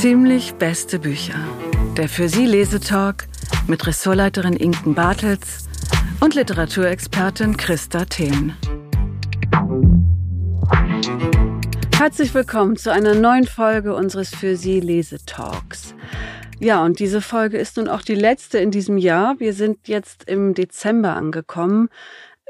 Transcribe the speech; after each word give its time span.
Ziemlich 0.00 0.54
beste 0.54 1.00
Bücher. 1.00 1.34
Der 1.96 2.08
für 2.08 2.28
Sie 2.28 2.46
Lesetalk 2.46 3.26
mit 3.66 3.84
Ressortleiterin 3.84 4.54
Inken 4.54 4.94
Bartels 4.94 5.68
und 6.20 6.36
Literaturexpertin 6.36 7.56
Christa 7.56 8.04
Thelen. 8.04 8.56
Herzlich 11.96 12.32
willkommen 12.32 12.76
zu 12.76 12.92
einer 12.92 13.16
neuen 13.16 13.48
Folge 13.48 13.92
unseres 13.92 14.30
für 14.30 14.54
Sie 14.54 14.78
Lesetalks. 14.78 15.96
Ja, 16.60 16.84
und 16.84 17.00
diese 17.00 17.20
Folge 17.20 17.58
ist 17.58 17.76
nun 17.76 17.88
auch 17.88 18.02
die 18.02 18.14
letzte 18.14 18.58
in 18.58 18.70
diesem 18.70 18.98
Jahr. 18.98 19.34
Wir 19.40 19.52
sind 19.52 19.88
jetzt 19.88 20.28
im 20.28 20.54
Dezember 20.54 21.16
angekommen 21.16 21.88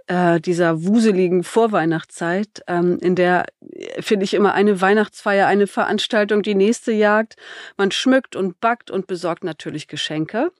äh, 0.09 0.40
dieser 0.40 0.84
wuseligen 0.84 1.45
Vorweihnachtszeit, 1.45 2.62
ähm, 2.66 2.98
in 3.00 3.14
der 3.14 3.45
äh, 3.61 4.00
finde 4.03 4.25
ich 4.25 4.34
immer 4.34 4.54
eine 4.54 4.81
Weihnachtsfeier, 4.81 5.46
eine 5.46 5.67
Veranstaltung, 5.67 6.43
die 6.43 6.54
nächste 6.54 6.93
jagt. 6.93 7.36
Man 7.76 7.90
schmückt 7.90 8.34
und 8.34 8.61
backt 8.61 8.90
und 8.90 9.07
besorgt 9.07 9.44
natürlich 9.44 9.86
Geschenke. 9.86 10.50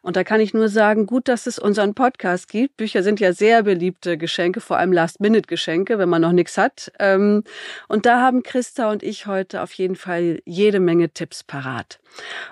Und 0.00 0.16
da 0.16 0.24
kann 0.24 0.40
ich 0.40 0.54
nur 0.54 0.68
sagen, 0.68 1.06
gut, 1.06 1.28
dass 1.28 1.46
es 1.46 1.58
unseren 1.58 1.94
Podcast 1.94 2.48
gibt. 2.48 2.78
Bücher 2.78 3.02
sind 3.02 3.20
ja 3.20 3.32
sehr 3.32 3.62
beliebte 3.62 4.16
Geschenke, 4.16 4.60
vor 4.60 4.78
allem 4.78 4.92
Last-Minute-Geschenke, 4.92 5.98
wenn 5.98 6.08
man 6.08 6.22
noch 6.22 6.32
nichts 6.32 6.56
hat. 6.56 6.90
Ähm, 6.98 7.44
und 7.88 8.06
da 8.06 8.22
haben 8.22 8.42
Christa 8.42 8.90
und 8.90 9.02
ich 9.02 9.26
heute 9.26 9.62
auf 9.62 9.72
jeden 9.74 9.96
Fall 9.96 10.40
jede 10.46 10.80
Menge 10.80 11.10
Tipps 11.10 11.44
parat. 11.44 11.98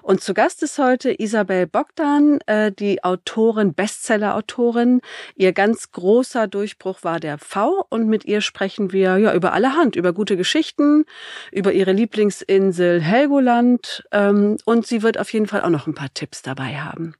Und 0.02 0.20
zu 0.20 0.34
Gast 0.34 0.62
ist 0.62 0.78
heute 0.78 1.18
Isabel 1.18 1.66
Bogdan, 1.66 2.40
äh, 2.46 2.72
die 2.72 3.02
Autorin, 3.02 3.74
Bestseller-Autorin. 3.74 5.00
Ihr 5.34 5.52
ganz 5.52 5.90
großer 5.90 6.46
Durchbruch 6.46 7.02
war 7.02 7.20
der 7.20 7.38
V 7.38 7.86
und 7.88 8.08
mit 8.08 8.24
ihr 8.24 8.40
sprechen 8.40 8.92
wir 8.92 9.16
ja 9.18 9.34
über 9.34 9.52
allerhand, 9.52 9.96
über 9.96 10.12
gute 10.12 10.36
Geschichten, 10.36 11.04
über 11.50 11.72
ihre 11.72 11.92
Lieblingsinsel 11.92 13.00
Helgoland 13.00 14.04
ähm, 14.12 14.58
und 14.64 14.86
sie 14.86 15.02
wird 15.02 15.18
auf 15.18 15.32
jeden 15.32 15.46
Fall 15.46 15.62
auch 15.62 15.70
noch 15.70 15.86
ein 15.86 15.94
paar 15.94 16.12
Tipps 16.12 16.42
dabei 16.42 16.76
haben. 16.80 17.14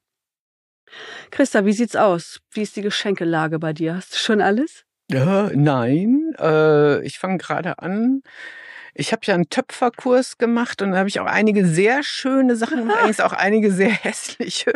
Christa, 1.30 1.64
wie 1.64 1.72
sieht's 1.72 1.96
aus? 1.96 2.40
Wie 2.50 2.62
ist 2.62 2.76
die 2.76 2.82
Geschenkelage 2.82 3.58
bei 3.58 3.72
dir? 3.72 3.96
Hast 3.96 4.14
du 4.14 4.18
schon 4.18 4.40
alles? 4.40 4.84
Äh, 5.12 5.54
nein, 5.54 6.34
äh, 6.38 7.04
ich 7.04 7.18
fange 7.18 7.38
gerade 7.38 7.78
an. 7.78 8.22
Ich 8.94 9.12
habe 9.12 9.22
ja 9.24 9.34
einen 9.34 9.50
Töpferkurs 9.50 10.38
gemacht 10.38 10.80
und 10.80 10.92
da 10.92 10.98
habe 10.98 11.08
ich 11.08 11.18
auch 11.18 11.26
einige 11.26 11.66
sehr 11.66 12.02
schöne 12.04 12.54
Sachen 12.54 12.78
gemacht, 12.78 12.98
allerdings 12.98 13.20
auch 13.20 13.32
einige 13.32 13.72
sehr 13.72 13.90
hässliche. 14.02 14.72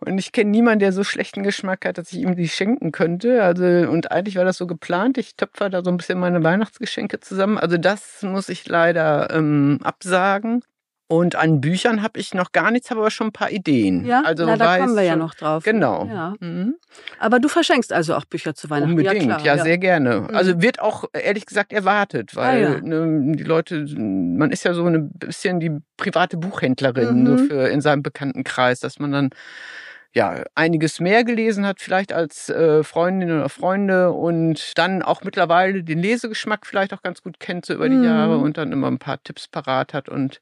Und 0.00 0.18
ich 0.18 0.32
kenne 0.32 0.50
niemanden, 0.50 0.80
der 0.80 0.92
so 0.92 1.04
schlechten 1.04 1.42
Geschmack 1.42 1.84
hat, 1.84 1.98
dass 1.98 2.12
ich 2.12 2.20
ihm 2.20 2.36
die 2.36 2.48
schenken 2.48 2.90
könnte. 2.90 3.42
Also, 3.42 3.64
und 3.64 4.10
eigentlich 4.10 4.36
war 4.36 4.44
das 4.44 4.56
so 4.56 4.66
geplant. 4.66 5.18
Ich 5.18 5.36
töpfer 5.36 5.68
da 5.68 5.84
so 5.84 5.90
ein 5.90 5.98
bisschen 5.98 6.18
meine 6.18 6.42
Weihnachtsgeschenke 6.42 7.20
zusammen. 7.20 7.58
Also 7.58 7.76
das 7.76 8.22
muss 8.22 8.48
ich 8.48 8.66
leider 8.66 9.30
ähm, 9.30 9.78
absagen. 9.82 10.62
Und 11.06 11.36
an 11.36 11.60
Büchern 11.60 12.02
habe 12.02 12.18
ich 12.18 12.32
noch 12.32 12.52
gar 12.52 12.70
nichts, 12.70 12.90
habe 12.90 13.00
aber 13.00 13.10
schon 13.10 13.26
ein 13.26 13.32
paar 13.32 13.50
Ideen. 13.50 14.06
Ja, 14.06 14.22
also 14.22 14.46
Na, 14.46 14.56
da 14.56 14.78
kommen 14.78 14.96
wir 14.96 15.02
ja 15.02 15.16
noch 15.16 15.34
drauf. 15.34 15.62
Genau. 15.62 16.06
Ja. 16.06 16.34
Mhm. 16.40 16.76
Aber 17.18 17.40
du 17.40 17.48
verschenkst 17.48 17.92
also 17.92 18.14
auch 18.14 18.24
Bücher 18.24 18.54
zu 18.54 18.70
Weihnachten. 18.70 18.92
Unbedingt, 18.92 19.26
ja, 19.26 19.38
ja, 19.38 19.56
ja, 19.56 19.62
sehr 19.62 19.76
gerne. 19.76 20.22
Mhm. 20.22 20.34
Also 20.34 20.62
wird 20.62 20.80
auch 20.80 21.04
ehrlich 21.12 21.44
gesagt 21.44 21.74
erwartet, 21.74 22.34
weil 22.36 22.66
ah, 22.66 22.80
ne, 22.82 23.36
die 23.36 23.42
Leute, 23.42 23.84
man 23.98 24.50
ist 24.50 24.64
ja 24.64 24.72
so 24.72 24.86
ein 24.86 25.10
bisschen 25.10 25.60
die 25.60 25.76
private 25.98 26.38
Buchhändlerin 26.38 27.22
mhm. 27.22 27.26
so 27.26 27.44
für 27.44 27.68
in 27.68 27.82
seinem 27.82 28.02
Bekanntenkreis, 28.02 28.80
dass 28.80 28.98
man 28.98 29.12
dann 29.12 29.30
ja, 30.14 30.44
einiges 30.54 31.00
mehr 31.00 31.24
gelesen 31.24 31.66
hat, 31.66 31.80
vielleicht 31.80 32.12
als 32.12 32.48
äh, 32.48 32.84
Freundin 32.84 33.32
oder 33.32 33.48
Freunde 33.48 34.12
und 34.12 34.72
dann 34.76 35.02
auch 35.02 35.24
mittlerweile 35.24 35.82
den 35.82 35.98
Lesegeschmack 35.98 36.66
vielleicht 36.66 36.94
auch 36.94 37.02
ganz 37.02 37.20
gut 37.22 37.40
kennt 37.40 37.66
so 37.66 37.74
über 37.74 37.88
die. 37.88 38.04
Jahre 38.04 38.38
und 38.38 38.56
dann 38.56 38.72
immer 38.72 38.88
ein 38.88 38.98
paar 38.98 39.22
Tipps 39.22 39.48
parat 39.48 39.94
hat 39.94 40.08
und 40.08 40.40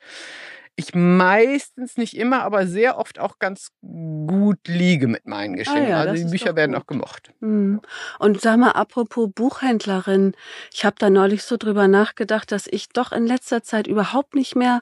ich 0.74 0.94
meistens 0.94 1.96
nicht 1.98 2.16
immer, 2.16 2.42
aber 2.42 2.66
sehr 2.66 2.96
oft 2.96 3.18
auch 3.18 3.38
ganz 3.38 3.68
gut 3.82 4.58
liege 4.66 5.06
mit 5.06 5.26
meinen 5.26 5.56
Geschenken. 5.56 5.84
Ah 5.84 5.88
ja, 5.88 6.00
also 6.00 6.24
die 6.24 6.30
Bücher 6.30 6.56
werden 6.56 6.74
auch 6.74 6.86
gemocht. 6.86 7.30
Mhm. 7.40 7.82
Und 8.18 8.40
sag 8.40 8.58
mal, 8.58 8.70
apropos 8.70 9.30
Buchhändlerin, 9.34 10.32
ich 10.72 10.84
habe 10.84 10.96
da 10.98 11.10
neulich 11.10 11.42
so 11.42 11.58
drüber 11.58 11.88
nachgedacht, 11.88 12.50
dass 12.52 12.66
ich 12.66 12.88
doch 12.88 13.12
in 13.12 13.26
letzter 13.26 13.62
Zeit 13.62 13.86
überhaupt 13.86 14.34
nicht 14.34 14.56
mehr 14.56 14.80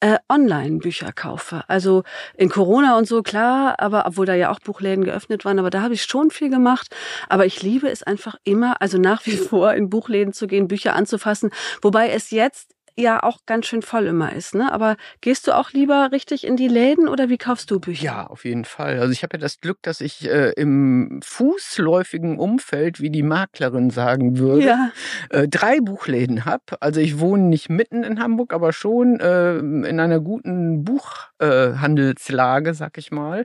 äh, 0.00 0.18
Online-Bücher 0.28 1.12
kaufe. 1.12 1.62
Also 1.68 2.02
in 2.36 2.48
Corona 2.48 2.96
und 2.98 3.06
so, 3.06 3.22
klar, 3.22 3.78
aber 3.78 4.06
obwohl 4.06 4.26
da 4.26 4.34
ja 4.34 4.50
auch 4.50 4.58
Buchläden 4.58 5.04
geöffnet 5.04 5.44
waren, 5.44 5.58
aber 5.58 5.70
da 5.70 5.82
habe 5.82 5.94
ich 5.94 6.02
schon 6.02 6.30
viel 6.30 6.50
gemacht. 6.50 6.94
Aber 7.28 7.46
ich 7.46 7.62
liebe 7.62 7.88
es 7.88 8.02
einfach 8.02 8.36
immer, 8.44 8.80
also 8.80 8.98
nach 8.98 9.26
wie 9.26 9.36
vor 9.36 9.74
in 9.74 9.90
Buchläden 9.90 10.32
zu 10.32 10.46
gehen, 10.46 10.68
Bücher 10.68 10.94
anzufassen. 10.94 11.50
Wobei 11.82 12.10
es 12.10 12.30
jetzt 12.30 12.74
ja 12.96 13.22
auch 13.22 13.38
ganz 13.46 13.66
schön 13.66 13.82
voll 13.82 14.06
immer 14.06 14.32
ist, 14.32 14.54
ne? 14.54 14.72
Aber 14.72 14.96
gehst 15.20 15.46
du 15.46 15.52
auch 15.52 15.72
lieber 15.72 16.10
richtig 16.12 16.46
in 16.46 16.56
die 16.56 16.68
Läden 16.68 17.08
oder 17.08 17.28
wie 17.28 17.38
kaufst 17.38 17.70
du 17.70 17.80
Bücher? 17.80 18.04
Ja, 18.04 18.26
auf 18.26 18.44
jeden 18.44 18.64
Fall. 18.64 18.98
Also 18.98 19.12
ich 19.12 19.22
habe 19.22 19.36
ja 19.36 19.40
das 19.40 19.60
Glück, 19.60 19.78
dass 19.82 20.00
ich 20.00 20.28
äh, 20.28 20.52
im 20.56 21.20
fußläufigen 21.22 22.38
Umfeld, 22.38 23.00
wie 23.00 23.10
die 23.10 23.22
Maklerin 23.22 23.90
sagen 23.90 24.38
würde, 24.38 24.66
ja. 24.66 24.90
äh, 25.30 25.48
drei 25.48 25.80
Buchläden 25.80 26.44
habe. 26.44 26.80
Also 26.80 27.00
ich 27.00 27.18
wohne 27.18 27.44
nicht 27.44 27.68
mitten 27.70 28.02
in 28.04 28.20
Hamburg, 28.20 28.52
aber 28.52 28.72
schon 28.72 29.20
äh, 29.20 29.56
in 29.58 30.00
einer 30.00 30.20
guten 30.20 30.84
Buchhandelslage, 30.84 32.74
sag 32.74 32.98
ich 32.98 33.10
mal. 33.10 33.44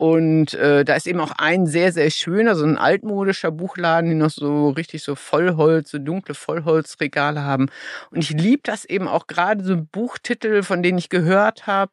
Und 0.00 0.54
äh, 0.54 0.82
da 0.82 0.94
ist 0.94 1.06
eben 1.06 1.20
auch 1.20 1.32
ein 1.36 1.66
sehr, 1.66 1.92
sehr 1.92 2.10
schöner, 2.10 2.56
so 2.56 2.64
ein 2.64 2.78
altmodischer 2.78 3.50
Buchladen, 3.50 4.08
die 4.08 4.16
noch 4.16 4.30
so 4.30 4.70
richtig 4.70 5.02
so 5.02 5.14
Vollholz, 5.14 5.90
so 5.90 5.98
dunkle 5.98 6.34
Vollholzregale 6.34 7.44
haben. 7.44 7.66
Und 8.10 8.20
ich 8.20 8.30
liebe 8.30 8.62
das 8.64 8.86
eben 8.86 9.06
auch 9.06 9.26
gerade 9.26 9.62
so 9.62 9.76
Buchtitel, 9.76 10.62
von 10.62 10.82
denen 10.82 10.96
ich 10.96 11.10
gehört 11.10 11.66
habe, 11.66 11.92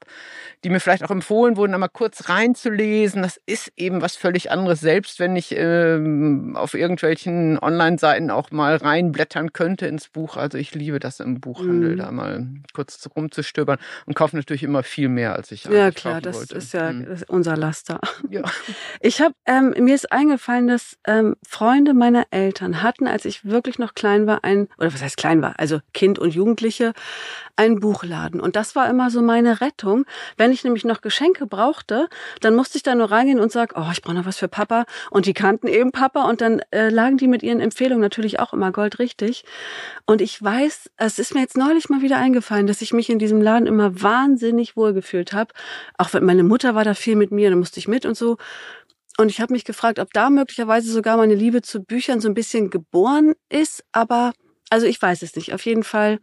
die 0.64 0.70
mir 0.70 0.80
vielleicht 0.80 1.04
auch 1.04 1.12
empfohlen 1.12 1.58
wurden, 1.58 1.74
einmal 1.74 1.90
kurz 1.90 2.30
reinzulesen. 2.30 3.24
Das 3.24 3.42
ist 3.46 3.74
eben 3.76 4.02
was 4.02 4.16
völlig 4.16 4.52
anderes, 4.52 4.80
selbst 4.80 5.20
wenn 5.20 5.36
ich 5.36 5.54
ähm, 5.58 6.56
auf 6.56 6.76
irgendwelchen 6.76 7.60
Online-Seiten 7.60 8.32
auch 8.32 8.52
mal 8.52 8.78
reinblättern 8.78 9.52
könnte 9.52 9.86
ins 9.86 10.08
Buch. 10.08 10.38
Also 10.38 10.58
ich 10.58 10.74
liebe 10.74 11.00
das 11.00 11.20
im 11.20 11.42
Buchhandel, 11.42 11.96
mhm. 11.96 11.98
da 11.98 12.12
mal 12.12 12.48
kurz 12.74 13.06
rumzustöbern 13.14 13.80
und 14.06 14.14
kaufe 14.14 14.38
natürlich 14.38 14.64
immer 14.64 14.84
viel 14.84 15.10
mehr, 15.10 15.36
als 15.36 15.52
ich 15.52 15.66
Ja, 15.66 15.92
klar, 15.92 16.22
das 16.22 16.38
wollte. 16.38 16.56
ist 16.56 16.74
ja 16.74 16.94
mhm. 16.94 17.18
unser 17.28 17.58
Laster. 17.58 17.97
Ja. 18.30 18.44
Ich 19.02 19.22
habe, 19.22 19.34
ähm, 19.46 19.74
mir 19.80 19.96
ist 19.96 20.12
eingefallen, 20.12 20.68
dass 20.68 20.98
ähm, 21.06 21.36
Freunde 21.48 21.94
meiner 21.94 22.26
Eltern 22.32 22.82
hatten, 22.82 23.08
als 23.08 23.26
ich 23.26 23.46
wirklich 23.46 23.80
noch 23.80 23.94
klein 23.94 24.28
war, 24.28 24.44
ein, 24.44 24.68
oder 24.78 24.94
was 24.94 25.02
heißt 25.02 25.18
klein 25.18 25.42
war, 25.42 25.56
also 25.58 25.80
Kind 25.94 26.20
und 26.20 26.34
Jugendliche, 26.34 26.94
einen 27.56 27.80
Buchladen. 27.80 28.40
Und 28.40 28.56
das 28.56 28.76
war 28.76 28.90
immer 28.90 29.10
so 29.10 29.22
meine 29.22 29.62
Rettung. 29.62 30.06
Wenn 30.38 30.52
ich 30.52 30.64
nämlich 30.64 30.86
noch 30.86 31.02
Geschenke 31.02 31.48
brauchte, 31.48 32.08
dann 32.42 32.56
musste 32.56 32.78
ich 32.78 32.84
da 32.84 32.96
nur 32.96 33.12
reingehen 33.12 33.40
und 33.40 33.52
sagen, 33.52 33.74
oh, 33.76 33.90
ich 33.92 34.02
brauche 34.02 34.16
noch 34.16 34.26
was 34.26 34.38
für 34.38 34.48
Papa. 34.48 34.86
Und 35.10 35.26
die 35.26 35.34
kannten 35.34 35.68
eben 35.68 35.92
Papa 35.92 36.30
und 36.30 36.42
dann 36.42 36.62
äh, 36.72 36.90
lagen 36.90 37.18
die 37.18 37.28
mit 37.28 37.44
ihren 37.44 37.60
Empfehlungen 37.60 38.02
natürlich 38.02 38.40
auch 38.40 38.54
immer 38.54 38.72
goldrichtig. 38.72 39.44
Und 40.06 40.22
ich 40.22 40.42
weiß, 40.42 40.90
es 40.98 41.20
ist 41.20 41.34
mir 41.34 41.42
jetzt 41.42 41.58
neulich 41.58 41.90
mal 41.90 42.02
wieder 42.02 42.18
eingefallen, 42.18 42.68
dass 42.68 42.82
ich 42.82 42.94
mich 42.94 43.10
in 43.10 43.20
diesem 43.20 43.42
Laden 43.42 43.68
immer 43.68 44.02
wahnsinnig 44.02 44.78
wohlgefühlt 44.78 45.34
habe. 45.34 45.54
Auch 45.98 46.14
wenn 46.14 46.24
meine 46.24 46.44
Mutter 46.44 46.76
war 46.76 46.84
da 46.84 46.94
viel 46.94 47.16
mit 47.16 47.32
mir, 47.32 47.50
dann 47.50 47.60
musste 47.60 47.80
ich 47.80 47.87
mit 47.88 48.06
und 48.06 48.18
so. 48.18 48.38
Und 49.18 49.30
ich 49.30 49.42
habe 49.42 49.54
mich 49.54 49.66
gefragt, 49.66 50.00
ob 50.00 50.14
da 50.14 50.30
möglicherweise 50.30 50.92
sogar 50.92 51.18
meine 51.18 51.36
Liebe 51.36 51.62
zu 51.62 51.82
Büchern 51.82 52.22
so 52.22 52.28
ein 52.28 52.36
bisschen 52.36 52.70
geboren 52.70 53.34
ist, 53.50 53.84
aber 53.92 54.34
also 54.70 54.86
ich 54.86 55.02
weiß 55.02 55.22
es 55.22 55.36
nicht. 55.36 55.54
Auf 55.54 55.66
jeden 55.66 55.84
Fall 55.84 56.20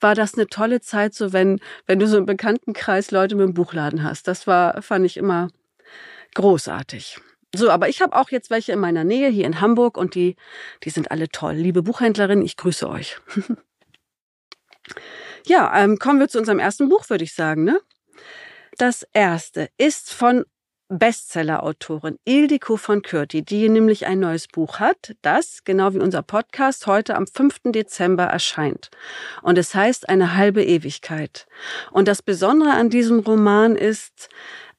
war 0.00 0.14
das 0.14 0.34
eine 0.34 0.46
tolle 0.46 0.80
Zeit, 0.80 1.14
so 1.14 1.32
wenn, 1.32 1.60
wenn 1.86 1.98
du 1.98 2.06
so 2.06 2.16
im 2.16 2.26
Bekanntenkreis 2.26 3.10
Leute 3.10 3.34
mit 3.34 3.46
dem 3.46 3.54
Buchladen 3.54 4.02
hast. 4.02 4.28
Das 4.28 4.46
war, 4.46 4.80
fand 4.82 5.04
ich 5.04 5.16
immer 5.16 5.48
großartig. 6.34 7.18
So, 7.54 7.70
aber 7.70 7.88
ich 7.88 8.02
habe 8.02 8.14
auch 8.14 8.30
jetzt 8.30 8.50
welche 8.50 8.72
in 8.72 8.78
meiner 8.78 9.04
Nähe 9.04 9.30
hier 9.30 9.46
in 9.46 9.60
Hamburg 9.60 9.96
und 9.96 10.14
die, 10.14 10.36
die 10.84 10.90
sind 10.90 11.10
alle 11.10 11.28
toll. 11.28 11.54
Liebe 11.54 11.82
Buchhändlerin, 11.82 12.42
ich 12.42 12.56
grüße 12.56 12.88
euch. 12.88 13.18
ja, 15.46 15.74
ähm, 15.76 15.98
kommen 15.98 16.20
wir 16.20 16.28
zu 16.28 16.38
unserem 16.38 16.58
ersten 16.58 16.88
Buch, 16.88 17.08
würde 17.08 17.24
ich 17.24 17.34
sagen, 17.34 17.64
ne? 17.64 17.80
Das 18.76 19.04
erste 19.12 19.70
ist 19.76 20.12
von 20.12 20.44
Bestseller-Autorin 20.88 22.18
Ildiko 22.24 22.76
von 22.76 23.02
Kürti, 23.02 23.42
die 23.42 23.68
nämlich 23.68 24.06
ein 24.06 24.20
neues 24.20 24.48
Buch 24.48 24.80
hat, 24.80 25.14
das, 25.22 25.64
genau 25.64 25.92
wie 25.94 25.98
unser 25.98 26.22
Podcast, 26.22 26.86
heute 26.86 27.14
am 27.16 27.26
5. 27.26 27.72
Dezember 27.72 28.24
erscheint. 28.24 28.90
Und 29.42 29.58
es 29.58 29.74
heißt 29.74 30.08
Eine 30.08 30.36
halbe 30.36 30.64
Ewigkeit. 30.64 31.46
Und 31.90 32.08
das 32.08 32.22
Besondere 32.22 32.72
an 32.72 32.90
diesem 32.90 33.20
Roman 33.20 33.76
ist, 33.76 34.28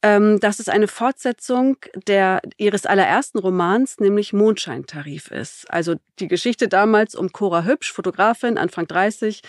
ähm, 0.01 0.40
dass 0.40 0.60
es 0.60 0.69
eine 0.69 0.88
Fortsetzung 0.88 1.78
der, 2.07 2.42
ihres 2.57 2.86
allerersten 2.86 3.40
Romans, 3.40 4.00
nämlich 4.00 4.31
Mondscheintarif 4.31 5.30
ist. 5.31 5.69
Also 5.69 5.96
die 6.19 6.28
Geschichte 6.28 6.68
damals 6.68 7.16
um 7.16 7.31
Cora 7.31 7.66
Hübsch, 7.66 7.92
Fotografin, 7.92 8.57
Anfang 8.57 8.88
30, 8.88 9.42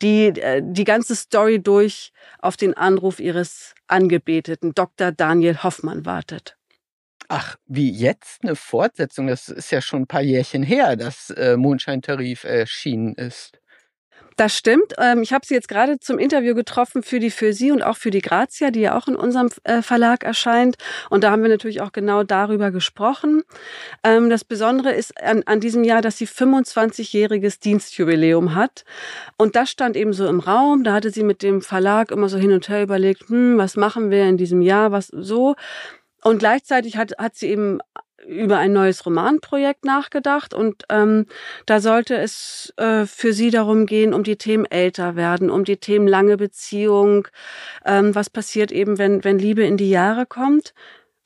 die 0.00 0.28
äh, 0.28 0.62
die 0.64 0.84
ganze 0.84 1.14
Story 1.14 1.60
durch 1.62 2.12
auf 2.38 2.56
den 2.56 2.74
Anruf 2.74 3.20
ihres 3.20 3.74
Angebeteten 3.86 4.74
Dr. 4.74 5.12
Daniel 5.12 5.62
Hoffmann 5.62 6.06
wartet. 6.06 6.56
Ach, 7.28 7.56
wie 7.66 7.90
jetzt 7.90 8.42
eine 8.42 8.56
Fortsetzung? 8.56 9.26
Das 9.26 9.50
ist 9.50 9.70
ja 9.70 9.82
schon 9.82 10.02
ein 10.02 10.06
paar 10.06 10.22
Jährchen 10.22 10.62
her, 10.62 10.96
dass 10.96 11.28
äh, 11.30 11.58
Mondscheintarif 11.58 12.44
erschienen 12.44 13.14
ist. 13.14 13.60
Das 14.38 14.56
stimmt. 14.56 14.94
Ähm, 14.98 15.20
ich 15.22 15.32
habe 15.32 15.44
sie 15.44 15.54
jetzt 15.54 15.66
gerade 15.66 15.98
zum 15.98 16.16
Interview 16.16 16.54
getroffen 16.54 17.02
für 17.02 17.18
die 17.18 17.32
für 17.32 17.52
Sie 17.52 17.72
und 17.72 17.82
auch 17.82 17.96
für 17.96 18.12
die 18.12 18.20
Grazia, 18.20 18.70
die 18.70 18.82
ja 18.82 18.96
auch 18.96 19.08
in 19.08 19.16
unserem 19.16 19.48
äh, 19.64 19.82
Verlag 19.82 20.22
erscheint. 20.22 20.76
Und 21.10 21.24
da 21.24 21.32
haben 21.32 21.42
wir 21.42 21.48
natürlich 21.48 21.80
auch 21.80 21.90
genau 21.90 22.22
darüber 22.22 22.70
gesprochen. 22.70 23.42
Ähm, 24.04 24.30
das 24.30 24.44
Besondere 24.44 24.92
ist 24.92 25.20
an, 25.20 25.42
an 25.46 25.58
diesem 25.58 25.82
Jahr, 25.82 26.02
dass 26.02 26.18
sie 26.18 26.28
25-jähriges 26.28 27.58
Dienstjubiläum 27.58 28.54
hat. 28.54 28.84
Und 29.38 29.56
das 29.56 29.70
stand 29.70 29.96
eben 29.96 30.12
so 30.12 30.28
im 30.28 30.38
Raum. 30.38 30.84
Da 30.84 30.92
hatte 30.92 31.10
sie 31.10 31.24
mit 31.24 31.42
dem 31.42 31.60
Verlag 31.60 32.12
immer 32.12 32.28
so 32.28 32.38
hin 32.38 32.52
und 32.52 32.68
her 32.68 32.84
überlegt, 32.84 33.28
hm, 33.28 33.58
was 33.58 33.74
machen 33.74 34.12
wir 34.12 34.24
in 34.26 34.36
diesem 34.36 34.62
Jahr, 34.62 34.92
was 34.92 35.08
so. 35.08 35.56
Und 36.22 36.38
gleichzeitig 36.38 36.96
hat, 36.96 37.12
hat 37.18 37.34
sie 37.34 37.48
eben 37.48 37.80
über 38.26 38.58
ein 38.58 38.72
neues 38.72 39.06
Romanprojekt 39.06 39.84
nachgedacht 39.84 40.54
und 40.54 40.84
ähm, 40.90 41.26
da 41.66 41.80
sollte 41.80 42.16
es 42.16 42.72
äh, 42.76 43.06
für 43.06 43.32
sie 43.32 43.50
darum 43.50 43.86
gehen, 43.86 44.12
um 44.12 44.22
die 44.22 44.36
Themen 44.36 44.66
älter 44.66 45.16
werden, 45.16 45.50
um 45.50 45.64
die 45.64 45.76
Themen 45.76 46.08
lange 46.08 46.36
Beziehung, 46.36 47.28
ähm, 47.84 48.14
was 48.14 48.30
passiert 48.30 48.72
eben, 48.72 48.98
wenn, 48.98 49.24
wenn 49.24 49.38
Liebe 49.38 49.64
in 49.64 49.76
die 49.76 49.90
Jahre 49.90 50.26
kommt. 50.26 50.74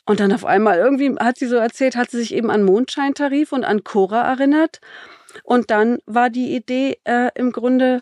Und 0.05 0.21
dann 0.21 0.33
auf 0.33 0.45
einmal 0.45 0.79
irgendwie 0.79 1.15
hat 1.19 1.39
sie 1.39 1.47
so 1.47 1.57
erzählt, 1.57 1.97
hat 1.97 2.11
sie 2.11 2.19
sich 2.19 2.35
eben 2.35 2.51
an 2.51 2.65
Mondscheintarif 2.65 3.53
und 3.53 3.65
an 3.65 3.85
Cora 3.85 4.23
erinnert. 4.23 4.81
Und 5.45 5.71
dann 5.71 5.99
war 6.07 6.29
die 6.29 6.55
Idee 6.55 6.99
äh, 7.05 7.31
im 7.35 7.53
Grunde 7.53 8.01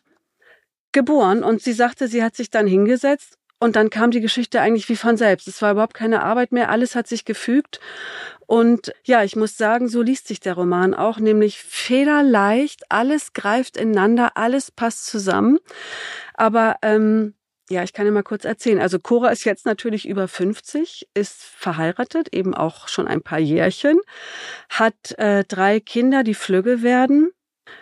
geboren 0.93 1.45
und 1.45 1.63
sie 1.63 1.73
sagte, 1.73 2.09
sie 2.09 2.23
hat 2.23 2.35
sich 2.35 2.51
dann 2.51 2.67
hingesetzt 2.67 3.39
und 3.61 3.77
dann 3.77 3.91
kam 3.91 4.11
die 4.11 4.21
Geschichte 4.21 4.61
eigentlich 4.61 4.89
wie 4.89 4.97
von 4.97 5.17
selbst. 5.17 5.47
Es 5.47 5.61
war 5.63 5.73
überhaupt 5.73 5.95
keine 5.95 6.23
Arbeit 6.23 6.51
mehr, 6.51 6.71
alles 6.71 6.95
hat 6.95 7.07
sich 7.07 7.25
gefügt. 7.25 7.79
Und 8.51 8.93
ja, 9.05 9.23
ich 9.23 9.37
muss 9.37 9.57
sagen, 9.57 9.89
so 9.89 10.03
liest 10.03 10.27
sich 10.27 10.41
der 10.41 10.55
Roman 10.55 10.93
auch, 10.93 11.21
nämlich 11.21 11.61
federleicht, 11.61 12.83
alles 12.89 13.33
greift 13.33 13.77
ineinander, 13.77 14.37
alles 14.37 14.73
passt 14.73 15.07
zusammen. 15.07 15.61
Aber 16.35 16.75
ähm, 16.83 17.35
ja, 17.71 17.85
ich 17.85 17.93
kann 17.93 18.07
ja 18.07 18.11
mal 18.11 18.25
kurz 18.25 18.45
erzählen. 18.45 18.81
Also 18.81 18.99
Cora 18.99 19.29
ist 19.29 19.45
jetzt 19.45 19.67
natürlich 19.67 20.09
über 20.09 20.27
50, 20.27 21.11
ist 21.15 21.45
verheiratet, 21.45 22.35
eben 22.35 22.53
auch 22.53 22.89
schon 22.89 23.07
ein 23.07 23.23
paar 23.23 23.39
Jährchen, 23.39 24.01
hat 24.69 25.17
äh, 25.17 25.45
drei 25.45 25.79
Kinder, 25.79 26.25
die 26.25 26.35
Flügge 26.35 26.83
werden. 26.83 27.31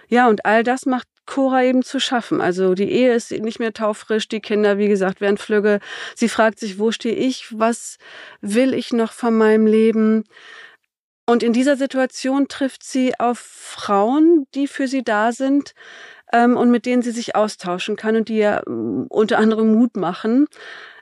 Ja, 0.08 0.28
und 0.28 0.44
all 0.44 0.64
das 0.64 0.84
macht 0.84 1.08
Cora 1.28 1.62
eben 1.62 1.82
zu 1.82 2.00
schaffen. 2.00 2.40
Also 2.40 2.74
die 2.74 2.90
Ehe 2.90 3.14
ist 3.14 3.30
nicht 3.30 3.60
mehr 3.60 3.72
taufrisch, 3.72 4.28
die 4.28 4.40
Kinder, 4.40 4.78
wie 4.78 4.88
gesagt, 4.88 5.20
werden 5.20 5.36
flügge. 5.36 5.78
Sie 6.16 6.28
fragt 6.28 6.58
sich, 6.58 6.78
wo 6.78 6.90
stehe 6.90 7.14
ich? 7.14 7.46
Was 7.56 7.98
will 8.40 8.74
ich 8.74 8.92
noch 8.92 9.12
von 9.12 9.36
meinem 9.36 9.66
Leben? 9.66 10.24
Und 11.26 11.42
in 11.42 11.52
dieser 11.52 11.76
Situation 11.76 12.48
trifft 12.48 12.82
sie 12.82 13.20
auf 13.20 13.38
Frauen, 13.38 14.46
die 14.54 14.66
für 14.66 14.88
sie 14.88 15.04
da 15.04 15.30
sind 15.32 15.74
ähm, 16.32 16.56
und 16.56 16.70
mit 16.70 16.86
denen 16.86 17.02
sie 17.02 17.10
sich 17.10 17.36
austauschen 17.36 17.96
kann 17.96 18.16
und 18.16 18.30
die 18.30 18.38
ja 18.38 18.62
ähm, 18.66 19.06
unter 19.10 19.38
anderem 19.38 19.74
Mut 19.74 19.96
machen. 19.98 20.46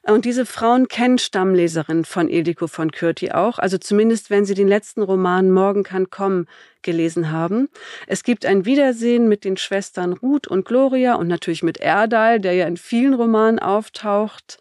Und 0.07 0.25
diese 0.25 0.47
Frauen 0.47 0.87
kennen 0.87 1.19
Stammleserinnen 1.19 2.05
von 2.05 2.29
Ildiko 2.29 2.69
von 2.69 2.93
Kürti 2.93 3.33
auch, 3.33 3.59
also 3.59 3.77
zumindest 3.77 4.31
wenn 4.31 4.45
sie 4.45 4.55
den 4.55 4.69
letzten 4.69 5.03
Roman 5.03 5.51
Morgen 5.51 5.83
kann 5.83 6.11
kommen 6.11 6.47
gelesen 6.83 7.33
haben. 7.33 7.69
Es 8.07 8.23
gibt 8.23 8.47
ein 8.47 8.65
Wiedersehen 8.65 9.29
mit 9.29 9.45
den 9.45 9.57
Schwestern 9.57 10.13
Ruth 10.13 10.47
und 10.47 10.65
Gloria 10.65 11.15
und 11.17 11.27
natürlich 11.27 11.65
mit 11.65 11.79
Erdal, 11.79 12.39
der 12.39 12.53
ja 12.53 12.69
in 12.69 12.77
vielen 12.77 13.15
Romanen 13.15 13.59
auftaucht. 13.59 14.59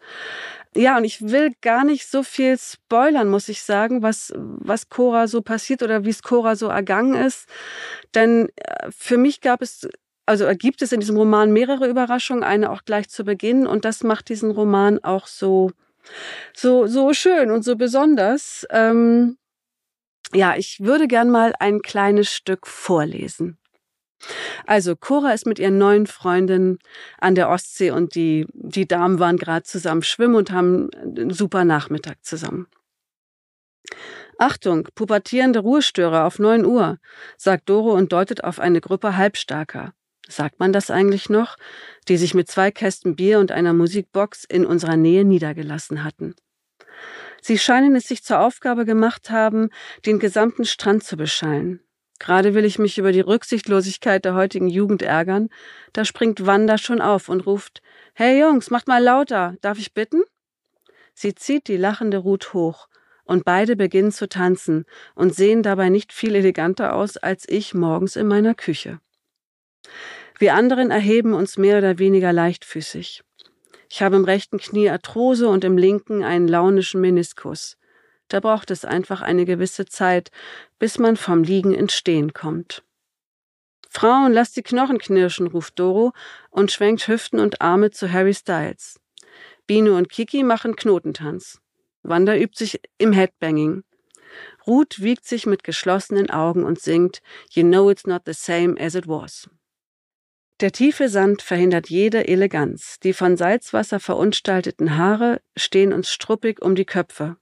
Ja, 0.74 0.98
und 0.98 1.04
ich 1.04 1.22
will 1.22 1.52
gar 1.62 1.84
nicht 1.84 2.06
so 2.06 2.22
viel 2.22 2.58
spoilern, 2.58 3.28
muss 3.28 3.48
ich 3.48 3.62
sagen, 3.62 4.02
was, 4.02 4.32
was 4.36 4.88
Cora 4.90 5.28
so 5.28 5.42
passiert 5.42 5.82
oder 5.82 6.04
wie 6.04 6.10
es 6.10 6.22
Cora 6.22 6.56
so 6.56 6.66
ergangen 6.66 7.14
ist. 7.14 7.48
Denn 8.14 8.48
äh, 8.56 8.90
für 8.90 9.16
mich 9.16 9.40
gab 9.40 9.62
es 9.62 9.88
also 10.26 10.46
gibt 10.58 10.82
es 10.82 10.92
in 10.92 11.00
diesem 11.00 11.16
Roman 11.16 11.52
mehrere 11.52 11.88
Überraschungen, 11.88 12.42
eine 12.42 12.70
auch 12.70 12.84
gleich 12.84 13.08
zu 13.08 13.24
Beginn 13.24 13.66
und 13.66 13.84
das 13.84 14.02
macht 14.02 14.28
diesen 14.28 14.50
Roman 14.50 15.02
auch 15.02 15.28
so 15.28 15.70
so 16.52 16.86
so 16.86 17.12
schön 17.12 17.50
und 17.50 17.64
so 17.64 17.76
besonders. 17.76 18.66
Ähm, 18.70 19.38
ja, 20.34 20.56
ich 20.56 20.80
würde 20.80 21.06
gern 21.06 21.30
mal 21.30 21.54
ein 21.60 21.80
kleines 21.82 22.32
Stück 22.32 22.66
vorlesen. 22.66 23.58
Also 24.66 24.96
Cora 24.96 25.32
ist 25.32 25.46
mit 25.46 25.58
ihren 25.58 25.78
neuen 25.78 26.06
Freundinnen 26.06 26.78
an 27.18 27.34
der 27.36 27.48
Ostsee 27.48 27.92
und 27.92 28.14
die 28.16 28.46
die 28.52 28.88
Damen 28.88 29.20
waren 29.20 29.36
gerade 29.36 29.64
zusammen 29.64 30.02
schwimmen 30.02 30.34
und 30.34 30.50
haben 30.50 30.90
einen 30.94 31.30
super 31.30 31.64
Nachmittag 31.64 32.24
zusammen. 32.24 32.66
Achtung, 34.38 34.88
pubertierende 34.94 35.60
Ruhestörer 35.60 36.24
auf 36.26 36.38
neun 36.38 36.66
Uhr, 36.66 36.98
sagt 37.38 37.68
Doro 37.68 37.92
und 37.94 38.12
deutet 38.12 38.44
auf 38.44 38.58
eine 38.58 38.80
Gruppe 38.80 39.16
Halbstarker 39.16 39.94
sagt 40.28 40.58
man 40.60 40.72
das 40.72 40.90
eigentlich 40.90 41.28
noch, 41.28 41.56
die 42.08 42.16
sich 42.16 42.34
mit 42.34 42.48
zwei 42.48 42.70
Kästen 42.70 43.16
Bier 43.16 43.38
und 43.38 43.52
einer 43.52 43.72
Musikbox 43.72 44.44
in 44.44 44.66
unserer 44.66 44.96
Nähe 44.96 45.24
niedergelassen 45.24 46.04
hatten. 46.04 46.34
Sie 47.42 47.58
scheinen 47.58 47.94
es 47.94 48.08
sich 48.08 48.24
zur 48.24 48.40
Aufgabe 48.40 48.84
gemacht 48.84 49.30
haben, 49.30 49.70
den 50.04 50.18
gesamten 50.18 50.64
Strand 50.64 51.04
zu 51.04 51.16
beschallen. 51.16 51.80
Gerade 52.18 52.54
will 52.54 52.64
ich 52.64 52.78
mich 52.78 52.98
über 52.98 53.12
die 53.12 53.20
Rücksichtslosigkeit 53.20 54.24
der 54.24 54.34
heutigen 54.34 54.68
Jugend 54.68 55.02
ärgern, 55.02 55.48
da 55.92 56.04
springt 56.04 56.46
Wanda 56.46 56.78
schon 56.78 57.00
auf 57.00 57.28
und 57.28 57.46
ruft 57.46 57.82
Hey 58.14 58.40
Jungs, 58.40 58.70
macht 58.70 58.88
mal 58.88 59.02
lauter, 59.02 59.56
darf 59.60 59.78
ich 59.78 59.92
bitten? 59.92 60.22
Sie 61.12 61.34
zieht 61.34 61.68
die 61.68 61.76
lachende 61.76 62.18
Ruth 62.18 62.54
hoch, 62.54 62.88
und 63.26 63.44
beide 63.44 63.76
beginnen 63.76 64.12
zu 64.12 64.28
tanzen 64.28 64.86
und 65.14 65.34
sehen 65.34 65.62
dabei 65.62 65.88
nicht 65.88 66.12
viel 66.12 66.34
eleganter 66.34 66.94
aus 66.94 67.16
als 67.16 67.44
ich 67.48 67.74
morgens 67.74 68.16
in 68.16 68.26
meiner 68.28 68.54
Küche. 68.54 69.00
Wir 70.38 70.54
anderen 70.54 70.90
erheben 70.90 71.34
uns 71.34 71.56
mehr 71.56 71.78
oder 71.78 71.98
weniger 71.98 72.32
leichtfüßig. 72.32 73.22
Ich 73.88 74.02
habe 74.02 74.16
im 74.16 74.24
rechten 74.24 74.58
Knie 74.58 74.90
Arthrose 74.90 75.48
und 75.48 75.64
im 75.64 75.78
linken 75.78 76.22
einen 76.22 76.48
launischen 76.48 77.00
Meniskus. 77.00 77.76
Da 78.28 78.40
braucht 78.40 78.70
es 78.70 78.84
einfach 78.84 79.22
eine 79.22 79.44
gewisse 79.44 79.86
Zeit, 79.86 80.30
bis 80.78 80.98
man 80.98 81.16
vom 81.16 81.42
Liegen 81.42 81.72
ins 81.72 81.94
Stehen 81.94 82.32
kommt. 82.32 82.82
Frauen, 83.88 84.32
lasst 84.32 84.56
die 84.56 84.62
Knochen 84.62 84.98
knirschen, 84.98 85.46
ruft 85.46 85.78
Doro 85.78 86.12
und 86.50 86.70
schwenkt 86.72 87.08
Hüften 87.08 87.40
und 87.40 87.62
Arme 87.62 87.92
zu 87.92 88.12
Harry 88.12 88.34
Styles. 88.34 89.00
Bino 89.66 89.96
und 89.96 90.10
Kiki 90.10 90.42
machen 90.42 90.76
Knotentanz. 90.76 91.60
Wanda 92.02 92.36
übt 92.36 92.58
sich 92.58 92.80
im 92.98 93.12
Headbanging. 93.12 93.84
Ruth 94.66 95.00
wiegt 95.00 95.24
sich 95.24 95.46
mit 95.46 95.64
geschlossenen 95.64 96.30
Augen 96.30 96.64
und 96.64 96.80
singt 96.80 97.22
You 97.50 97.62
know 97.62 97.88
it's 97.88 98.06
not 98.06 98.22
the 98.26 98.34
same 98.34 98.78
as 98.78 98.94
it 98.94 99.08
was. 99.08 99.48
Der 100.60 100.72
tiefe 100.72 101.10
Sand 101.10 101.42
verhindert 101.42 101.90
jede 101.90 102.28
Eleganz. 102.28 102.98
Die 103.00 103.12
von 103.12 103.36
Salzwasser 103.36 104.00
verunstalteten 104.00 104.96
Haare 104.96 105.42
stehen 105.54 105.92
uns 105.92 106.10
struppig 106.10 106.62
um 106.62 106.74
die 106.74 106.86
Köpfe. 106.86 107.36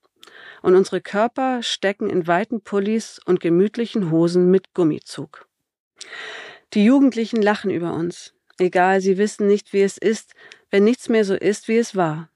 Und 0.62 0.75
unsere 0.75 1.00
Körper 1.00 1.62
stecken 1.62 2.11
in 2.11 2.26
weiten 2.26 2.61
Pullis 2.62 3.21
und 3.25 3.38
gemütlichen 3.38 4.11
Hosen 4.11 4.50
mit 4.50 4.75
Gummizug. 4.75 5.47
Die 6.73 6.85
Jugendlichen 6.85 7.40
lachen 7.40 7.71
über 7.71 7.94
uns. 7.94 8.35
Egal, 8.59 9.00
sie 9.00 9.16
wissen 9.16 9.47
nicht, 9.47 9.73
wie 9.73 9.83
es 9.83 9.97
ist, 9.97 10.35
wenn 10.71 10.83
nichts 10.83 11.09
mehr 11.09 11.25
so 11.25 11.35
ist, 11.35 11.68
wie 11.68 11.76
es 11.78 11.94
war. 11.94 12.30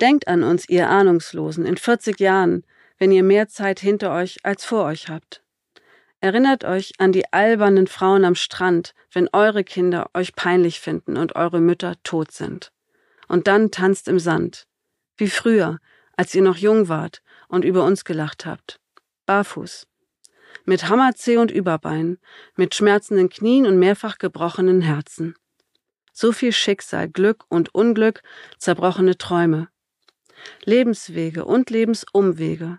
Denkt 0.00 0.26
an 0.26 0.42
uns, 0.42 0.68
ihr 0.68 0.88
Ahnungslosen, 0.88 1.66
in 1.66 1.76
40 1.76 2.18
Jahren, 2.18 2.64
wenn 2.98 3.12
ihr 3.12 3.22
mehr 3.22 3.46
Zeit 3.46 3.78
hinter 3.78 4.12
euch 4.12 4.38
als 4.44 4.64
vor 4.64 4.84
euch 4.86 5.08
habt. 5.08 5.41
Erinnert 6.22 6.62
euch 6.62 6.92
an 6.98 7.10
die 7.10 7.32
albernen 7.32 7.88
Frauen 7.88 8.24
am 8.24 8.36
Strand, 8.36 8.94
wenn 9.10 9.28
eure 9.32 9.64
Kinder 9.64 10.08
euch 10.14 10.36
peinlich 10.36 10.78
finden 10.78 11.16
und 11.16 11.34
eure 11.34 11.60
Mütter 11.60 11.96
tot 12.04 12.30
sind. 12.30 12.70
Und 13.26 13.48
dann 13.48 13.72
tanzt 13.72 14.06
im 14.06 14.20
Sand. 14.20 14.68
Wie 15.16 15.26
früher, 15.26 15.80
als 16.16 16.32
ihr 16.32 16.42
noch 16.42 16.56
jung 16.56 16.88
wart 16.88 17.22
und 17.48 17.64
über 17.64 17.82
uns 17.82 18.04
gelacht 18.04 18.46
habt. 18.46 18.78
Barfuß. 19.26 19.88
Mit 20.64 20.88
Hammerzeh 20.88 21.38
und 21.38 21.50
Überbein, 21.50 22.18
mit 22.54 22.76
schmerzenden 22.76 23.28
Knien 23.28 23.66
und 23.66 23.80
mehrfach 23.80 24.18
gebrochenen 24.18 24.80
Herzen. 24.80 25.34
So 26.12 26.30
viel 26.30 26.52
Schicksal, 26.52 27.08
Glück 27.08 27.46
und 27.48 27.74
Unglück, 27.74 28.22
zerbrochene 28.58 29.18
Träume. 29.18 29.70
Lebenswege 30.64 31.44
und 31.44 31.68
Lebensumwege. 31.70 32.78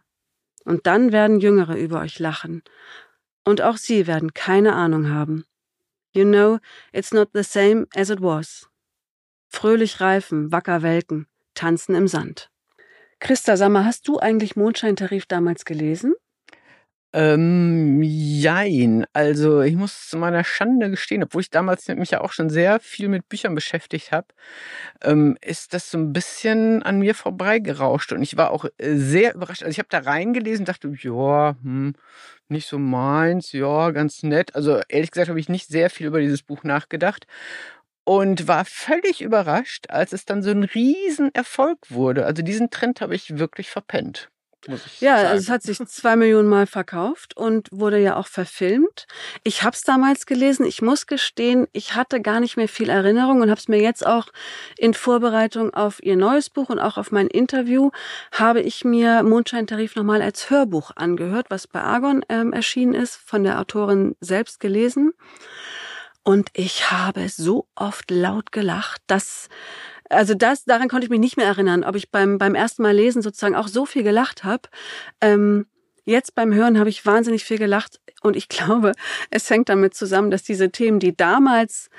Und 0.63 0.88
dann 0.88 1.12
werden 1.12 1.41
Jüngere 1.41 1.75
über 1.75 2.00
euch 2.00 2.19
lachen 2.19 2.63
und 3.45 3.62
auch 3.62 3.77
sie 3.77 4.07
werden 4.07 4.33
keine 4.33 4.73
Ahnung 4.73 5.09
haben. 5.09 5.45
You 6.13 6.25
know, 6.25 6.59
it's 6.91 7.12
not 7.12 7.29
the 7.33 7.43
same 7.43 7.88
as 7.95 8.09
it 8.09 8.21
was. 8.21 8.69
Fröhlich 9.50 10.00
reifen, 10.00 10.51
wacker 10.51 10.81
welken, 10.81 11.27
tanzen 11.55 11.95
im 11.95 12.07
Sand. 12.07 12.50
Christa, 13.19 13.57
sag 13.57 13.69
mal, 13.69 13.85
hast 13.85 14.07
du 14.07 14.19
eigentlich 14.19 14.55
Mondscheintarif 14.55 15.25
damals 15.25 15.65
gelesen? 15.65 16.13
Ähm, 17.15 18.01
jein. 18.01 19.05
Also 19.13 19.62
ich 19.62 19.75
muss 19.75 20.10
zu 20.10 20.17
meiner 20.17 20.43
Schande 20.43 20.89
gestehen, 20.89 21.24
obwohl 21.24 21.41
ich 21.41 21.51
damals 21.51 21.88
mich 21.88 22.10
ja 22.10 22.22
auch 22.22 22.32
schon 22.32 22.50
sehr 22.50 22.79
viel 22.79 23.08
mit 23.08 23.29
Büchern 23.29 23.53
beschäftigt 23.53 24.12
habe, 24.12 24.27
ähm, 25.03 25.38
ist 25.41 25.74
das 25.75 25.91
so 25.91 26.00
ein 26.00 26.12
bisschen 26.12 26.82
an 26.82 27.00
mir 27.00 27.13
vorbeigerauscht. 27.13 28.13
Und 28.13 28.24
ich 28.24 28.36
war 28.38 28.50
auch 28.51 28.65
äh, 28.79 28.96
sehr 28.96 29.36
überrascht. 29.36 29.62
Also 29.63 29.72
ich 29.72 29.79
habe 29.79 29.89
da 29.91 30.00
reingelesen, 30.00 30.65
dachte, 30.65 30.91
ja, 31.01 31.55
hm, 31.62 31.93
nicht 32.50 32.67
so 32.67 32.79
meins, 32.79 33.51
ja, 33.51 33.91
ganz 33.91 34.24
nett. 34.24 34.55
Also 34.55 34.82
ehrlich 34.89 35.12
gesagt 35.12 35.29
habe 35.29 35.39
ich 35.39 35.50
nicht 35.50 35.67
sehr 35.70 35.89
viel 35.91 36.08
über 36.08 36.20
dieses 36.20 36.41
Buch 36.43 36.63
nachgedacht. 36.63 37.27
und 38.05 38.48
war 38.48 38.65
völlig 38.65 39.22
überrascht, 39.22 39.86
als 39.89 40.13
es 40.13 40.25
dann 40.25 40.43
so 40.43 40.51
ein 40.51 40.63
Riesenerfolg 40.65 41.79
wurde. 41.89 42.25
Also 42.25 42.43
diesen 42.43 42.70
Trend 42.70 43.01
habe 43.01 43.15
ich 43.15 43.38
wirklich 43.39 43.70
verpennt 43.70 44.29
ja, 45.00 45.17
sagen. 45.17 45.27
also 45.27 45.41
es 45.43 45.50
hat 45.50 45.63
sich 45.63 45.79
zwei 45.88 46.15
Millionen 46.15 46.48
Mal 46.48 46.67
verkauft 46.67 47.36
und 47.36 47.67
wurde 47.72 48.00
ja 48.00 48.15
auch 48.15 48.27
verfilmt. 48.27 49.08
Ich 49.43 49.63
habe 49.63 49.75
es 49.75 49.82
damals 49.82 50.25
gelesen. 50.25 50.65
Ich 50.65 50.82
muss 50.82 51.08
gestehen, 51.08 51.67
ich 51.74 51.96
hatte 51.96 52.22
gar 52.22 52.39
nicht 52.39 52.58
mehr 52.58 52.67
viel 52.67 52.89
Erinnerung 52.89 53.41
und 53.41 53.50
habe 53.50 53.60
es 53.60 53.67
mir 53.67 53.82
jetzt 53.82 54.05
auch 54.05 54.27
in 54.77 54.93
Vorbereitung 54.93 55.74
auf 55.74 56.01
ihr 56.01 56.15
neues 56.15 56.50
Buch 56.50 56.70
und 56.70 56.79
auch 56.79 56.98
auf 56.98 57.12
mein 57.12 57.27
Interview 57.27 57.91
habe 58.32 58.62
ich 58.62 58.86
mir 58.86 59.24
Mondscheintarif 59.24 59.96
nochmal 59.96 60.22
als 60.22 60.50
Hörbuch 60.50 60.91
angehört, 60.96 61.48
was 61.50 61.67
bei 61.67 61.82
Argon 61.82 62.24
ähm, 62.29 62.53
erschienen 62.53 62.93
ist, 62.93 63.15
von 63.15 63.43
der 63.43 63.60
Autorin 63.60 64.15
selbst 64.22 64.60
gelesen. 64.60 65.13
Und 66.24 66.50
ich 66.53 66.89
habe 66.89 67.27
so 67.27 67.67
oft 67.75 68.10
laut 68.10 68.53
gelacht, 68.53 69.01
dass 69.08 69.50
also 70.13 70.34
das, 70.34 70.65
daran 70.65 70.89
konnte 70.89 71.05
ich 71.05 71.10
mich 71.10 71.20
nicht 71.20 71.38
mehr 71.38 71.48
erinnern, 71.48 71.84
ob 71.84 71.96
ich 71.96 72.12
beim, 72.12 72.38
beim 72.38 72.55
ersten 72.55 72.82
Mal 72.82 72.96
lesen 72.96 73.22
sozusagen 73.22 73.55
auch 73.55 73.67
so 73.67 73.86
viel 73.86 74.03
gelacht 74.03 74.43
habe. 74.43 74.70
Ähm, 75.22 75.67
jetzt 76.05 76.36
beim 76.36 76.53
Hören 76.53 76.79
habe 76.79 76.89
ich 76.89 77.05
wahnsinnig 77.05 77.43
viel 77.43 77.58
gelacht 77.58 78.00
und 78.22 78.36
ich 78.36 78.50
glaube, 78.50 78.93
es 79.29 79.50
hängt 79.50 79.70
damit 79.70 79.96
zusammen, 79.96 80.32
dass 80.32 80.43
diese 80.43 80.72
Themen, 80.72 81.00
die 81.00 81.15
damals 81.15 81.89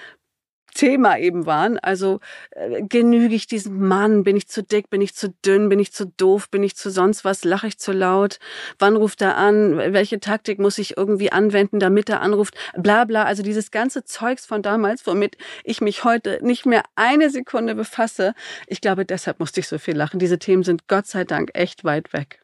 Thema 0.74 1.18
eben 1.18 1.46
waren. 1.46 1.78
Also 1.78 2.20
äh, 2.50 2.82
genüge 2.82 3.34
ich 3.34 3.46
diesem 3.46 3.86
Mann? 3.86 4.24
Bin 4.24 4.36
ich 4.36 4.48
zu 4.48 4.62
dick? 4.62 4.90
Bin 4.90 5.00
ich 5.00 5.14
zu 5.14 5.30
dünn? 5.44 5.68
Bin 5.68 5.78
ich 5.78 5.92
zu 5.92 6.06
doof? 6.06 6.50
Bin 6.50 6.62
ich 6.62 6.76
zu 6.76 6.90
sonst 6.90 7.24
was? 7.24 7.44
Lache 7.44 7.68
ich 7.68 7.78
zu 7.78 7.92
laut? 7.92 8.38
Wann 8.78 8.96
ruft 8.96 9.22
er 9.22 9.36
an? 9.36 9.78
Welche 9.78 10.20
Taktik 10.20 10.58
muss 10.58 10.78
ich 10.78 10.96
irgendwie 10.96 11.32
anwenden, 11.32 11.78
damit 11.78 12.08
er 12.10 12.20
anruft? 12.20 12.54
Bla 12.76 13.04
bla. 13.04 13.24
Also 13.24 13.42
dieses 13.42 13.70
ganze 13.70 14.04
Zeugs 14.04 14.44
von 14.44 14.62
damals, 14.62 15.06
womit 15.06 15.36
ich 15.64 15.80
mich 15.80 16.04
heute 16.04 16.38
nicht 16.42 16.66
mehr 16.66 16.82
eine 16.96 17.30
Sekunde 17.30 17.74
befasse. 17.74 18.34
Ich 18.66 18.80
glaube, 18.80 19.04
deshalb 19.04 19.40
musste 19.40 19.60
ich 19.60 19.68
so 19.68 19.78
viel 19.78 19.96
lachen. 19.96 20.18
Diese 20.18 20.38
Themen 20.38 20.64
sind 20.64 20.88
Gott 20.88 21.06
sei 21.06 21.24
Dank 21.24 21.50
echt 21.54 21.84
weit 21.84 22.12
weg. 22.12 22.40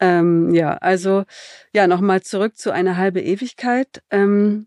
Ähm, 0.00 0.54
ja, 0.54 0.76
also 0.76 1.24
ja, 1.72 1.86
nochmal 1.86 2.22
zurück 2.22 2.56
zu 2.56 2.70
einer 2.70 2.96
halbe 2.96 3.20
Ewigkeit. 3.20 4.02
Ähm, 4.10 4.66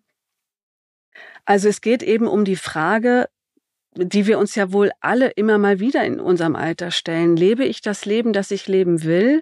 also 1.49 1.67
es 1.67 1.81
geht 1.81 2.03
eben 2.03 2.27
um 2.27 2.45
die 2.45 2.55
Frage, 2.55 3.27
die 3.95 4.27
wir 4.27 4.37
uns 4.37 4.53
ja 4.53 4.71
wohl 4.71 4.91
alle 5.01 5.29
immer 5.29 5.57
mal 5.57 5.79
wieder 5.79 6.03
in 6.03 6.19
unserem 6.19 6.55
Alter 6.55 6.91
stellen. 6.91 7.35
Lebe 7.35 7.65
ich 7.65 7.81
das 7.81 8.05
Leben, 8.05 8.33
das 8.33 8.51
ich 8.51 8.67
leben 8.67 9.01
will? 9.03 9.41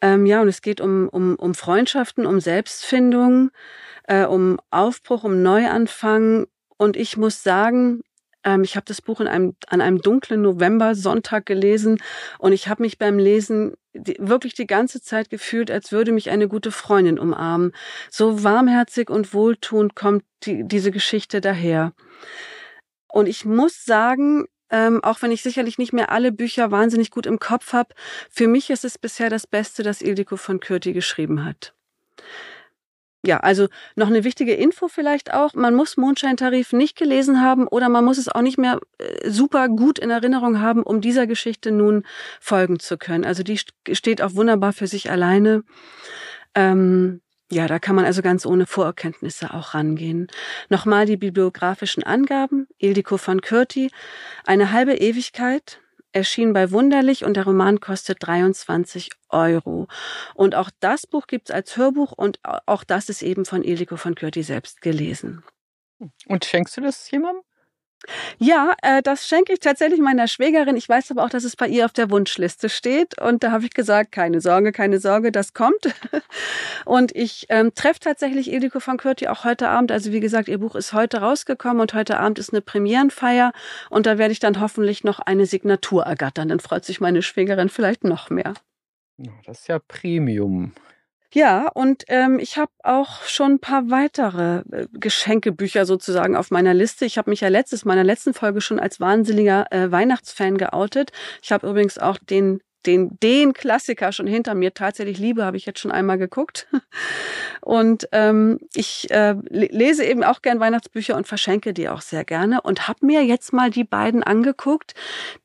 Ähm, 0.00 0.26
ja, 0.26 0.42
und 0.42 0.48
es 0.48 0.62
geht 0.62 0.80
um, 0.80 1.08
um, 1.08 1.36
um 1.36 1.54
Freundschaften, 1.54 2.26
um 2.26 2.40
Selbstfindung, 2.40 3.50
äh, 4.08 4.24
um 4.24 4.58
Aufbruch, 4.72 5.22
um 5.22 5.40
Neuanfang. 5.40 6.48
Und 6.76 6.96
ich 6.96 7.16
muss 7.16 7.44
sagen, 7.44 8.00
ähm, 8.42 8.64
ich 8.64 8.74
habe 8.74 8.86
das 8.86 9.00
Buch 9.00 9.20
in 9.20 9.28
einem, 9.28 9.54
an 9.68 9.80
einem 9.80 10.00
dunklen 10.00 10.42
November-Sonntag 10.42 11.46
gelesen 11.46 11.98
und 12.40 12.52
ich 12.52 12.66
habe 12.66 12.82
mich 12.82 12.98
beim 12.98 13.16
Lesen 13.16 13.74
die, 13.98 14.16
wirklich 14.18 14.54
die 14.54 14.66
ganze 14.66 15.00
Zeit 15.00 15.30
gefühlt, 15.30 15.70
als 15.70 15.92
würde 15.92 16.12
mich 16.12 16.30
eine 16.30 16.48
gute 16.48 16.70
Freundin 16.70 17.18
umarmen. 17.18 17.72
So 18.10 18.42
warmherzig 18.44 19.10
und 19.10 19.34
wohltuend 19.34 19.94
kommt 19.94 20.24
die, 20.44 20.64
diese 20.64 20.90
Geschichte 20.90 21.40
daher. 21.40 21.92
Und 23.08 23.26
ich 23.26 23.44
muss 23.44 23.84
sagen, 23.84 24.46
ähm, 24.70 25.02
auch 25.02 25.22
wenn 25.22 25.32
ich 25.32 25.42
sicherlich 25.42 25.78
nicht 25.78 25.92
mehr 25.92 26.10
alle 26.12 26.32
Bücher 26.32 26.70
wahnsinnig 26.70 27.10
gut 27.10 27.26
im 27.26 27.38
Kopf 27.38 27.72
habe, 27.72 27.94
für 28.30 28.48
mich 28.48 28.70
ist 28.70 28.84
es 28.84 28.98
bisher 28.98 29.30
das 29.30 29.46
Beste, 29.46 29.82
das 29.82 30.02
Ildiko 30.02 30.36
von 30.36 30.60
Kürti 30.60 30.92
geschrieben 30.92 31.44
hat. 31.44 31.74
Ja, 33.26 33.38
also 33.38 33.66
noch 33.96 34.06
eine 34.06 34.22
wichtige 34.22 34.54
Info 34.54 34.86
vielleicht 34.86 35.34
auch. 35.34 35.54
Man 35.54 35.74
muss 35.74 35.96
Mondscheintarif 35.96 36.72
nicht 36.72 36.96
gelesen 36.96 37.42
haben 37.42 37.66
oder 37.66 37.88
man 37.88 38.04
muss 38.04 38.16
es 38.16 38.28
auch 38.28 38.42
nicht 38.42 38.58
mehr 38.58 38.78
äh, 38.98 39.28
super 39.28 39.68
gut 39.68 39.98
in 39.98 40.10
Erinnerung 40.10 40.60
haben, 40.60 40.84
um 40.84 41.00
dieser 41.00 41.26
Geschichte 41.26 41.72
nun 41.72 42.04
folgen 42.40 42.78
zu 42.78 42.96
können. 42.96 43.24
Also 43.24 43.42
die 43.42 43.58
steht 43.92 44.22
auch 44.22 44.34
wunderbar 44.34 44.72
für 44.72 44.86
sich 44.86 45.10
alleine. 45.10 45.64
Ähm, 46.54 47.20
ja, 47.50 47.66
da 47.66 47.78
kann 47.78 47.96
man 47.96 48.04
also 48.04 48.22
ganz 48.22 48.46
ohne 48.46 48.66
Vorerkenntnisse 48.66 49.52
auch 49.54 49.74
rangehen. 49.74 50.28
Nochmal 50.68 51.06
die 51.06 51.16
bibliografischen 51.16 52.04
Angaben. 52.04 52.68
Ildiko 52.78 53.16
von 53.16 53.40
Kürti, 53.40 53.90
eine 54.44 54.70
halbe 54.70 54.94
Ewigkeit, 54.94 55.80
erschien 56.18 56.52
bei 56.52 56.70
Wunderlich 56.70 57.24
und 57.24 57.34
der 57.34 57.44
Roman 57.44 57.80
kostet 57.80 58.18
23 58.20 59.10
Euro. 59.30 59.88
Und 60.34 60.54
auch 60.54 60.70
das 60.80 61.06
Buch 61.06 61.26
gibt 61.26 61.48
es 61.48 61.54
als 61.54 61.76
Hörbuch 61.76 62.12
und 62.12 62.40
auch 62.66 62.84
das 62.84 63.08
ist 63.08 63.22
eben 63.22 63.44
von 63.44 63.62
Ildiko 63.62 63.96
von 63.96 64.14
Kürti 64.14 64.42
selbst 64.42 64.82
gelesen. 64.82 65.42
Und 66.26 66.44
schenkst 66.44 66.76
du 66.76 66.80
das 66.80 67.10
jemandem? 67.10 67.42
Ja, 68.38 68.74
äh, 68.82 69.02
das 69.02 69.26
schenke 69.26 69.52
ich 69.52 69.60
tatsächlich 69.60 70.00
meiner 70.00 70.28
Schwägerin. 70.28 70.76
Ich 70.76 70.88
weiß 70.88 71.10
aber 71.10 71.24
auch, 71.24 71.30
dass 71.30 71.44
es 71.44 71.56
bei 71.56 71.66
ihr 71.66 71.84
auf 71.84 71.92
der 71.92 72.10
Wunschliste 72.10 72.68
steht. 72.68 73.20
Und 73.20 73.42
da 73.42 73.50
habe 73.50 73.64
ich 73.64 73.70
gesagt, 73.70 74.12
keine 74.12 74.40
Sorge, 74.40 74.72
keine 74.72 75.00
Sorge, 75.00 75.32
das 75.32 75.52
kommt. 75.54 75.94
Und 76.84 77.14
ich 77.14 77.46
ähm, 77.48 77.74
treffe 77.74 78.00
tatsächlich 78.00 78.52
Ildiko 78.52 78.80
von 78.80 78.96
Kürti 78.96 79.28
auch 79.28 79.44
heute 79.44 79.68
Abend. 79.68 79.92
Also 79.92 80.12
wie 80.12 80.20
gesagt, 80.20 80.48
ihr 80.48 80.58
Buch 80.58 80.74
ist 80.74 80.92
heute 80.92 81.18
rausgekommen 81.18 81.80
und 81.80 81.94
heute 81.94 82.18
Abend 82.18 82.38
ist 82.38 82.52
eine 82.52 82.62
Premierenfeier. 82.62 83.52
Und 83.90 84.06
da 84.06 84.18
werde 84.18 84.32
ich 84.32 84.40
dann 84.40 84.60
hoffentlich 84.60 85.04
noch 85.04 85.18
eine 85.18 85.46
Signatur 85.46 86.04
ergattern. 86.04 86.48
Dann 86.48 86.60
freut 86.60 86.84
sich 86.84 87.00
meine 87.00 87.22
Schwägerin 87.22 87.68
vielleicht 87.68 88.04
noch 88.04 88.30
mehr. 88.30 88.54
Das 89.44 89.60
ist 89.60 89.68
ja 89.68 89.80
Premium. 89.80 90.72
Ja, 91.34 91.68
und 91.74 92.04
ähm, 92.08 92.38
ich 92.38 92.56
habe 92.56 92.72
auch 92.82 93.22
schon 93.24 93.52
ein 93.52 93.58
paar 93.58 93.90
weitere 93.90 94.62
äh, 94.72 94.86
Geschenkebücher 94.94 95.84
sozusagen 95.84 96.34
auf 96.36 96.50
meiner 96.50 96.72
Liste. 96.72 97.04
Ich 97.04 97.18
habe 97.18 97.28
mich 97.28 97.42
ja 97.42 97.48
letztes, 97.48 97.84
meiner 97.84 98.02
letzten 98.02 98.32
Folge 98.32 98.62
schon 98.62 98.80
als 98.80 98.98
wahnsinniger 98.98 99.70
äh, 99.70 99.92
Weihnachtsfan 99.92 100.56
geoutet. 100.56 101.10
Ich 101.42 101.52
habe 101.52 101.68
übrigens 101.68 101.98
auch 101.98 102.16
den 102.16 102.60
den, 102.86 103.18
den 103.20 103.52
Klassiker 103.52 104.12
schon 104.12 104.26
hinter 104.26 104.54
mir. 104.54 104.72
Tatsächlich 104.72 105.18
Liebe 105.18 105.44
habe 105.44 105.56
ich 105.56 105.66
jetzt 105.66 105.80
schon 105.80 105.90
einmal 105.90 106.18
geguckt. 106.18 106.68
Und 107.60 108.08
ähm, 108.12 108.58
ich 108.74 109.10
äh, 109.10 109.34
lese 109.50 110.04
eben 110.04 110.24
auch 110.24 110.42
gern 110.42 110.60
Weihnachtsbücher 110.60 111.16
und 111.16 111.26
verschenke 111.26 111.74
die 111.74 111.88
auch 111.88 112.00
sehr 112.00 112.24
gerne 112.24 112.62
und 112.62 112.88
habe 112.88 113.04
mir 113.04 113.24
jetzt 113.24 113.52
mal 113.52 113.68
die 113.68 113.84
beiden 113.84 114.22
angeguckt, 114.22 114.94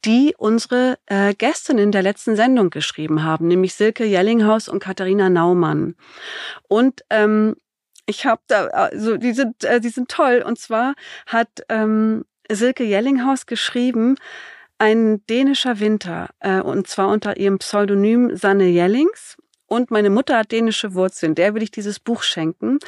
die 0.06 0.34
unsere 0.38 1.00
äh, 1.08 1.34
Gästinnen 1.34 1.92
der 1.92 2.04
letzten 2.04 2.36
Sendung 2.36 2.70
geschrieben 2.70 3.24
haben, 3.24 3.48
nämlich 3.48 3.74
Silke 3.74 4.06
Jellinghaus 4.06 4.70
und 4.70 4.80
Katharina 4.80 5.30
Naumann. 5.30 5.96
Und 6.70 7.04
ähm, 7.10 7.56
ich 8.06 8.26
habe 8.26 8.42
da, 8.48 8.68
also 8.68 9.18
die 9.18 9.34
sind, 9.34 9.64
äh, 9.64 9.80
die 9.80 9.90
sind 9.90 10.10
toll. 10.10 10.44
Und 10.46 10.60
zwar 10.60 10.94
hat 11.26 11.50
ähm, 11.70 12.26
Silke 12.50 12.84
Jellinghaus 12.84 13.46
geschrieben, 13.46 14.16
ein 14.84 15.26
dänischer 15.28 15.80
Winter, 15.80 16.28
äh, 16.42 16.60
und 16.60 16.88
zwar 16.88 17.08
unter 17.08 17.38
ihrem 17.38 17.58
Pseudonym 17.58 18.36
Sanne 18.36 18.68
Jellings. 18.68 19.38
Und 19.66 19.92
meine 19.92 20.10
Mutter 20.10 20.38
hat 20.38 20.52
dänische 20.52 20.94
Wurzeln. 20.94 21.36
Der 21.36 21.56
will 21.56 21.64
ich 21.64 21.72
dieses 21.72 22.02
Buch 22.02 22.22
schenken. 22.22 22.80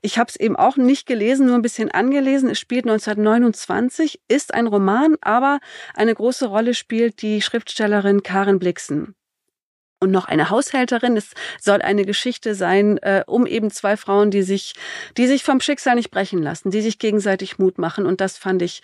Ich 0.00 0.18
habe 0.18 0.30
es 0.30 0.36
eben 0.36 0.56
auch 0.56 0.78
nicht 0.78 1.06
gelesen, 1.06 1.46
nur 1.46 1.56
ein 1.56 1.62
bisschen 1.62 1.90
angelesen. 1.90 2.48
Es 2.48 2.58
spielt 2.58 2.86
1929, 2.86 4.20
ist 4.26 4.54
ein 4.54 4.66
Roman, 4.66 5.16
aber 5.20 5.60
eine 5.92 6.14
große 6.14 6.46
Rolle 6.46 6.72
spielt 6.72 7.20
die 7.20 7.42
Schriftstellerin 7.42 8.22
Karen 8.22 8.58
Blixen 8.58 9.14
und 10.00 10.10
noch 10.10 10.24
eine 10.24 10.48
Haushälterin. 10.48 11.18
Es 11.18 11.32
soll 11.60 11.82
eine 11.82 12.06
Geschichte 12.06 12.54
sein, 12.54 12.96
äh, 12.98 13.22
um 13.26 13.46
eben 13.46 13.70
zwei 13.70 13.98
Frauen, 13.98 14.30
die 14.30 14.42
sich, 14.42 14.72
die 15.18 15.26
sich 15.26 15.44
vom 15.44 15.60
Schicksal 15.60 15.96
nicht 15.96 16.10
brechen 16.10 16.42
lassen, 16.42 16.70
die 16.70 16.80
sich 16.80 16.98
gegenseitig 16.98 17.58
Mut 17.58 17.76
machen. 17.76 18.06
Und 18.06 18.22
das 18.22 18.38
fand 18.38 18.62
ich 18.62 18.80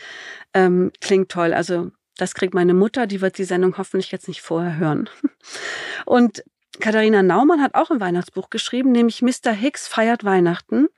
ähm, 0.52 0.93
klingt 1.00 1.31
toll. 1.31 1.55
Also 1.55 1.90
das 2.20 2.34
kriegt 2.34 2.54
meine 2.54 2.74
Mutter, 2.74 3.06
die 3.06 3.20
wird 3.20 3.38
die 3.38 3.44
Sendung 3.44 3.76
hoffentlich 3.78 4.12
jetzt 4.12 4.28
nicht 4.28 4.42
vorher 4.42 4.76
hören. 4.76 5.08
Und 6.06 6.44
Katharina 6.78 7.22
Naumann 7.22 7.60
hat 7.60 7.74
auch 7.74 7.90
ein 7.90 8.00
Weihnachtsbuch 8.00 8.48
geschrieben, 8.48 8.92
nämlich 8.92 9.22
Mr. 9.22 9.52
Hicks 9.52 9.86
feiert 9.88 10.24
Weihnachten. 10.24 10.88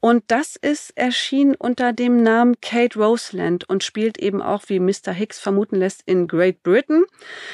Und 0.00 0.24
das 0.28 0.56
ist 0.56 0.96
erschienen 0.96 1.54
unter 1.54 1.92
dem 1.92 2.22
Namen 2.22 2.60
Kate 2.60 2.98
Roseland 2.98 3.68
und 3.68 3.84
spielt 3.84 4.18
eben 4.18 4.40
auch, 4.40 4.64
wie 4.68 4.80
Mr. 4.80 5.12
Hicks 5.12 5.38
vermuten 5.38 5.76
lässt, 5.76 6.02
in 6.06 6.28
Great 6.28 6.62
Britain. 6.62 7.04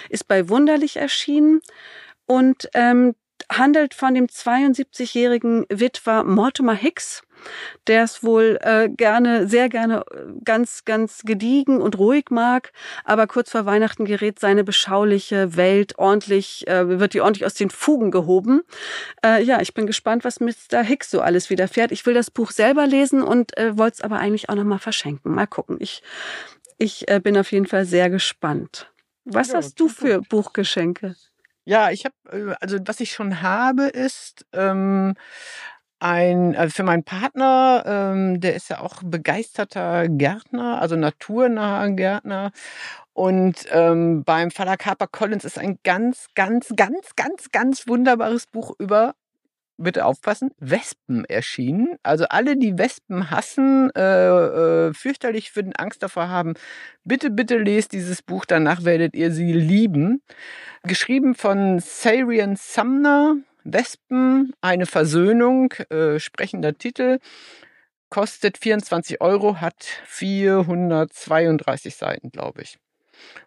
Ist 0.08 0.28
bei 0.28 0.48
Wunderlich 0.48 0.96
erschienen. 0.96 1.60
Und 2.26 2.68
ähm, 2.74 3.14
handelt 3.50 3.94
von 3.94 4.14
dem 4.14 4.26
72-jährigen 4.26 5.64
Witwer 5.70 6.24
Mortimer 6.24 6.74
Hicks, 6.74 7.22
der 7.86 8.04
es 8.04 8.22
wohl 8.22 8.58
äh, 8.62 8.88
gerne, 8.88 9.46
sehr 9.48 9.68
gerne 9.68 10.04
äh, 10.10 10.24
ganz, 10.44 10.84
ganz 10.84 11.22
gediegen 11.24 11.80
und 11.80 11.98
ruhig 11.98 12.26
mag, 12.30 12.72
aber 13.04 13.26
kurz 13.26 13.50
vor 13.50 13.66
Weihnachten 13.66 14.04
gerät 14.04 14.38
seine 14.38 14.64
beschauliche 14.64 15.56
Welt 15.56 15.98
ordentlich, 15.98 16.66
äh, 16.68 17.00
wird 17.00 17.14
die 17.14 17.20
ordentlich 17.20 17.46
aus 17.46 17.54
den 17.54 17.70
Fugen 17.70 18.10
gehoben. 18.10 18.62
Äh, 19.24 19.42
ja, 19.42 19.60
ich 19.60 19.74
bin 19.74 19.86
gespannt, 19.86 20.24
was 20.24 20.40
Mr. 20.40 20.82
Hicks 20.82 21.10
so 21.10 21.20
alles 21.20 21.50
widerfährt. 21.50 21.92
Ich 21.92 22.04
will 22.06 22.14
das 22.14 22.30
Buch 22.30 22.50
selber 22.50 22.86
lesen 22.86 23.22
und 23.22 23.56
äh, 23.56 23.76
wollte 23.78 23.94
es 23.94 24.00
aber 24.02 24.18
eigentlich 24.18 24.48
auch 24.48 24.54
nochmal 24.54 24.78
verschenken. 24.78 25.34
Mal 25.34 25.46
gucken. 25.46 25.76
Ich, 25.80 26.02
ich 26.78 27.08
äh, 27.08 27.20
bin 27.20 27.36
auf 27.36 27.52
jeden 27.52 27.66
Fall 27.66 27.84
sehr 27.84 28.10
gespannt. 28.10 28.90
Was 29.24 29.48
ja, 29.48 29.54
hast 29.56 29.78
du 29.78 29.88
für 29.88 30.22
Buchgeschenke? 30.22 31.14
Ja, 31.64 31.90
ich 31.90 32.06
habe, 32.06 32.14
äh, 32.30 32.54
also 32.60 32.78
was 32.86 33.00
ich 33.00 33.12
schon 33.12 33.42
habe, 33.42 33.84
ist 33.84 34.46
ähm, 34.52 35.14
ein, 36.00 36.56
also 36.56 36.72
für 36.74 36.82
meinen 36.82 37.04
Partner, 37.04 37.82
ähm, 37.86 38.40
der 38.40 38.54
ist 38.54 38.70
ja 38.70 38.80
auch 38.80 39.02
begeisterter 39.02 40.08
Gärtner, 40.08 40.80
also 40.80 40.96
naturnaher 40.96 41.90
Gärtner. 41.90 42.52
Und 43.12 43.66
ähm, 43.72 44.22
beim 44.24 44.50
Verlag 44.50 44.84
Collins 45.10 45.44
ist 45.44 45.58
ein 45.58 45.78
ganz, 45.82 46.28
ganz, 46.34 46.72
ganz, 46.76 47.16
ganz, 47.16 47.50
ganz 47.50 47.88
wunderbares 47.88 48.46
Buch 48.46 48.74
über 48.78 49.14
bitte 49.78 50.04
aufpassen, 50.04 50.50
Wespen 50.58 51.24
erschienen. 51.24 51.96
Also 52.02 52.26
alle, 52.28 52.56
die 52.56 52.76
Wespen 52.76 53.30
hassen, 53.30 53.90
äh, 53.94 54.88
äh, 54.88 54.92
fürchterlich 54.92 55.52
finden, 55.52 55.72
Angst 55.76 56.02
davor 56.02 56.28
haben, 56.28 56.54
bitte, 57.04 57.30
bitte 57.30 57.58
lest 57.58 57.92
dieses 57.92 58.22
Buch, 58.22 58.44
danach 58.44 58.84
werdet 58.84 59.14
ihr 59.14 59.30
sie 59.32 59.52
lieben. 59.52 60.22
Geschrieben 60.82 61.34
von 61.34 61.78
Sarian 61.78 62.56
Sumner, 62.56 63.36
Wespen, 63.72 64.52
eine 64.60 64.86
Versöhnung, 64.86 65.72
äh, 65.90 66.18
sprechender 66.18 66.76
Titel, 66.76 67.18
kostet 68.10 68.58
24 68.58 69.20
Euro, 69.20 69.60
hat 69.60 69.82
432 70.06 71.94
Seiten, 71.96 72.30
glaube 72.30 72.62
ich. 72.62 72.78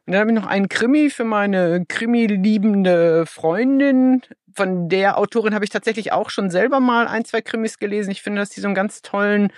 Und 0.06 0.14
dann 0.14 0.22
habe 0.22 0.32
ich 0.32 0.36
noch 0.36 0.48
einen 0.48 0.70
Krimi 0.70 1.10
für 1.10 1.24
meine 1.24 1.86
Krimi-liebende 1.88 3.26
Freundin. 3.26 4.22
Von 4.54 4.90
der 4.90 5.18
Autorin 5.18 5.54
habe 5.54 5.64
ich 5.64 5.72
tatsächlich 5.72 6.12
auch 6.12 6.30
schon 6.30 6.50
selber 6.50 6.80
mal 6.80 7.08
ein, 7.08 7.24
zwei 7.24 7.42
Krimis 7.42 7.78
gelesen. 7.78 8.12
Ich 8.12 8.22
finde, 8.22 8.42
dass 8.42 8.50
die 8.50 8.60
so 8.60 8.68
einen 8.68 8.76
ganz 8.76 9.02
tollen, 9.02 9.54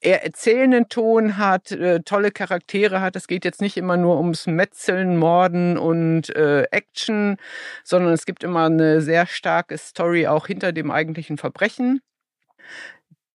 eher 0.00 0.24
erzählenden 0.24 0.88
Ton 0.88 1.38
hat, 1.38 1.72
äh, 1.72 2.00
tolle 2.00 2.30
Charaktere 2.30 3.00
hat. 3.00 3.16
Es 3.16 3.26
geht 3.26 3.44
jetzt 3.44 3.60
nicht 3.60 3.76
immer 3.76 3.96
nur 3.96 4.16
ums 4.18 4.46
Metzeln, 4.46 5.16
Morden 5.16 5.76
und 5.78 6.34
äh, 6.36 6.62
Action, 6.70 7.36
sondern 7.84 8.12
es 8.12 8.24
gibt 8.26 8.44
immer 8.44 8.66
eine 8.66 9.00
sehr 9.00 9.26
starke 9.26 9.76
Story 9.78 10.26
auch 10.26 10.46
hinter 10.46 10.72
dem 10.72 10.90
eigentlichen 10.90 11.38
Verbrechen. 11.38 12.00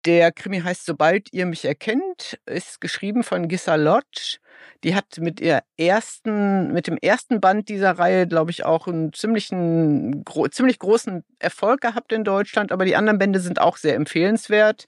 Der 0.05 0.34
Krimi 0.34 0.60
heißt 0.60 0.86
Sobald 0.86 1.32
ihr 1.32 1.46
mich 1.46 1.63
erkennt, 1.63 2.38
ist 2.46 2.82
geschrieben 2.82 3.24
von 3.24 3.48
Gissa 3.48 3.75
Lodge. 3.75 4.38
Die 4.84 4.96
hat 4.96 5.17
mit 5.20 5.39
ihr 5.39 5.63
ersten, 5.77 6.74
mit 6.74 6.88
dem 6.88 6.98
ersten 6.98 7.39
Band 7.39 7.70
dieser 7.70 7.91
Reihe, 7.91 8.27
glaube 8.27 8.51
ich, 8.51 8.65
auch 8.65 8.88
einen 8.88 9.13
ziemlichen, 9.13 10.25
gro 10.25 10.48
ziemlich 10.50 10.79
großen 10.79 11.24
Erfolg 11.39 11.79
gehabt 11.82 12.12
in 12.12 12.25
Deutschland. 12.25 12.74
Aber 12.74 12.84
die 12.84 12.98
anderen 12.98 13.17
Bände 13.17 13.39
sind 13.39 13.62
auch 13.62 13.77
sehr 13.77 13.96
empfehlenswert. 13.96 14.88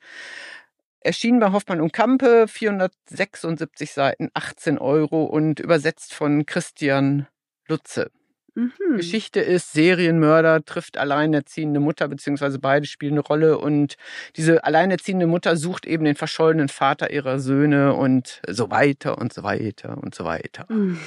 Erschienen 1.06 1.40
bei 1.40 1.52
Hoffmann 1.52 1.82
und 1.82 1.94
Kampe, 1.94 2.48
476 2.48 3.94
Seiten, 3.94 4.30
18 4.34 4.80
Euro 4.80 5.24
und 5.24 5.60
übersetzt 5.60 6.14
von 6.14 6.46
Christian 6.46 7.28
Lutze. 7.68 8.12
Mhm. 8.56 8.72
Geschichte 8.96 9.42
ist, 9.42 9.74
Serienmörder 9.74 10.64
trifft 10.64 10.98
alleinerziehende 10.98 11.80
Mutter, 11.80 12.08
beziehungsweise 12.08 12.58
beide 12.58 12.88
spielen 12.88 13.14
eine 13.14 13.22
Rolle 13.22 13.58
und 13.58 13.98
diese 14.38 14.64
alleinerziehende 14.64 15.28
Mutter 15.28 15.58
sucht 15.58 15.86
eben 15.86 16.06
den 16.06 16.16
verschollenen 16.16 16.70
Vater 16.70 17.12
ihrer 17.12 17.40
Söhne 17.40 17.94
und 17.94 18.42
so 18.48 18.72
weiter 18.72 19.18
und 19.18 19.34
so 19.34 19.44
weiter 19.44 19.98
und 20.02 20.16
so 20.16 20.24
weiter. 20.24 20.66
Mhm. 20.70 20.98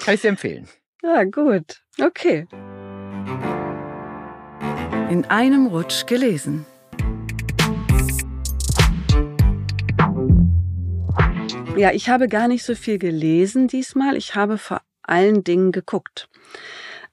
Kann 0.00 0.14
ich 0.14 0.20
dir 0.20 0.28
empfehlen. 0.28 0.68
Ja, 1.02 1.24
gut. 1.24 1.80
Okay. 1.98 2.46
In 5.08 5.24
einem 5.30 5.68
Rutsch 5.68 6.04
gelesen. 6.04 6.66
Ja, 11.76 11.92
ich 11.92 12.08
habe 12.08 12.28
gar 12.28 12.48
nicht 12.48 12.64
so 12.64 12.74
viel 12.74 12.98
gelesen 12.98 13.68
diesmal. 13.68 14.16
Ich 14.16 14.34
habe 14.34 14.58
vor 14.58 14.82
allen 15.02 15.44
Dingen 15.44 15.72
geguckt. 15.72 16.28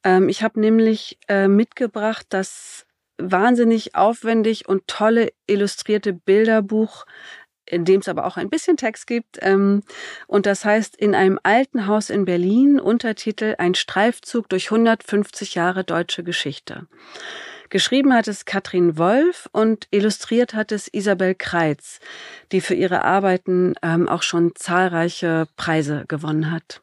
Ähm, 0.03 0.29
ich 0.29 0.43
habe 0.43 0.59
nämlich 0.59 1.17
äh, 1.27 1.47
mitgebracht 1.47 2.25
das 2.29 2.85
wahnsinnig 3.17 3.95
aufwendig 3.95 4.67
und 4.67 4.87
tolle 4.87 5.31
illustrierte 5.47 6.13
Bilderbuch 6.13 7.05
in 7.69 7.85
dem 7.85 7.99
es 7.99 8.07
aber 8.07 8.25
auch 8.25 8.37
ein 8.37 8.49
bisschen 8.49 8.77
Text 8.77 9.07
gibt. 9.07 9.37
Ähm, 9.41 9.83
und 10.25 10.45
das 10.45 10.65
heißt, 10.65 10.95
in 10.95 11.13
einem 11.13 11.39
alten 11.43 11.85
Haus 11.85 12.09
in 12.09 12.25
Berlin, 12.25 12.79
Untertitel 12.79 13.55
Ein 13.57 13.75
Streifzug 13.75 14.49
durch 14.49 14.71
150 14.71 15.55
Jahre 15.55 15.83
deutsche 15.83 16.23
Geschichte. 16.23 16.87
Geschrieben 17.69 18.13
hat 18.13 18.27
es 18.27 18.45
Katrin 18.45 18.97
Wolf 18.97 19.49
und 19.51 19.87
illustriert 19.91 20.53
hat 20.53 20.71
es 20.71 20.87
Isabel 20.93 21.35
Kreitz, 21.35 21.99
die 22.51 22.61
für 22.61 22.75
ihre 22.75 23.03
Arbeiten 23.03 23.75
ähm, 23.81 24.07
auch 24.07 24.23
schon 24.23 24.55
zahlreiche 24.55 25.47
Preise 25.57 26.05
gewonnen 26.07 26.51
hat. 26.51 26.81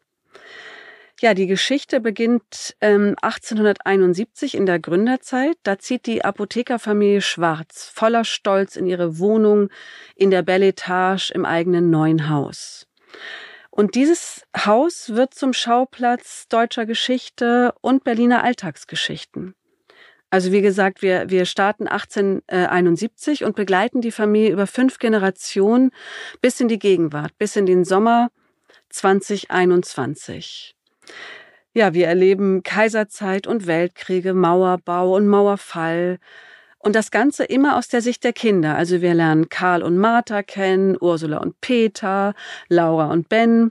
Ja, 1.20 1.32
die 1.32 1.46
Geschichte 1.46 2.00
beginnt 2.00 2.76
ähm, 2.82 3.14
1871 3.22 4.54
in 4.54 4.66
der 4.66 4.78
Gründerzeit. 4.78 5.56
Da 5.62 5.78
zieht 5.78 6.04
die 6.06 6.22
Apothekerfamilie 6.22 7.22
Schwarz 7.22 7.90
voller 7.94 8.24
Stolz 8.24 8.76
in 8.76 8.86
ihre 8.86 9.18
Wohnung 9.18 9.70
in 10.16 10.30
der 10.30 10.42
Belle 10.42 10.68
Etage 10.68 11.30
im 11.30 11.46
eigenen 11.46 11.88
neuen 11.88 12.28
Haus. 12.28 12.86
Und 13.70 13.94
dieses 13.94 14.42
Haus 14.56 15.14
wird 15.14 15.34
zum 15.34 15.52
Schauplatz 15.52 16.46
deutscher 16.48 16.84
Geschichte 16.84 17.74
und 17.80 18.04
Berliner 18.04 18.44
Alltagsgeschichten. 18.44 19.54
Also 20.34 20.50
wie 20.50 20.62
gesagt, 20.62 21.00
wir, 21.00 21.30
wir 21.30 21.44
starten 21.44 21.86
1871 21.86 23.44
und 23.44 23.54
begleiten 23.54 24.00
die 24.00 24.10
Familie 24.10 24.50
über 24.50 24.66
fünf 24.66 24.98
Generationen 24.98 25.92
bis 26.40 26.58
in 26.58 26.66
die 26.66 26.80
Gegenwart, 26.80 27.38
bis 27.38 27.54
in 27.54 27.66
den 27.66 27.84
Sommer 27.84 28.32
2021. 28.88 30.74
Ja, 31.72 31.94
wir 31.94 32.08
erleben 32.08 32.64
Kaiserzeit 32.64 33.46
und 33.46 33.68
Weltkriege, 33.68 34.34
Mauerbau 34.34 35.14
und 35.14 35.28
Mauerfall. 35.28 36.18
Und 36.80 36.96
das 36.96 37.12
Ganze 37.12 37.44
immer 37.44 37.78
aus 37.78 37.86
der 37.86 38.00
Sicht 38.00 38.24
der 38.24 38.32
Kinder. 38.32 38.74
Also 38.74 39.02
wir 39.02 39.14
lernen 39.14 39.50
Karl 39.50 39.84
und 39.84 39.98
Martha 39.98 40.42
kennen, 40.42 40.96
Ursula 41.00 41.36
und 41.36 41.60
Peter, 41.60 42.34
Laura 42.66 43.06
und 43.12 43.28
Ben. 43.28 43.70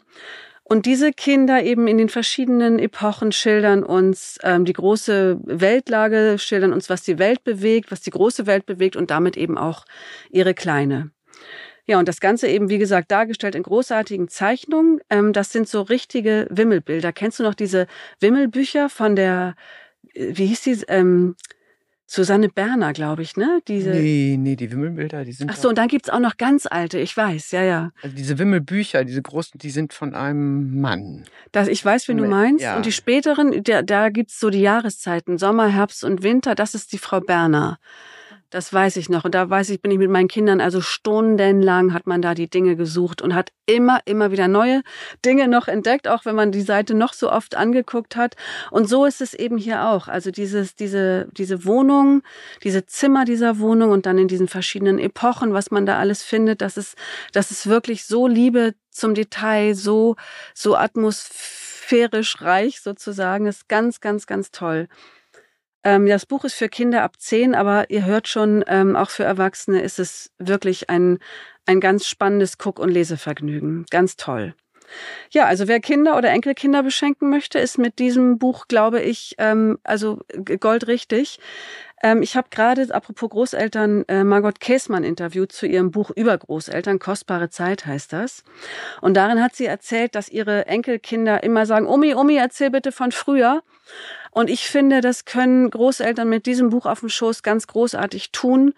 Und 0.73 0.88
diese 0.88 1.13
Kinder 1.13 1.62
eben 1.62 1.86
in 1.88 1.99
den 1.99 2.09
verschiedenen 2.09 2.79
Epochen 2.79 3.31
schildern 3.31 3.83
uns 3.83 4.39
ähm, 4.41 4.65
die 4.65 4.73
große 4.73 5.38
Weltlage, 5.43 6.39
schildern 6.39 6.73
uns, 6.73 6.89
was 6.89 7.03
die 7.03 7.19
Welt 7.19 7.43
bewegt, 7.43 7.91
was 7.91 8.01
die 8.01 8.09
große 8.09 8.47
Welt 8.47 8.65
bewegt 8.65 8.95
und 8.95 9.12
damit 9.12 9.38
eben 9.38 9.55
auch 9.55 9.86
ihre 10.31 10.55
kleine. 10.55 11.12
Ja, 11.86 11.99
und 11.99 12.07
das 12.07 12.19
Ganze 12.19 12.47
eben, 12.47 12.69
wie 12.69 12.79
gesagt, 12.79 13.12
dargestellt 13.12 13.53
in 13.53 13.62
großartigen 13.62 14.29
Zeichnungen. 14.29 14.99
Ähm, 15.12 15.31
das 15.31 15.51
sind 15.51 15.67
so 15.67 15.83
richtige 15.83 16.47
Wimmelbilder. 16.49 17.13
Kennst 17.13 17.38
du 17.38 17.43
noch 17.43 17.53
diese 17.53 17.86
Wimmelbücher 18.19 18.89
von 18.89 19.15
der, 19.15 19.53
äh, 20.15 20.31
wie 20.33 20.47
hieß 20.47 20.62
die, 20.62 20.86
ähm, 20.88 21.36
Susanne 22.06 22.50
Berner, 22.50 22.94
glaube 22.94 23.22
ich, 23.22 23.38
ne? 23.38 23.62
Diese 23.68 23.89
nee, 23.92 24.36
nee, 24.38 24.56
die 24.56 24.72
Wimmelbilder, 24.72 25.24
die 25.24 25.32
sind. 25.32 25.50
Ach 25.50 25.56
so, 25.56 25.70
und 25.70 25.78
dann 25.78 25.88
gibt's 25.88 26.10
auch 26.10 26.20
noch 26.20 26.38
ganz 26.38 26.66
alte, 26.66 27.00
ich 27.00 27.16
weiß, 27.16 27.52
ja, 27.52 27.63
ja. 27.63 27.92
Also 28.02 28.16
diese 28.16 28.38
Wimmelbücher, 28.38 29.04
diese 29.06 29.22
großen, 29.22 29.58
die 29.60 29.70
sind 29.70 29.94
von 29.94 30.13
einem 30.13 30.80
Mann. 30.80 31.24
Das, 31.52 31.68
ich 31.68 31.84
weiß, 31.84 32.08
wen 32.10 32.18
du 32.18 32.28
meinst. 32.28 32.63
Ja. 32.63 32.76
Und 32.76 32.86
die 32.86 32.92
späteren, 32.92 33.63
da, 33.63 33.82
da 33.82 34.10
gibt's 34.10 34.39
so 34.39 34.50
die 34.50 34.62
Jahreszeiten, 34.62 35.38
Sommer, 35.38 35.68
Herbst 35.68 36.04
und 36.04 36.24
Winter, 36.24 36.56
das 36.56 36.76
ist 36.76 36.92
die 36.92 36.98
Frau 36.98 37.20
Berner. 37.20 37.80
Das 38.54 38.72
weiß 38.72 38.98
ich 38.98 39.10
noch. 39.10 39.26
Und 39.26 39.34
da 39.34 39.50
weiß 39.50 39.72
ich, 39.72 39.82
bin 39.82 39.89
ich 39.89 39.98
mit 39.98 40.12
meinen 40.12 40.28
Kindern, 40.28 40.62
also 40.62 40.80
stundenlang 40.80 41.92
hat 41.92 42.06
man 42.06 42.22
da 42.22 42.36
die 42.36 42.48
Dinge 42.48 42.76
gesucht 42.76 43.20
und 43.24 43.34
hat 43.34 43.52
immer, 43.66 44.02
immer 44.06 44.32
wieder 44.32 44.48
neue 44.48 44.84
Dinge 45.26 45.48
noch 45.48 45.68
entdeckt, 45.68 46.08
auch 46.08 46.26
wenn 46.26 46.36
man 46.36 46.52
die 46.52 46.62
Seite 46.62 46.94
noch 46.94 47.13
so 47.13 47.32
oft 47.32 47.56
angeguckt 47.56 48.16
hat. 48.16 48.36
Und 48.70 48.88
so 48.88 49.06
ist 49.06 49.22
es 49.22 49.34
eben 49.34 49.58
hier 49.58 49.86
auch. 49.86 50.08
Also 50.08 50.30
dieses, 50.30 50.76
diese, 50.76 51.30
diese 51.32 51.66
Wohnung, 51.66 52.22
diese 52.62 52.86
Zimmer 52.86 53.26
dieser 53.26 53.58
Wohnung 53.58 53.89
und 53.89 54.06
dann 54.06 54.20
in 54.20 54.28
diesen 54.28 54.48
verschiedenen 54.48 55.00
Epochen, 55.00 55.54
was 55.54 55.72
man 55.72 55.88
da 55.88 55.98
alles 55.98 56.22
findet, 56.22 56.62
das 56.62 56.78
ist, 56.78 56.96
das 57.32 57.50
ist 57.50 57.66
wirklich 57.66 58.06
so 58.06 58.28
Liebe 58.28 58.76
zum 58.92 59.16
Detail, 59.16 59.74
so, 59.74 60.16
so 60.54 60.76
atmosphärisch 60.76 62.39
reich 62.39 62.82
sozusagen, 62.82 63.48
ist 63.48 63.68
ganz, 63.68 64.00
ganz, 64.00 64.28
ganz 64.28 64.52
toll. 64.52 64.89
Ähm, 65.84 66.06
das 66.08 66.26
Buch 66.26 66.43
ist 66.46 66.56
für 66.56 66.69
Kinder 66.69 67.04
ab 67.04 67.19
zehn, 67.19 67.56
aber 67.56 67.89
ihr 67.89 68.06
hört 68.06 68.28
schon, 68.28 68.63
ähm, 68.67 68.96
auch 68.96 69.10
für 69.10 69.24
Erwachsene 69.24 69.82
ist 69.82 70.00
es 70.00 70.32
wirklich 70.38 70.89
ein, 70.89 71.19
ein 71.65 71.80
ganz 71.80 72.08
spannendes 72.08 72.58
Guck- 72.58 72.80
und 72.80 72.89
Lesevergnügen. 72.89 73.86
Ganz 73.89 74.15
toll. 74.15 74.56
Ja, 75.32 75.46
also 75.46 75.67
wer 75.67 75.80
Kinder 75.80 76.17
oder 76.17 76.30
Enkelkinder 76.30 76.84
beschenken 76.84 77.30
möchte, 77.30 77.60
ist 77.60 77.78
mit 77.78 78.00
diesem 78.00 78.38
Buch, 78.38 78.67
glaube 78.67 79.02
ich, 79.02 79.36
ähm, 79.38 79.80
also 79.84 80.19
goldrichtig. 80.60 81.39
Ähm, 82.04 82.22
ich 82.22 82.36
habe 82.36 82.50
gerade, 82.52 82.93
apropos 82.93 83.30
Großeltern, 83.30 84.04
äh, 84.08 84.24
Margot 84.24 84.60
Käßmann 84.60 85.04
interviewt 85.04 85.52
zu 85.52 85.65
ihrem 85.65 85.89
Buch 85.89 86.12
über 86.12 86.38
Großeltern. 86.38 87.00
Kostbare 87.00 87.50
Zeit 87.50 87.86
heißt 87.86 88.13
das. 88.13 88.43
Und 89.02 89.15
darin 89.15 89.41
hat 89.41 89.56
sie 89.56 89.65
erzählt, 89.65 90.13
dass 90.15 90.30
ihre 90.30 90.67
Enkelkinder 90.67 91.43
immer 91.43 91.65
sagen, 91.65 91.88
Omi, 91.88 92.13
Omi, 92.13 92.36
erzähl 92.36 92.69
bitte 92.69 92.91
von 92.91 93.12
früher. 93.12 93.63
Und 94.34 94.50
ich 94.50 94.67
finde, 94.67 95.02
das 95.02 95.26
können 95.26 95.69
Großeltern 95.69 96.28
mit 96.28 96.48
diesem 96.48 96.72
Buch 96.72 96.88
auf 96.88 97.02
dem 97.02 97.10
Schoß 97.10 97.43
ganz 97.43 97.67
großartig 97.67 98.32
tun, 98.32 98.74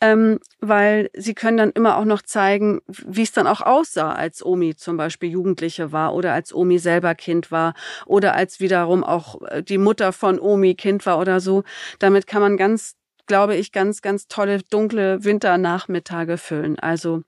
ähm, 0.00 0.40
weil 0.60 1.10
sie 1.14 1.34
können 1.34 1.56
dann 1.56 1.70
immer 1.70 1.96
auch 1.96 2.04
noch 2.04 2.22
zeigen, 2.22 2.80
wie 2.88 3.22
es 3.22 3.30
dann 3.30 3.46
auch 3.46 3.60
aussah, 3.60 4.12
als 4.12 4.44
Omi 4.44 4.74
zum 4.74 4.96
Beispiel 4.96 5.30
Jugendliche 5.30 5.92
war 5.92 6.12
oder 6.14 6.32
als 6.32 6.52
Omi 6.52 6.78
selber 6.78 7.14
Kind 7.14 7.52
war 7.52 7.74
oder 8.04 8.34
als 8.34 8.58
wiederum 8.58 9.04
auch 9.04 9.40
äh, 9.42 9.62
die 9.62 9.78
Mutter 9.78 10.12
von 10.12 10.40
Omi 10.40 10.74
Kind 10.74 11.06
war 11.06 11.20
oder 11.20 11.38
so. 11.38 11.62
Damit 12.00 12.26
kann 12.26 12.42
man 12.42 12.56
ganz 12.56 12.96
glaube 13.28 13.56
ich, 13.56 13.72
ganz, 13.72 14.02
ganz 14.02 14.28
tolle 14.28 14.62
dunkle 14.70 15.24
Winternachmittage 15.24 16.38
füllen. 16.38 16.78
Also 16.78 17.22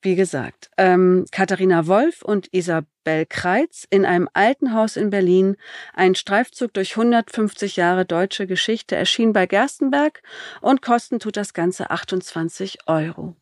wie 0.00 0.14
gesagt, 0.14 0.70
ähm, 0.76 1.24
Katharina 1.32 1.86
Wolf 1.86 2.22
und 2.22 2.48
Isabel 2.52 3.26
Kreitz 3.28 3.86
in 3.90 4.04
einem 4.04 4.28
alten 4.32 4.72
Haus 4.72 4.96
in 4.96 5.10
Berlin. 5.10 5.56
Ein 5.92 6.14
Streifzug 6.14 6.72
durch 6.74 6.96
150 6.96 7.76
Jahre 7.76 8.04
deutsche 8.04 8.46
Geschichte 8.46 8.94
erschien 8.94 9.32
bei 9.32 9.46
Gerstenberg 9.46 10.22
und 10.60 10.82
kosten 10.82 11.18
tut 11.18 11.36
das 11.36 11.52
Ganze 11.52 11.90
28 11.90 12.78
Euro. 12.86 13.34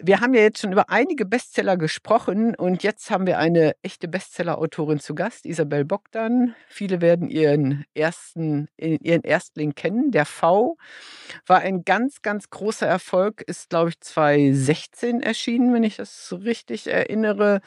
Wir 0.00 0.20
haben 0.20 0.32
ja 0.32 0.42
jetzt 0.42 0.60
schon 0.60 0.70
über 0.70 0.90
einige 0.90 1.26
Bestseller 1.26 1.76
gesprochen 1.76 2.54
und 2.54 2.84
jetzt 2.84 3.10
haben 3.10 3.26
wir 3.26 3.38
eine 3.38 3.74
echte 3.82 4.06
Bestseller-Autorin 4.06 5.00
zu 5.00 5.16
Gast, 5.16 5.44
Isabel 5.44 5.84
Bogdan. 5.84 6.54
Viele 6.68 7.00
werden 7.00 7.28
ihren 7.28 7.84
ersten, 7.94 8.68
ihren 8.76 9.22
Erstling 9.22 9.74
kennen. 9.74 10.12
Der 10.12 10.24
V 10.24 10.76
war 11.46 11.58
ein 11.62 11.84
ganz, 11.84 12.22
ganz 12.22 12.48
großer 12.48 12.86
Erfolg, 12.86 13.42
ist, 13.42 13.70
glaube 13.70 13.90
ich, 13.90 14.00
2016 14.00 15.20
erschienen, 15.20 15.74
wenn 15.74 15.82
ich 15.82 15.96
das 15.96 16.32
richtig 16.44 16.86
erinnere. 16.86 17.60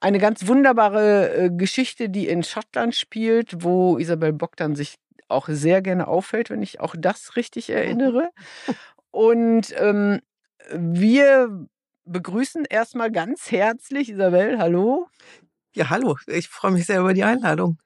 Eine 0.00 0.18
ganz 0.18 0.48
wunderbare 0.48 1.32
äh, 1.32 1.50
Geschichte, 1.50 2.08
die 2.08 2.26
in 2.26 2.42
Schottland 2.42 2.96
spielt, 2.96 3.62
wo 3.62 3.98
Isabel 3.98 4.32
Bogdan 4.32 4.74
sich 4.74 4.96
auch 5.28 5.46
sehr 5.48 5.80
gerne 5.80 6.08
auffällt, 6.08 6.50
wenn 6.50 6.62
ich 6.62 6.80
auch 6.80 6.96
das 6.98 7.36
richtig 7.36 7.70
erinnere. 7.70 8.30
Und 9.12 9.72
ähm, 9.78 10.20
wir 10.70 11.66
begrüßen 12.04 12.64
erstmal 12.64 13.10
ganz 13.10 13.50
herzlich 13.50 14.10
Isabel. 14.10 14.58
Hallo. 14.58 15.08
Ja, 15.74 15.90
hallo. 15.90 16.16
Ich 16.26 16.48
freue 16.48 16.72
mich 16.72 16.86
sehr 16.86 17.00
über 17.00 17.14
die 17.14 17.24
Einladung. 17.24 17.78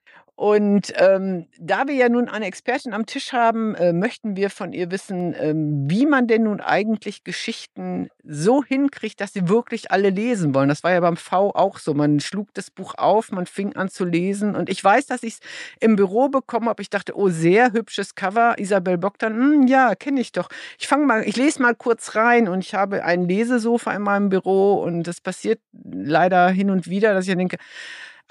Und 0.43 0.93
ähm, 0.97 1.47
da 1.61 1.87
wir 1.87 1.95
ja 1.95 2.09
nun 2.09 2.29
eine 2.29 2.47
Expertin 2.47 2.95
am 2.95 3.07
Tisch 3.07 3.33
haben, 3.33 3.77
äh, 3.77 3.93
möchten 3.93 4.35
wir 4.35 4.51
von 4.51 4.73
ihr 4.73 4.91
wissen, 4.91 5.37
ähm, 5.39 5.89
wie 5.89 6.05
man 6.05 6.27
denn 6.27 6.43
nun 6.43 6.61
eigentlich 6.61 7.23
Geschichten 7.23 8.09
so 8.25 8.65
hinkriegt, 8.65 9.21
dass 9.21 9.33
sie 9.33 9.49
wirklich 9.49 9.93
alle 9.93 10.11
lesen 10.11 10.53
wollen. 10.53 10.69
Das 10.69 10.83
war 10.83 10.91
ja 10.91 10.99
beim 10.99 11.17
V 11.17 11.51
auch 11.51 11.79
so. 11.79 11.95
Man 11.95 12.19
schlug 12.19 12.53
das 12.55 12.73
Buch 12.73 12.95
auf, 12.97 13.31
man 13.31 13.47
fing 13.47 13.77
an 13.77 13.89
zu 13.89 14.05
lesen. 14.05 14.57
Und 14.57 14.69
ich 14.69 14.83
weiß, 14.83 15.07
dass 15.07 15.23
ich 15.23 15.35
es 15.35 15.41
im 15.79 15.95
Büro 15.95 16.29
bekommen 16.29 16.69
habe. 16.69 16.83
Ich 16.83 16.91
dachte, 16.91 17.17
oh, 17.17 17.29
sehr 17.29 17.73
hübsches 17.73 18.17
Cover. 18.17 18.59
Isabel 18.59 18.99
Bogdan, 18.99 19.35
hm, 19.35 19.67
ja, 19.69 19.95
kenne 19.95 20.21
ich 20.21 20.33
doch. 20.33 20.49
Ich 20.77 20.89
fange 20.89 21.07
mal, 21.07 21.23
ich 21.23 21.37
lese 21.37 21.63
mal 21.63 21.77
kurz 21.77 22.17
rein 22.17 22.49
und 22.49 22.65
ich 22.65 22.75
habe 22.75 23.05
ein 23.05 23.29
Lesesofa 23.29 23.93
in 23.93 24.03
meinem 24.03 24.29
Büro 24.29 24.83
und 24.83 25.05
das 25.05 25.21
passiert 25.21 25.61
leider 25.85 26.49
hin 26.49 26.69
und 26.69 26.89
wieder, 26.89 27.15
dass 27.15 27.29
ich 27.29 27.37
denke, 27.37 27.59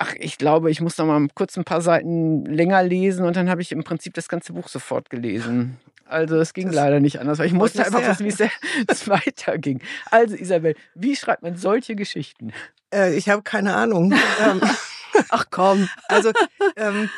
ach, 0.02 0.16
ich 0.18 0.40
glaube, 0.40 0.72
ich 0.72 0.82
muss 0.82 0.98
noch 0.98 1.06
mal 1.06 1.28
kurz 1.36 1.56
ein 1.58 1.64
paar 1.64 1.82
Seiten 1.82 2.44
länger 2.46 2.82
lesen 2.82 3.24
und 3.24 3.36
dann 3.36 3.50
habe 3.50 3.62
ich 3.62 3.72
im 3.72 3.84
Prinzip 3.84 4.16
das 4.16 4.28
ganze 4.28 4.54
Buch 4.54 4.68
sofort 4.68 5.12
gelesen. 5.12 5.78
Also 6.08 6.38
es 6.38 6.54
ging 6.54 6.68
das 6.68 6.76
leider 6.76 7.00
nicht 7.00 7.20
anders, 7.20 7.38
weil 7.38 7.46
ich 7.46 7.54
musste 7.54 7.86
einfach 7.86 8.02
wissen, 8.20 8.26
wie 8.26 8.50
es 8.88 9.08
weiterging. 9.08 9.80
Also 10.10 10.36
Isabel, 10.36 10.76
wie 10.96 11.16
schreibt 11.16 11.44
man 11.44 11.56
solche 11.56 11.96
Geschichten? 11.96 12.52
Äh, 12.92 13.16
ich 13.16 13.30
habe 13.30 13.44
keine 13.44 13.76
Ahnung. 13.76 14.12
Ähm, 14.44 14.62
ach 15.30 15.46
komm. 15.52 15.88
Also 16.08 16.32
ähm, 16.76 17.10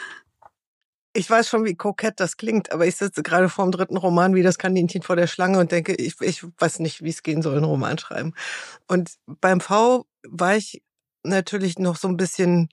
ich 1.14 1.30
weiß 1.30 1.48
schon, 1.48 1.64
wie 1.64 1.76
kokett 1.76 2.20
das 2.20 2.36
klingt, 2.36 2.74
aber 2.74 2.86
ich 2.86 2.98
sitze 2.98 3.24
gerade 3.24 3.48
vor 3.48 3.66
dem 3.66 3.72
dritten 3.72 3.98
Roman 3.98 4.36
wie 4.36 4.44
das 4.44 4.58
Kaninchen 4.58 5.04
vor 5.04 5.16
der 5.16 5.28
Schlange 5.28 5.58
und 5.58 5.72
denke, 5.72 5.96
ich, 5.96 6.20
ich 6.20 6.44
weiß 6.60 6.80
nicht, 6.80 7.02
wie 7.02 7.10
es 7.10 7.24
gehen 7.24 7.42
soll, 7.42 7.56
einen 7.56 7.64
Roman 7.64 7.98
schreiben. 7.98 8.34
Und 8.88 9.12
beim 9.26 9.62
V 9.62 10.06
war 10.28 10.58
ich 10.58 10.84
natürlich 11.24 11.80
noch 11.80 11.96
so 11.96 12.08
ein 12.08 12.18
bisschen 12.18 12.70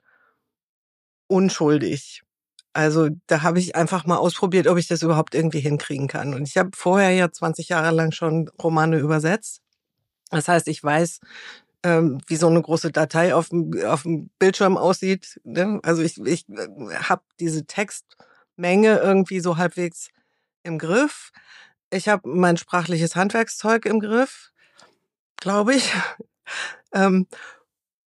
unschuldig. 1.29 2.23
Also 2.73 3.09
da 3.27 3.43
habe 3.43 3.59
ich 3.59 3.75
einfach 3.75 4.07
mal 4.07 4.17
ausprobiert, 4.17 4.67
ob 4.69 4.79
ich 4.79 4.87
das 4.87 5.03
überhaupt 5.03 5.35
irgendwie 5.35 5.61
hinkriegen 5.61 6.07
kann. 6.07 6.35
Und 6.35 6.47
ich 6.47 6.57
habe 6.57 6.71
vorher 6.75 7.11
ja 7.11 7.31
20 7.31 7.69
Jahre 7.69 7.95
lang 7.95 8.13
schon 8.13 8.49
Romane 8.63 8.99
übersetzt. 8.99 9.61
Das 10.31 10.47
heißt, 10.47 10.69
ich 10.69 10.83
weiß, 10.83 11.21
ähm, 11.83 12.21
wie 12.27 12.37
so 12.37 12.47
eine 12.47 12.63
große 12.63 12.93
Datei 12.93 13.35
auf 13.35 13.49
dem, 13.49 13.73
auf 13.85 14.03
dem 14.03 14.31
Bildschirm 14.39 14.77
aussieht. 14.77 15.41
Ne? 15.45 15.81
Also 15.83 16.03
ich, 16.03 16.19
ich 16.19 16.49
äh, 16.49 16.69
habe 16.95 17.23
diese 17.41 17.67
Textmenge 17.67 18.99
irgendwie 18.99 19.41
so 19.41 19.57
halbwegs 19.57 20.11
im 20.63 20.79
Griff. 20.79 21.33
Ich 21.91 22.09
habe 22.09 22.29
mein 22.29 22.57
sprachliches 22.57 23.17
Handwerkszeug 23.17 23.87
im 23.87 23.99
Griff, 23.99 24.53
glaube 25.37 25.75
ich. 25.75 25.93
ähm, 26.93 27.27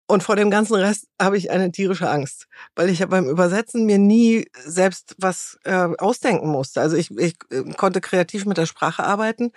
und 0.07 0.23
vor 0.23 0.35
dem 0.35 0.51
ganzen 0.51 0.75
Rest 0.75 1.07
habe 1.19 1.37
ich 1.37 1.49
eine 1.49 1.71
tierische 1.71 2.09
Angst, 2.09 2.47
weil 2.75 2.89
ich 2.89 3.05
beim 3.07 3.27
Übersetzen 3.27 3.85
mir 3.85 3.97
nie 3.97 4.47
selbst 4.53 5.15
was 5.17 5.57
äh, 5.63 5.89
ausdenken 5.97 6.49
musste. 6.49 6.81
Also 6.81 6.95
ich, 6.95 7.11
ich 7.11 7.35
äh, 7.49 7.63
konnte 7.75 8.01
kreativ 8.01 8.45
mit 8.45 8.57
der 8.57 8.67
Sprache 8.67 9.03
arbeiten, 9.03 9.51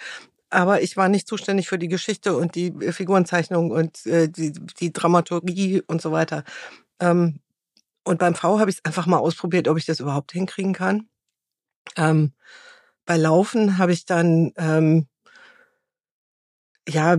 aber 0.50 0.80
ich 0.82 0.96
war 0.96 1.08
nicht 1.08 1.28
zuständig 1.28 1.68
für 1.68 1.78
die 1.78 1.88
Geschichte 1.88 2.36
und 2.36 2.54
die 2.54 2.68
äh, 2.68 2.92
Figurenzeichnung 2.92 3.70
und 3.70 4.06
äh, 4.06 4.28
die, 4.28 4.52
die 4.52 4.92
Dramaturgie 4.92 5.82
und 5.86 6.00
so 6.00 6.12
weiter. 6.12 6.44
Ähm, 7.00 7.40
und 8.04 8.18
beim 8.18 8.34
V 8.34 8.58
habe 8.58 8.70
ich 8.70 8.78
es 8.78 8.84
einfach 8.86 9.06
mal 9.06 9.18
ausprobiert, 9.18 9.68
ob 9.68 9.76
ich 9.76 9.84
das 9.84 10.00
überhaupt 10.00 10.32
hinkriegen 10.32 10.72
kann. 10.72 11.08
Ähm, 11.96 12.32
bei 13.04 13.18
Laufen 13.18 13.76
habe 13.76 13.92
ich 13.92 14.06
dann 14.06 14.52
ähm, 14.56 15.08
ja 16.88 17.16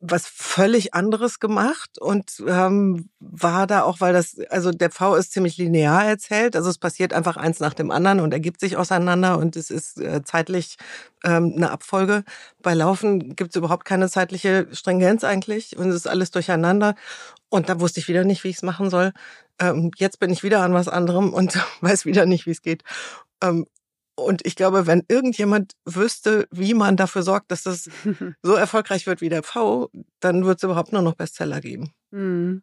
was 0.00 0.26
völlig 0.26 0.94
anderes 0.94 1.40
gemacht 1.40 1.98
und 1.98 2.42
ähm, 2.46 3.08
war 3.18 3.66
da 3.66 3.82
auch, 3.82 4.00
weil 4.00 4.12
das, 4.12 4.38
also 4.50 4.70
der 4.70 4.90
V 4.90 5.14
ist 5.14 5.32
ziemlich 5.32 5.56
linear 5.56 6.04
erzählt, 6.04 6.54
also 6.54 6.68
es 6.68 6.78
passiert 6.78 7.12
einfach 7.12 7.36
eins 7.36 7.58
nach 7.60 7.74
dem 7.74 7.90
anderen 7.90 8.20
und 8.20 8.32
ergibt 8.32 8.60
sich 8.60 8.76
auseinander 8.76 9.38
und 9.38 9.56
es 9.56 9.70
ist 9.70 9.98
äh, 10.00 10.22
zeitlich 10.22 10.76
ähm, 11.24 11.54
eine 11.56 11.70
Abfolge. 11.70 12.24
Bei 12.62 12.74
Laufen 12.74 13.34
gibt 13.34 13.50
es 13.50 13.56
überhaupt 13.56 13.86
keine 13.86 14.10
zeitliche 14.10 14.68
Stringenz 14.72 15.24
eigentlich 15.24 15.76
und 15.78 15.88
es 15.88 15.96
ist 15.96 16.08
alles 16.08 16.30
durcheinander 16.30 16.94
und 17.48 17.68
da 17.68 17.80
wusste 17.80 18.00
ich 18.00 18.08
wieder 18.08 18.24
nicht, 18.24 18.44
wie 18.44 18.48
ich 18.48 18.56
es 18.56 18.62
machen 18.62 18.90
soll. 18.90 19.12
Ähm, 19.58 19.90
jetzt 19.96 20.20
bin 20.20 20.30
ich 20.30 20.42
wieder 20.42 20.60
an 20.60 20.74
was 20.74 20.88
anderem 20.88 21.32
und 21.32 21.58
weiß 21.80 22.04
wieder 22.04 22.26
nicht, 22.26 22.46
wie 22.46 22.50
es 22.50 22.62
geht. 22.62 22.82
Ähm, 23.42 23.66
und 24.16 24.44
ich 24.44 24.56
glaube, 24.56 24.86
wenn 24.86 25.04
irgendjemand 25.08 25.74
wüsste, 25.84 26.48
wie 26.50 26.74
man 26.74 26.96
dafür 26.96 27.22
sorgt, 27.22 27.50
dass 27.50 27.62
das 27.62 27.88
so 28.42 28.54
erfolgreich 28.54 29.06
wird 29.06 29.20
wie 29.20 29.28
der 29.28 29.42
V, 29.42 29.90
dann 30.20 30.44
wird 30.44 30.58
es 30.58 30.62
überhaupt 30.64 30.92
nur 30.92 31.02
noch 31.02 31.14
Bestseller 31.14 31.60
geben. 31.60 31.92
Mhm. 32.10 32.62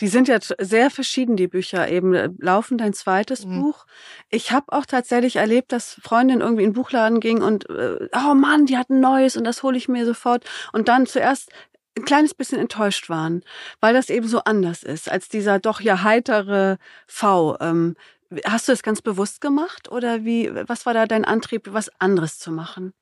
Die 0.00 0.08
sind 0.08 0.28
ja 0.28 0.38
sehr 0.60 0.90
verschieden, 0.90 1.36
die 1.36 1.48
Bücher 1.48 1.88
eben. 1.88 2.36
Laufen 2.38 2.78
dein 2.78 2.92
zweites 2.92 3.44
mhm. 3.44 3.62
Buch. 3.62 3.86
Ich 4.30 4.52
habe 4.52 4.66
auch 4.68 4.86
tatsächlich 4.86 5.36
erlebt, 5.36 5.72
dass 5.72 6.00
Freundin 6.02 6.40
irgendwie 6.40 6.62
in 6.62 6.70
den 6.70 6.74
Buchladen 6.74 7.20
ging 7.20 7.42
und, 7.42 7.68
äh, 7.68 8.08
oh 8.14 8.34
Mann, 8.34 8.66
die 8.66 8.76
hat 8.76 8.90
ein 8.90 9.00
neues 9.00 9.36
und 9.36 9.44
das 9.44 9.62
hole 9.62 9.76
ich 9.76 9.88
mir 9.88 10.06
sofort. 10.06 10.44
Und 10.72 10.88
dann 10.88 11.06
zuerst 11.06 11.50
ein 11.96 12.04
kleines 12.04 12.34
bisschen 12.34 12.60
enttäuscht 12.60 13.08
waren, 13.08 13.42
weil 13.80 13.94
das 13.94 14.10
eben 14.10 14.28
so 14.28 14.40
anders 14.44 14.82
ist 14.82 15.10
als 15.10 15.28
dieser 15.28 15.58
doch 15.58 15.80
ja 15.80 16.02
heitere 16.02 16.76
V. 17.06 17.56
Ähm, 17.60 17.96
Hast 18.44 18.68
du 18.68 18.72
das 18.72 18.82
ganz 18.82 19.02
bewusst 19.02 19.40
gemacht 19.40 19.90
oder 19.90 20.24
wie, 20.24 20.50
was 20.68 20.86
war 20.86 20.94
da 20.94 21.06
dein 21.06 21.24
Antrieb, 21.24 21.68
was 21.72 21.90
anderes 21.98 22.38
zu 22.38 22.50
machen? 22.50 22.92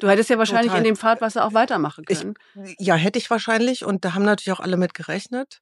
Du 0.00 0.08
hättest 0.08 0.28
ja 0.28 0.38
wahrscheinlich 0.38 0.72
Total. 0.72 0.78
in 0.78 0.84
dem 0.84 0.96
Fahrtwasser 0.96 1.44
auch 1.44 1.54
weitermachen 1.54 2.04
können. 2.04 2.34
Ich, 2.64 2.76
ja, 2.78 2.94
hätte 2.96 3.18
ich 3.18 3.30
wahrscheinlich 3.30 3.84
und 3.84 4.04
da 4.04 4.14
haben 4.14 4.24
natürlich 4.24 4.56
auch 4.56 4.62
alle 4.62 4.76
mit 4.76 4.94
gerechnet. 4.94 5.60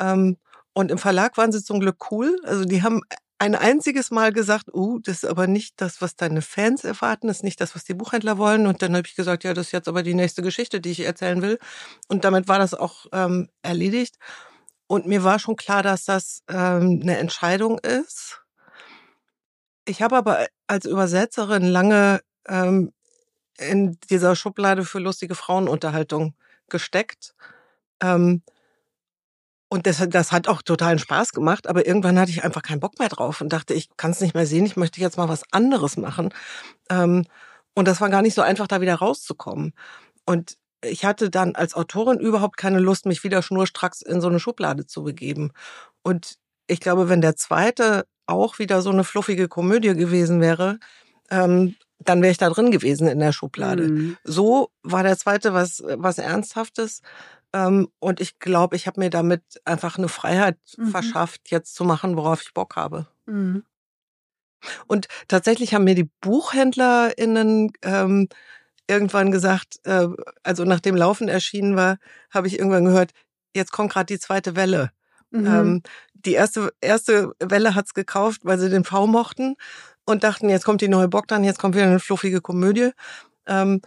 Ähm, 0.00 0.38
und 0.72 0.90
im 0.90 0.98
Verlag 0.98 1.36
waren 1.36 1.52
sie 1.52 1.62
zum 1.62 1.80
Glück 1.80 2.10
cool. 2.10 2.36
Also 2.44 2.64
die 2.64 2.82
haben 2.82 3.02
ein 3.38 3.54
einziges 3.54 4.10
Mal 4.10 4.32
gesagt, 4.32 4.72
uh, 4.72 4.98
das 5.00 5.22
ist 5.22 5.24
aber 5.26 5.46
nicht 5.46 5.74
das, 5.80 6.00
was 6.00 6.16
deine 6.16 6.40
Fans 6.40 6.84
erwarten, 6.84 7.28
das 7.28 7.38
ist 7.38 7.42
nicht 7.42 7.60
das, 7.60 7.74
was 7.74 7.84
die 7.84 7.94
Buchhändler 7.94 8.38
wollen. 8.38 8.66
Und 8.66 8.80
dann 8.80 8.96
habe 8.96 9.06
ich 9.06 9.14
gesagt, 9.14 9.44
ja, 9.44 9.52
das 9.52 9.66
ist 9.66 9.72
jetzt 9.72 9.88
aber 9.88 10.02
die 10.02 10.14
nächste 10.14 10.42
Geschichte, 10.42 10.80
die 10.80 10.90
ich 10.90 11.00
erzählen 11.00 11.42
will. 11.42 11.58
Und 12.08 12.24
damit 12.24 12.48
war 12.48 12.58
das 12.58 12.72
auch 12.72 13.06
ähm, 13.12 13.48
erledigt. 13.62 14.16
Und 14.86 15.06
mir 15.06 15.24
war 15.24 15.38
schon 15.38 15.56
klar, 15.56 15.82
dass 15.82 16.04
das 16.04 16.42
ähm, 16.48 17.00
eine 17.02 17.18
Entscheidung 17.18 17.78
ist. 17.78 18.42
Ich 19.84 20.02
habe 20.02 20.16
aber 20.16 20.46
als 20.66 20.84
Übersetzerin 20.84 21.64
lange 21.64 22.20
ähm, 22.46 22.92
in 23.58 23.98
dieser 24.10 24.36
Schublade 24.36 24.84
für 24.84 24.98
lustige 24.98 25.34
Frauenunterhaltung 25.34 26.34
gesteckt. 26.68 27.34
Ähm, 28.00 28.42
und 29.68 29.86
das, 29.86 30.02
das 30.08 30.30
hat 30.30 30.46
auch 30.46 30.62
totalen 30.62 30.98
Spaß 30.98 31.32
gemacht, 31.32 31.66
aber 31.66 31.86
irgendwann 31.86 32.18
hatte 32.18 32.30
ich 32.30 32.44
einfach 32.44 32.62
keinen 32.62 32.80
Bock 32.80 32.98
mehr 32.98 33.08
drauf 33.08 33.40
und 33.40 33.52
dachte, 33.52 33.74
ich 33.74 33.88
kann 33.96 34.12
es 34.12 34.20
nicht 34.20 34.34
mehr 34.34 34.46
sehen, 34.46 34.64
ich 34.64 34.76
möchte 34.76 35.00
jetzt 35.00 35.16
mal 35.16 35.28
was 35.28 35.42
anderes 35.52 35.96
machen. 35.96 36.32
Ähm, 36.88 37.24
und 37.74 37.88
das 37.88 38.00
war 38.00 38.08
gar 38.08 38.22
nicht 38.22 38.34
so 38.34 38.42
einfach, 38.42 38.68
da 38.68 38.80
wieder 38.80 38.94
rauszukommen. 38.94 39.72
Und 40.24 40.56
ich 40.86 41.04
hatte 41.04 41.30
dann 41.30 41.54
als 41.54 41.74
Autorin 41.74 42.18
überhaupt 42.18 42.56
keine 42.56 42.78
Lust, 42.78 43.06
mich 43.06 43.24
wieder 43.24 43.42
schnurstracks 43.42 44.02
in 44.02 44.20
so 44.20 44.28
eine 44.28 44.40
Schublade 44.40 44.86
zu 44.86 45.02
begeben. 45.02 45.52
Und 46.02 46.36
ich 46.66 46.80
glaube, 46.80 47.08
wenn 47.08 47.20
der 47.20 47.36
zweite 47.36 48.06
auch 48.26 48.58
wieder 48.58 48.82
so 48.82 48.90
eine 48.90 49.04
fluffige 49.04 49.48
Komödie 49.48 49.94
gewesen 49.94 50.40
wäre, 50.40 50.78
ähm, 51.30 51.76
dann 51.98 52.22
wäre 52.22 52.30
ich 52.30 52.38
da 52.38 52.50
drin 52.50 52.70
gewesen 52.70 53.08
in 53.08 53.20
der 53.20 53.32
Schublade. 53.32 53.88
Mhm. 53.88 54.16
So 54.24 54.70
war 54.82 55.02
der 55.02 55.16
zweite 55.16 55.54
was, 55.54 55.82
was 55.86 56.18
Ernsthaftes. 56.18 57.02
Ähm, 57.52 57.88
und 58.00 58.20
ich 58.20 58.38
glaube, 58.38 58.76
ich 58.76 58.86
habe 58.86 59.00
mir 59.00 59.10
damit 59.10 59.42
einfach 59.64 59.98
eine 59.98 60.08
Freiheit 60.08 60.58
mhm. 60.76 60.88
verschafft, 60.88 61.50
jetzt 61.50 61.74
zu 61.74 61.84
machen, 61.84 62.16
worauf 62.16 62.42
ich 62.42 62.52
Bock 62.52 62.76
habe. 62.76 63.06
Mhm. 63.26 63.64
Und 64.86 65.08
tatsächlich 65.28 65.74
haben 65.74 65.84
mir 65.84 65.94
die 65.94 66.10
BuchhändlerInnen 66.20 67.72
ähm, 67.82 68.28
irgendwann 68.88 69.30
gesagt, 69.30 69.80
äh, 69.84 70.08
also 70.42 70.64
nachdem 70.64 70.96
Laufen 70.96 71.28
erschienen 71.28 71.76
war, 71.76 71.98
habe 72.30 72.46
ich 72.46 72.58
irgendwann 72.58 72.84
gehört, 72.84 73.12
jetzt 73.54 73.72
kommt 73.72 73.92
gerade 73.92 74.06
die 74.06 74.18
zweite 74.18 74.56
Welle. 74.56 74.90
Mhm. 75.30 75.46
Ähm, 75.46 75.82
die 76.14 76.34
erste, 76.34 76.72
erste 76.80 77.32
Welle 77.40 77.74
hat's 77.74 77.94
gekauft, 77.94 78.42
weil 78.44 78.58
sie 78.58 78.70
den 78.70 78.84
V 78.84 79.06
mochten 79.06 79.56
und 80.04 80.24
dachten, 80.24 80.48
jetzt 80.48 80.64
kommt 80.64 80.80
die 80.80 80.88
neue 80.88 81.08
Bogdan, 81.08 81.44
jetzt 81.44 81.58
kommt 81.58 81.74
wieder 81.74 81.86
eine 81.86 82.00
fluffige 82.00 82.40
Komödie. 82.40 82.90
Ähm, 83.46 83.80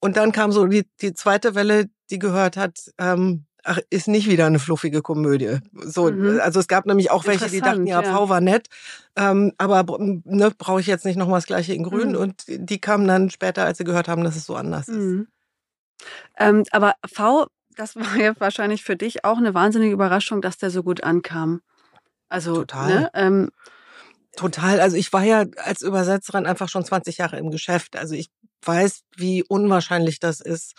und 0.00 0.16
dann 0.16 0.32
kam 0.32 0.52
so 0.52 0.66
die, 0.66 0.86
die 1.00 1.14
zweite 1.14 1.54
Welle, 1.54 1.86
die 2.10 2.18
gehört 2.18 2.56
hat, 2.56 2.92
ähm, 2.98 3.46
ach, 3.64 3.78
ist 3.90 4.08
nicht 4.08 4.28
wieder 4.28 4.46
eine 4.46 4.58
fluffige 4.58 5.02
Komödie. 5.02 5.58
So, 5.72 6.10
mhm. 6.10 6.40
also 6.40 6.60
es 6.60 6.68
gab 6.68 6.86
nämlich 6.86 7.10
auch 7.10 7.26
welche, 7.26 7.48
die 7.48 7.60
dachten, 7.60 7.86
ja, 7.86 8.02
ja. 8.02 8.12
V 8.12 8.28
war 8.28 8.40
nett, 8.40 8.68
ähm, 9.16 9.52
aber 9.58 9.84
ne, 9.98 10.52
brauche 10.56 10.80
ich 10.80 10.86
jetzt 10.86 11.04
nicht 11.04 11.16
nochmal 11.16 11.38
das 11.38 11.46
gleiche 11.46 11.74
in 11.74 11.82
Grün. 11.82 12.10
Mhm. 12.10 12.16
Und 12.16 12.44
die 12.46 12.80
kamen 12.80 13.08
dann 13.08 13.30
später, 13.30 13.64
als 13.64 13.78
sie 13.78 13.84
gehört 13.84 14.08
haben, 14.08 14.24
dass 14.24 14.36
es 14.36 14.46
so 14.46 14.54
anders 14.54 14.88
mhm. 14.88 15.22
ist. 15.22 16.06
Ähm, 16.38 16.64
aber 16.70 16.94
V, 17.06 17.46
das 17.76 17.96
war 17.96 18.16
ja 18.16 18.32
wahrscheinlich 18.38 18.84
für 18.84 18.96
dich 18.96 19.24
auch 19.24 19.38
eine 19.38 19.54
wahnsinnige 19.54 19.92
Überraschung, 19.92 20.42
dass 20.42 20.58
der 20.58 20.70
so 20.70 20.82
gut 20.82 21.02
ankam. 21.02 21.60
Also, 22.28 22.64
Total. 22.64 22.88
Ne, 22.88 23.10
ähm, 23.14 23.50
Total. 24.36 24.80
Also 24.80 24.96
ich 24.96 25.12
war 25.12 25.22
ja 25.22 25.44
als 25.58 25.82
Übersetzerin 25.82 26.46
einfach 26.46 26.68
schon 26.68 26.84
20 26.84 27.18
Jahre 27.18 27.38
im 27.38 27.50
Geschäft. 27.50 27.96
Also 27.96 28.14
ich 28.14 28.30
weiß, 28.62 29.02
wie 29.16 29.44
unwahrscheinlich 29.44 30.18
das 30.18 30.40
ist, 30.40 30.74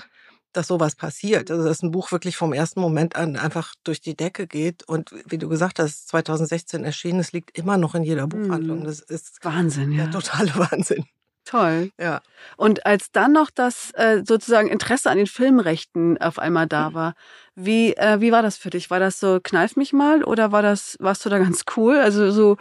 dass 0.56 0.68
sowas 0.68 0.96
passiert. 0.96 1.52
Also 1.52 1.64
dass 1.64 1.82
ein 1.82 1.92
Buch 1.92 2.12
wirklich 2.12 2.38
vom 2.38 2.54
ersten 2.54 2.80
Moment 2.80 3.16
an 3.16 3.36
einfach 3.36 3.74
durch 3.84 4.02
die 4.02 4.16
Decke 4.16 4.48
geht. 4.48 4.84
Und 4.84 5.12
wie 5.28 5.38
du 5.38 5.50
gesagt 5.50 5.80
hast, 5.80 6.08
2016 6.10 6.84
erschienen, 6.84 7.20
es 7.20 7.32
liegt 7.32 7.58
immer 7.58 7.78
noch 7.78 7.96
in 7.96 8.04
jeder 8.04 8.28
Buchhandlung. 8.28 8.80
Mhm. 8.80 8.86
Das 8.86 9.00
ist 9.00 9.44
Wahnsinn, 9.44 9.92
ja. 9.92 10.04
Der 10.04 10.12
totale 10.12 10.50
Wahnsinn. 10.56 11.06
Toll. 11.46 11.92
Ja. 12.00 12.22
Und 12.58 12.88
als 12.88 13.12
dann 13.12 13.32
noch 13.32 13.52
das 13.52 13.92
äh, 13.94 14.24
sozusagen 14.26 14.68
Interesse 14.68 15.12
an 15.12 15.18
den 15.18 15.28
Filmrechten 15.28 16.18
auf 16.18 16.40
einmal 16.40 16.66
da 16.66 16.96
war, 16.96 17.14
wie 17.54 17.94
äh, 17.94 18.20
wie 18.20 18.32
war 18.32 18.42
das 18.42 18.58
für 18.58 18.72
dich? 18.72 18.90
War 18.90 19.00
das 19.00 19.20
so 19.20 19.40
kneif 19.42 19.76
mich 19.76 19.94
mal 19.94 20.24
oder 20.24 20.52
war 20.52 20.64
das 20.64 20.98
warst 21.00 21.24
du 21.24 21.30
da 21.30 21.38
ganz 21.38 21.64
cool? 21.78 21.98
Also 21.98 22.32
so 22.32 22.58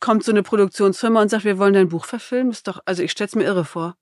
kommt 0.00 0.22
so 0.22 0.32
eine 0.32 0.42
Produktionsfirma 0.42 1.22
und 1.22 1.30
sagt, 1.30 1.44
wir 1.44 1.58
wollen 1.58 1.72
dein 1.72 1.88
Buch 1.88 2.04
verfilmen, 2.04 2.52
ist 2.52 2.68
doch 2.68 2.80
also 2.84 3.02
ich 3.02 3.10
stell's 3.10 3.34
mir 3.34 3.44
irre 3.44 3.64
vor. 3.64 3.96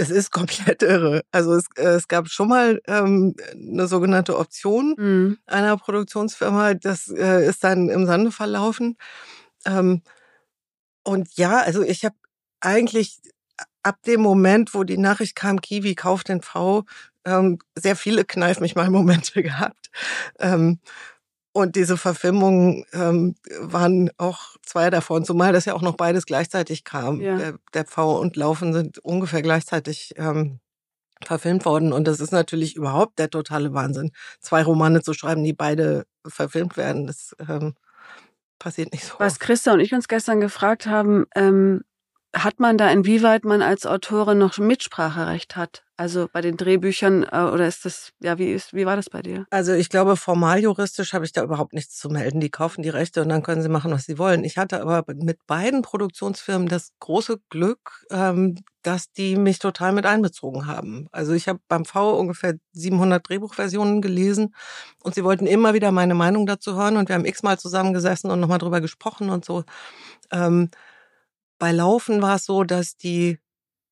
Es 0.00 0.10
ist 0.10 0.30
komplett 0.30 0.82
irre. 0.82 1.22
Also 1.30 1.54
es, 1.54 1.66
äh, 1.76 1.88
es 1.90 2.08
gab 2.08 2.28
schon 2.28 2.48
mal 2.48 2.80
ähm, 2.86 3.34
eine 3.52 3.86
sogenannte 3.86 4.38
Option 4.38 4.94
mhm. 4.96 5.38
einer 5.46 5.76
Produktionsfirma. 5.76 6.74
Das 6.74 7.08
äh, 7.08 7.46
ist 7.46 7.62
dann 7.64 7.88
im 7.88 8.06
Sande 8.06 8.32
verlaufen. 8.32 8.96
Ähm, 9.66 10.02
und 11.04 11.28
ja, 11.36 11.58
also 11.60 11.82
ich 11.82 12.04
habe 12.04 12.16
eigentlich 12.60 13.20
ab 13.82 14.02
dem 14.06 14.20
Moment, 14.20 14.74
wo 14.74 14.84
die 14.84 14.98
Nachricht 14.98 15.34
kam, 15.34 15.60
Kiwi 15.60 15.94
kauft 15.94 16.28
den 16.28 16.42
V, 16.42 16.84
ähm, 17.24 17.58
sehr 17.74 17.96
viele 17.96 18.24
Kneif 18.24 18.60
mich 18.60 18.74
mal 18.74 18.90
Momente 18.90 19.42
gehabt. 19.42 19.90
Ähm, 20.38 20.80
und 21.52 21.76
diese 21.76 21.96
Verfilmungen 21.96 22.84
ähm, 22.92 23.34
waren 23.58 24.10
auch 24.18 24.56
zwei 24.64 24.90
davon, 24.90 25.24
zumal 25.24 25.52
das 25.52 25.64
ja 25.64 25.74
auch 25.74 25.82
noch 25.82 25.96
beides 25.96 26.26
gleichzeitig 26.26 26.84
kam. 26.84 27.20
Ja. 27.20 27.36
Der, 27.36 27.54
der 27.74 27.84
V 27.86 28.20
und 28.20 28.36
Laufen 28.36 28.72
sind 28.72 28.98
ungefähr 28.98 29.42
gleichzeitig 29.42 30.14
ähm, 30.16 30.60
verfilmt 31.24 31.64
worden. 31.64 31.92
Und 31.92 32.06
das 32.06 32.20
ist 32.20 32.32
natürlich 32.32 32.76
überhaupt 32.76 33.18
der 33.18 33.30
totale 33.30 33.74
Wahnsinn, 33.74 34.12
zwei 34.40 34.62
Romane 34.62 35.02
zu 35.02 35.12
schreiben, 35.12 35.42
die 35.42 35.52
beide 35.52 36.06
verfilmt 36.26 36.76
werden. 36.76 37.06
Das 37.06 37.34
ähm, 37.48 37.74
passiert 38.58 38.92
nicht 38.92 39.04
so. 39.04 39.14
Was 39.18 39.40
Christa 39.40 39.72
und 39.72 39.80
ich 39.80 39.92
uns 39.92 40.06
gestern 40.06 40.40
gefragt 40.40 40.86
haben, 40.86 41.26
ähm, 41.34 41.82
hat 42.34 42.60
man 42.60 42.78
da, 42.78 42.90
inwieweit 42.90 43.44
man 43.44 43.62
als 43.62 43.86
Autorin 43.86 44.38
noch 44.38 44.56
Mitspracherecht 44.58 45.56
hat? 45.56 45.82
Also 45.96 46.28
bei 46.32 46.40
den 46.40 46.56
Drehbüchern 46.56 47.24
äh, 47.24 47.42
oder 47.42 47.66
ist 47.66 47.84
das, 47.84 48.12
ja, 48.20 48.38
wie 48.38 48.52
ist, 48.52 48.72
wie 48.72 48.86
war 48.86 48.96
das 48.96 49.10
bei 49.10 49.20
dir? 49.20 49.44
Also 49.50 49.72
ich 49.72 49.90
glaube, 49.90 50.16
formal 50.16 50.60
juristisch 50.60 51.12
habe 51.12 51.26
ich 51.26 51.32
da 51.32 51.42
überhaupt 51.42 51.74
nichts 51.74 51.98
zu 51.98 52.08
melden. 52.08 52.40
Die 52.40 52.48
kaufen 52.48 52.82
die 52.82 52.88
Rechte 52.88 53.20
und 53.20 53.28
dann 53.28 53.42
können 53.42 53.60
sie 53.60 53.68
machen, 53.68 53.92
was 53.92 54.04
sie 54.04 54.16
wollen. 54.16 54.42
Ich 54.44 54.56
hatte 54.56 54.80
aber 54.80 55.04
mit 55.14 55.46
beiden 55.46 55.82
Produktionsfirmen 55.82 56.68
das 56.68 56.92
große 57.00 57.40
Glück, 57.50 58.06
ähm, 58.10 58.54
dass 58.82 59.12
die 59.12 59.36
mich 59.36 59.58
total 59.58 59.92
mit 59.92 60.06
einbezogen 60.06 60.66
haben. 60.66 61.06
Also 61.12 61.34
ich 61.34 61.48
habe 61.48 61.58
beim 61.68 61.84
V 61.84 62.18
ungefähr 62.18 62.54
700 62.72 63.28
Drehbuchversionen 63.28 64.00
gelesen 64.00 64.54
und 65.02 65.14
sie 65.14 65.24
wollten 65.24 65.46
immer 65.46 65.74
wieder 65.74 65.92
meine 65.92 66.14
Meinung 66.14 66.46
dazu 66.46 66.76
hören 66.76 66.96
und 66.96 67.10
wir 67.10 67.16
haben 67.16 67.26
x-mal 67.26 67.58
zusammengesessen 67.58 68.30
und 68.30 68.40
nochmal 68.40 68.58
drüber 68.58 68.80
gesprochen 68.80 69.28
und 69.28 69.44
so. 69.44 69.64
Bei 71.60 71.72
Laufen 71.72 72.22
war 72.22 72.36
es 72.36 72.46
so, 72.46 72.64
dass 72.64 72.96
die 72.96 73.38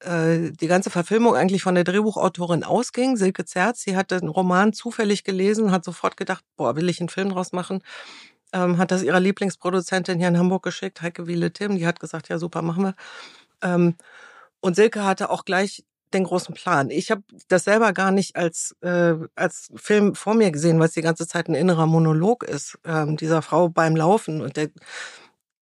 äh, 0.00 0.52
die 0.52 0.68
ganze 0.68 0.90
Verfilmung 0.90 1.36
eigentlich 1.36 1.62
von 1.62 1.74
der 1.74 1.84
Drehbuchautorin 1.84 2.64
ausging, 2.64 3.16
Silke 3.16 3.44
Zerz. 3.44 3.82
Sie 3.82 3.94
hatte 3.94 4.18
den 4.18 4.28
Roman 4.28 4.72
zufällig 4.72 5.22
gelesen, 5.22 5.70
hat 5.70 5.84
sofort 5.84 6.16
gedacht, 6.16 6.44
boah, 6.56 6.76
will 6.76 6.88
ich 6.88 6.98
einen 7.00 7.10
Film 7.10 7.28
draus 7.28 7.52
machen. 7.52 7.82
Ähm, 8.54 8.78
hat 8.78 8.90
das 8.90 9.02
ihrer 9.02 9.20
Lieblingsproduzentin 9.20 10.18
hier 10.18 10.28
in 10.28 10.38
Hamburg 10.38 10.62
geschickt, 10.62 11.02
Heike 11.02 11.26
Wiele 11.26 11.52
Tim. 11.52 11.76
Die 11.76 11.86
hat 11.86 12.00
gesagt, 12.00 12.30
ja 12.30 12.38
super, 12.38 12.62
machen 12.62 12.84
wir. 12.84 12.94
Ähm, 13.62 13.96
und 14.60 14.76
Silke 14.76 15.04
hatte 15.04 15.30
auch 15.30 15.44
gleich 15.44 15.84
den 16.14 16.24
großen 16.24 16.54
Plan. 16.54 16.88
Ich 16.90 17.10
habe 17.10 17.22
das 17.48 17.64
selber 17.64 17.92
gar 17.92 18.12
nicht 18.12 18.36
als 18.36 18.74
äh, 18.80 19.14
als 19.34 19.68
Film 19.76 20.14
vor 20.14 20.34
mir 20.34 20.50
gesehen, 20.50 20.78
weil 20.78 20.88
es 20.88 20.94
die 20.94 21.02
ganze 21.02 21.28
Zeit 21.28 21.48
ein 21.48 21.54
innerer 21.54 21.86
Monolog 21.86 22.44
ist 22.44 22.78
ähm, 22.86 23.18
dieser 23.18 23.42
Frau 23.42 23.68
beim 23.68 23.94
Laufen 23.94 24.40
und 24.40 24.56
der 24.56 24.70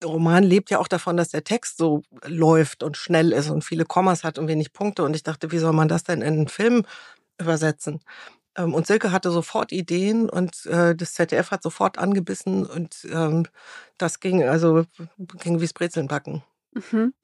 Roman 0.04 0.44
lebt 0.44 0.70
ja 0.70 0.78
auch 0.78 0.88
davon, 0.88 1.16
dass 1.16 1.30
der 1.30 1.44
Text 1.44 1.78
so 1.78 2.02
läuft 2.24 2.82
und 2.82 2.96
schnell 2.96 3.32
ist 3.32 3.50
und 3.50 3.64
viele 3.64 3.84
Kommas 3.84 4.24
hat 4.24 4.38
und 4.38 4.48
wenig 4.48 4.72
Punkte. 4.72 5.02
Und 5.04 5.16
ich 5.16 5.22
dachte, 5.22 5.52
wie 5.52 5.58
soll 5.58 5.72
man 5.72 5.88
das 5.88 6.04
denn 6.04 6.22
in 6.22 6.34
einen 6.34 6.48
Film 6.48 6.84
übersetzen? 7.40 8.00
Ähm, 8.56 8.74
und 8.74 8.86
Silke 8.86 9.12
hatte 9.12 9.30
sofort 9.30 9.72
Ideen 9.72 10.28
und 10.28 10.66
äh, 10.66 10.94
das 10.94 11.14
ZDF 11.14 11.50
hat 11.50 11.62
sofort 11.62 11.98
angebissen 11.98 12.66
und 12.66 13.06
ähm, 13.10 13.46
das 13.98 14.20
ging 14.20 14.42
also 14.42 14.84
ging 15.42 15.60
wie's 15.60 15.72
Brezeln 15.72 16.08
backen. 16.08 16.42
Mhm. 16.72 17.14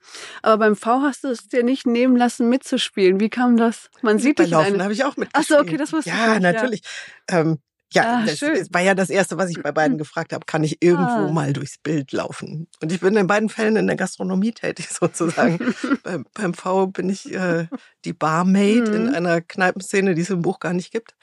Aber 0.41 0.59
beim 0.59 0.77
V 0.77 1.03
hast 1.03 1.25
du 1.25 1.29
es 1.29 1.49
dir 1.49 1.63
nicht 1.63 1.87
nehmen 1.87 2.17
lassen, 2.17 2.49
mitzuspielen. 2.49 3.21
Wie 3.21 3.29
kam 3.29 3.57
das? 3.57 3.91
Man 4.01 4.19
sieht 4.19 4.37
Bei 4.37 4.45
dich 4.45 4.53
Laufen 4.53 4.83
habe 4.83 4.93
ich 4.93 5.05
auch 5.05 5.17
mitgespielt. 5.17 5.33
Ach 5.35 5.45
so, 5.45 5.59
okay, 5.59 5.77
das 5.77 5.93
wusste 5.93 6.11
ja, 6.11 6.35
ich. 6.35 6.41
Natürlich. 6.41 6.83
Ja, 7.31 7.41
ähm, 7.41 7.59
ja, 7.95 8.19
ah, 8.19 8.27
das, 8.27 8.41
das, 8.41 8.69
war 8.73 8.81
ja 8.81 8.95
das 8.95 9.11
Erste, 9.11 9.37
was 9.37 9.51
ich 9.51 9.63
bei 9.63 9.73
beiden 9.73 9.99
gefragt 10.03 10.33
habe. 10.33 10.45
Kann 10.47 10.65
ich 10.65 10.83
irgendwo 10.83 11.29
ah. 11.29 11.31
mal 11.31 11.53
durchs 11.53 11.79
Bild 11.79 12.13
laufen? 12.13 12.69
Und 12.81 12.93
ich 12.93 13.01
bin 13.01 13.17
in 13.17 13.27
beiden 13.27 13.49
Fällen 13.49 13.77
in 13.77 13.87
der 13.87 13.97
Gastronomie 13.97 14.53
tätig 14.53 14.89
sozusagen. 15.01 15.75
beim, 16.03 16.27
beim 16.35 16.55
V 16.55 16.89
bin 16.89 17.09
ich 17.09 17.33
äh, 17.33 17.67
die 18.05 18.13
Barmaid 18.13 18.89
mhm. 18.89 18.95
in 18.95 19.15
einer 19.15 19.41
Kneipenszene, 19.41 20.15
die 20.15 20.23
es 20.23 20.31
im 20.31 20.43
Buch 20.43 20.61
gar 20.61 20.73
nicht 20.73 20.93
gibt. 20.93 21.15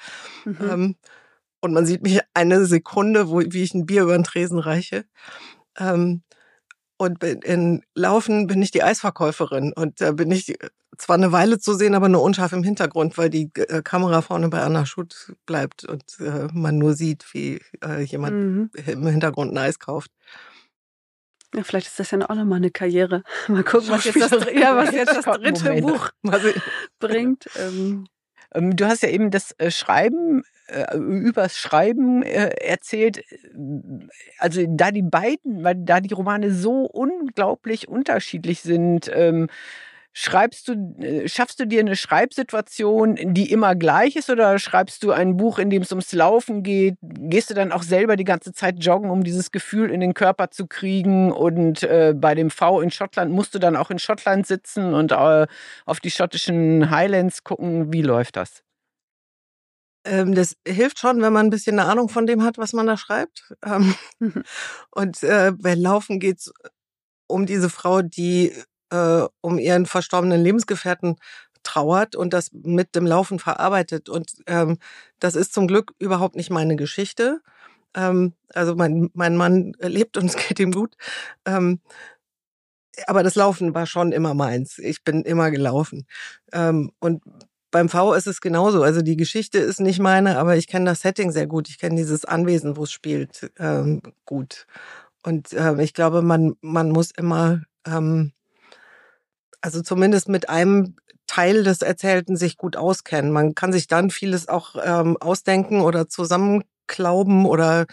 Mhm. 0.46 0.58
Ähm, 0.62 0.96
und 1.62 1.74
man 1.74 1.86
sieht 1.86 2.04
mich 2.04 2.22
eine 2.34 2.66
Sekunde, 2.66 3.30
wo, 3.30 3.40
wie 3.40 3.64
ich 3.64 3.74
ein 3.74 3.86
Bier 3.86 4.04
über 4.04 4.18
den 4.18 4.24
Tresen 4.24 4.60
reiche. 4.60 5.06
Ähm, 5.78 6.24
und 7.00 7.24
in 7.24 7.82
Laufen 7.96 8.46
bin 8.48 8.62
ich 8.62 8.72
die 8.72 8.84
Eisverkäuferin. 8.84 9.72
Und 9.72 10.02
da 10.02 10.12
bin 10.12 10.30
ich 10.32 10.58
zwar 10.98 11.16
eine 11.16 11.32
Weile 11.32 11.58
zu 11.58 11.74
sehen, 11.74 11.96
aber 11.96 12.10
nur 12.10 12.22
unscharf 12.22 12.52
im 12.52 12.62
Hintergrund, 12.62 13.18
weil 13.18 13.30
die 13.30 13.50
äh, 13.56 13.82
Kamera 13.82 14.22
vorne 14.22 14.50
bei 14.50 14.62
Anna 14.62 14.86
Schutt 14.86 15.34
bleibt 15.46 15.86
und 15.86 16.04
äh, 16.20 16.50
man 16.52 16.78
nur 16.78 16.96
sieht, 16.96 17.26
wie 17.34 17.62
äh, 17.82 18.02
jemand 18.02 18.36
mhm. 18.36 18.72
im 18.86 19.08
Hintergrund 19.08 19.54
ein 19.54 19.58
Eis 19.58 19.80
kauft. 19.80 20.12
Ja, 21.56 21.64
vielleicht 21.64 21.88
ist 21.88 22.00
das 22.00 22.12
ja 22.12 22.20
auch 22.30 22.36
nochmal 22.36 22.58
eine 22.58 22.70
Karriere. 22.70 23.24
Mal 23.48 23.64
gucken, 23.64 23.88
was 23.92 24.04
jetzt 24.04 24.20
das, 24.20 24.46
ja, 24.54 24.76
was 24.76 24.92
jetzt 24.92 25.16
das 25.16 25.24
dritte 25.24 25.82
Buch 25.82 26.10
bringt. 27.00 27.50
Ähm. 27.56 28.08
Ähm. 28.54 28.76
Du 28.76 28.86
hast 28.86 29.04
ja 29.04 29.10
eben 29.10 29.32
das 29.32 29.54
äh, 29.60 29.72
Schreiben 29.72 30.44
äh, 30.68 30.98
übers 30.98 31.58
Schreiben 31.58 32.24
äh, 32.24 32.50
erzählt. 32.62 33.24
Also 34.38 34.64
da 34.68 34.92
die 34.92 35.02
beiden, 35.02 35.64
weil 35.64 35.76
da 35.78 36.00
die 36.00 36.14
Romane 36.14 36.54
so 36.54 36.86
unglaublich 36.86 37.88
unterschiedlich 37.88 38.62
sind, 38.62 39.10
ähm, 39.14 39.48
Schreibst 40.14 40.68
du, 40.68 40.74
äh, 41.02 41.28
schaffst 41.30 41.60
du 41.60 41.66
dir 41.68 41.80
eine 41.80 41.96
Schreibsituation, 41.96 43.16
die 43.34 43.52
immer 43.52 43.76
gleich 43.76 44.16
ist, 44.16 44.30
oder 44.30 44.58
schreibst 44.58 45.04
du 45.04 45.12
ein 45.12 45.38
Buch, 45.38 45.60
in 45.60 45.70
dem 45.70 45.84
es 45.84 45.92
ums 45.92 46.12
Laufen 46.14 46.64
geht? 46.64 46.96
Gehst 47.02 47.50
du 47.50 47.54
dann 47.54 47.72
auch 47.72 47.84
selber 47.84 48.16
die 48.16 48.24
ganze 48.24 48.52
Zeit 48.52 48.84
joggen, 48.84 49.12
um 49.12 49.24
dieses 49.24 49.52
Gefühl 49.52 49.92
in 49.92 50.00
den 50.00 50.14
Körper 50.16 50.50
zu 50.50 50.68
kriegen? 50.68 51.32
Und 51.32 51.84
äh, 51.84 52.14
bei 52.16 52.36
dem 52.36 52.50
V 52.50 52.82
in 52.82 52.92
Schottland 52.92 53.32
musst 53.32 53.54
du 53.54 53.60
dann 53.60 53.76
auch 53.76 53.92
in 53.92 54.00
Schottland 54.00 54.48
sitzen 54.48 54.94
und 54.94 55.12
äh, 55.12 55.48
auf 55.86 56.00
die 56.00 56.12
schottischen 56.12 56.90
Highlands 56.90 57.44
gucken. 57.44 57.94
Wie 57.94 58.02
läuft 58.02 58.36
das? 58.36 58.64
Ähm, 60.06 60.34
das 60.34 60.56
hilft 60.68 61.00
schon, 61.00 61.22
wenn 61.22 61.34
man 61.34 61.48
ein 61.48 61.50
bisschen 61.50 61.80
eine 61.80 61.90
Ahnung 61.90 62.10
von 62.10 62.26
dem 62.26 62.44
hat, 62.44 62.58
was 62.58 62.74
man 62.74 62.88
da 62.88 62.98
schreibt. 62.98 63.54
Ähm, 63.66 63.96
und 64.92 65.24
äh, 65.24 65.52
bei 65.56 65.76
Laufen 65.76 66.20
geht's 66.20 66.52
um 67.28 67.46
diese 67.46 67.70
Frau, 67.70 68.02
die 68.02 68.54
äh, 68.92 69.24
um 69.42 69.58
ihren 69.60 69.86
verstorbenen 69.86 70.42
Lebensgefährten 70.42 71.16
trauert 71.64 72.16
und 72.16 72.34
das 72.34 72.52
mit 72.54 72.96
dem 72.96 73.06
Laufen 73.06 73.40
verarbeitet. 73.40 74.10
Und 74.10 74.32
ähm, 74.48 74.78
das 75.20 75.36
ist 75.36 75.54
zum 75.54 75.68
Glück 75.68 75.94
überhaupt 76.00 76.36
nicht 76.36 76.50
meine 76.50 76.76
Geschichte. 76.76 77.42
Ähm, 77.96 78.34
also 78.54 78.76
mein, 78.76 79.10
mein 79.14 79.36
Mann 79.38 79.74
lebt 79.80 80.18
und 80.18 80.26
es 80.26 80.36
geht 80.36 80.60
ihm 80.60 80.72
gut. 80.72 80.96
Ähm, 81.46 81.82
aber 83.08 83.24
das 83.24 83.36
Laufen 83.36 83.74
war 83.74 83.86
schon 83.86 84.12
immer 84.12 84.34
meins. 84.34 84.78
Ich 84.80 85.04
bin 85.04 85.24
immer 85.24 85.52
gelaufen. 85.52 86.06
Ähm, 86.52 86.92
und 87.00 87.24
beim 87.72 87.90
V 87.90 88.14
ist 88.14 88.28
es 88.28 88.42
genauso. 88.42 88.84
Also 88.84 89.02
die 89.02 89.18
Geschichte 89.18 89.60
ist 89.60 89.80
nicht 89.80 90.00
meine, 90.00 90.38
aber 90.38 90.58
ich 90.58 90.68
kenne 90.68 90.86
das 90.86 91.02
Setting 91.02 91.32
sehr 91.32 91.48
gut. 91.48 91.70
Ich 91.70 91.78
kenne 91.80 91.96
dieses 91.96 92.26
Anwesen, 92.26 92.78
wo 92.78 92.84
es 92.84 92.92
spielt, 92.92 93.52
ähm, 93.60 94.02
gut. 94.26 94.66
Und 95.24 95.54
äh, 95.54 95.82
ich 95.84 95.94
glaube, 95.94 96.22
man, 96.22 96.56
man 96.62 96.90
muss 96.92 97.12
immer, 97.12 97.62
ähm, 97.86 98.32
also 99.62 99.82
zumindest 99.82 100.30
mit 100.30 100.50
einem 100.50 100.96
Teil 101.28 101.64
des 101.64 101.82
Erzählten 101.82 102.38
sich 102.38 102.58
gut 102.58 102.76
auskennen. 102.76 103.32
Man 103.32 103.54
kann 103.54 103.72
sich 103.72 103.88
dann 103.88 104.10
vieles 104.10 104.48
auch 104.48 104.76
ähm, 104.84 105.16
ausdenken 105.18 105.82
oder 105.82 106.10
zusammenklauben 106.10 107.46
oder 107.46 107.86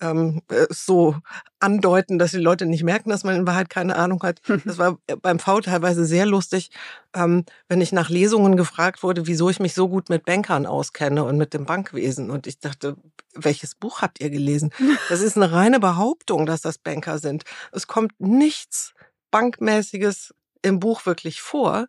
ähm, 0.00 0.42
äh, 0.50 0.66
so 0.70 1.16
andeuten, 1.58 2.18
dass 2.18 2.30
die 2.32 2.38
Leute 2.38 2.66
nicht 2.66 2.84
merken, 2.84 3.10
dass 3.10 3.24
man 3.24 3.34
in 3.34 3.46
Wahrheit 3.46 3.70
keine 3.70 3.96
Ahnung 3.96 4.22
hat. 4.22 4.40
Das 4.64 4.78
war 4.78 4.98
beim 5.22 5.38
V 5.38 5.60
teilweise 5.60 6.04
sehr 6.04 6.26
lustig, 6.26 6.70
ähm, 7.14 7.44
wenn 7.68 7.80
ich 7.80 7.92
nach 7.92 8.10
Lesungen 8.10 8.56
gefragt 8.56 9.02
wurde, 9.02 9.26
wieso 9.26 9.50
ich 9.50 9.60
mich 9.60 9.74
so 9.74 9.88
gut 9.88 10.08
mit 10.08 10.24
Bankern 10.24 10.66
auskenne 10.66 11.24
und 11.24 11.38
mit 11.38 11.54
dem 11.54 11.64
Bankwesen. 11.64 12.30
Und 12.30 12.46
ich 12.46 12.58
dachte, 12.60 12.96
welches 13.34 13.74
Buch 13.74 14.02
habt 14.02 14.20
ihr 14.20 14.30
gelesen? 14.30 14.70
Das 15.08 15.20
ist 15.20 15.36
eine 15.36 15.52
reine 15.52 15.80
Behauptung, 15.80 16.46
dass 16.46 16.60
das 16.60 16.78
Banker 16.78 17.18
sind. 17.18 17.44
Es 17.72 17.86
kommt 17.86 18.12
nichts 18.18 18.92
Bankmäßiges 19.30 20.34
im 20.66 20.80
Buch 20.80 21.06
wirklich 21.06 21.40
vor. 21.40 21.86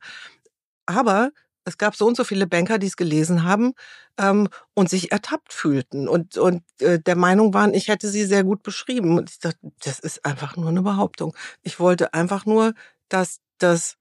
Aber 0.86 1.32
es 1.66 1.78
gab 1.78 1.96
so 1.96 2.08
und 2.08 2.16
so 2.16 2.24
viele 2.24 2.48
Banker, 2.48 2.80
die 2.80 2.88
es 2.88 2.96
gelesen 2.96 3.44
haben 3.44 3.74
ähm, 4.18 4.48
und 4.74 4.90
sich 4.90 5.12
ertappt 5.12 5.52
fühlten 5.52 6.08
und, 6.08 6.38
und 6.38 6.64
äh, 6.80 7.00
der 7.00 7.18
Meinung 7.18 7.54
waren, 7.54 7.74
ich 7.74 7.90
hätte 7.90 8.10
sie 8.10 8.26
sehr 8.26 8.46
gut 8.46 8.64
beschrieben. 8.64 9.18
Und 9.18 9.30
ich 9.30 9.40
dachte, 9.40 9.60
das 9.84 10.00
ist 10.00 10.24
einfach 10.26 10.56
nur 10.56 10.70
eine 10.70 10.82
Behauptung. 10.82 11.36
Ich 11.64 11.80
wollte 11.80 12.14
einfach 12.14 12.46
nur, 12.46 12.74
dass 13.10 13.42
das 13.58 13.98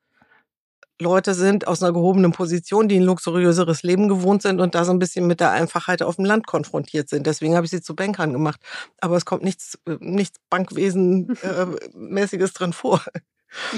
Leute 1.01 1.35
sind 1.35 1.67
aus 1.67 1.83
einer 1.83 1.93
gehobenen 1.93 2.33
Position, 2.33 2.89
die 2.89 2.97
ein 2.97 3.03
luxuriöseres 3.03 3.83
Leben 3.83 4.09
gewohnt 4.09 4.41
sind 4.43 4.61
und 4.61 4.75
da 4.75 4.85
so 4.85 4.93
ein 4.93 4.99
bisschen 4.99 5.27
mit 5.27 5.41
der 5.41 5.51
Einfachheit 5.51 6.03
auf 6.03 6.17
dem 6.17 6.25
Land 6.25 6.47
konfrontiert 6.47 7.11
sind. 7.11 7.27
Deswegen 7.27 7.55
habe 7.55 7.67
ich 7.67 7.71
sie 7.71 7.83
zu 7.83 7.95
Bankern 7.95 8.33
gemacht. 8.33 8.61
Aber 9.01 9.17
es 9.17 9.27
kommt 9.27 9.43
nichts, 9.43 9.79
äh, 9.87 9.97
nichts 10.01 10.39
Bankwesenmäßiges 10.49 12.51
äh, 12.51 12.55
drin 12.55 12.73
vor. 12.73 13.03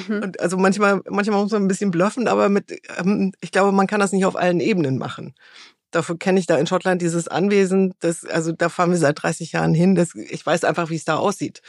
Mhm. 0.09 0.23
Und 0.23 0.41
also 0.41 0.57
manchmal, 0.57 1.03
manchmal 1.09 1.43
muss 1.43 1.53
man 1.53 1.63
ein 1.63 1.69
bisschen 1.69 1.91
bluffen, 1.91 2.29
aber 2.29 2.49
mit, 2.49 2.73
ähm, 2.99 3.33
ich 3.41 3.53
glaube, 3.53 3.73
man 3.73 3.87
kann 3.87 4.01
das 4.01 4.13
nicht 4.13 4.25
auf 4.25 4.37
allen 4.37 4.61
Ebenen 4.61 4.99
machen. 4.99 5.35
Dafür 5.91 6.19
kenne 6.19 6.39
ich 6.39 6.47
da 6.47 6.59
in 6.59 6.67
Schottland 6.67 7.01
dieses 7.01 7.29
Anwesen, 7.29 7.95
das, 8.01 8.25
also 8.25 8.53
da 8.53 8.69
fahren 8.69 8.91
wir 8.91 8.99
seit 8.99 9.23
30 9.23 9.53
Jahren 9.53 9.75
hin. 9.75 9.95
Das, 9.95 10.15
ich 10.15 10.45
weiß 10.45 10.65
einfach, 10.65 10.91
wie 10.91 10.97
es 10.97 11.05
da 11.05 11.17
aussieht. 11.17 11.63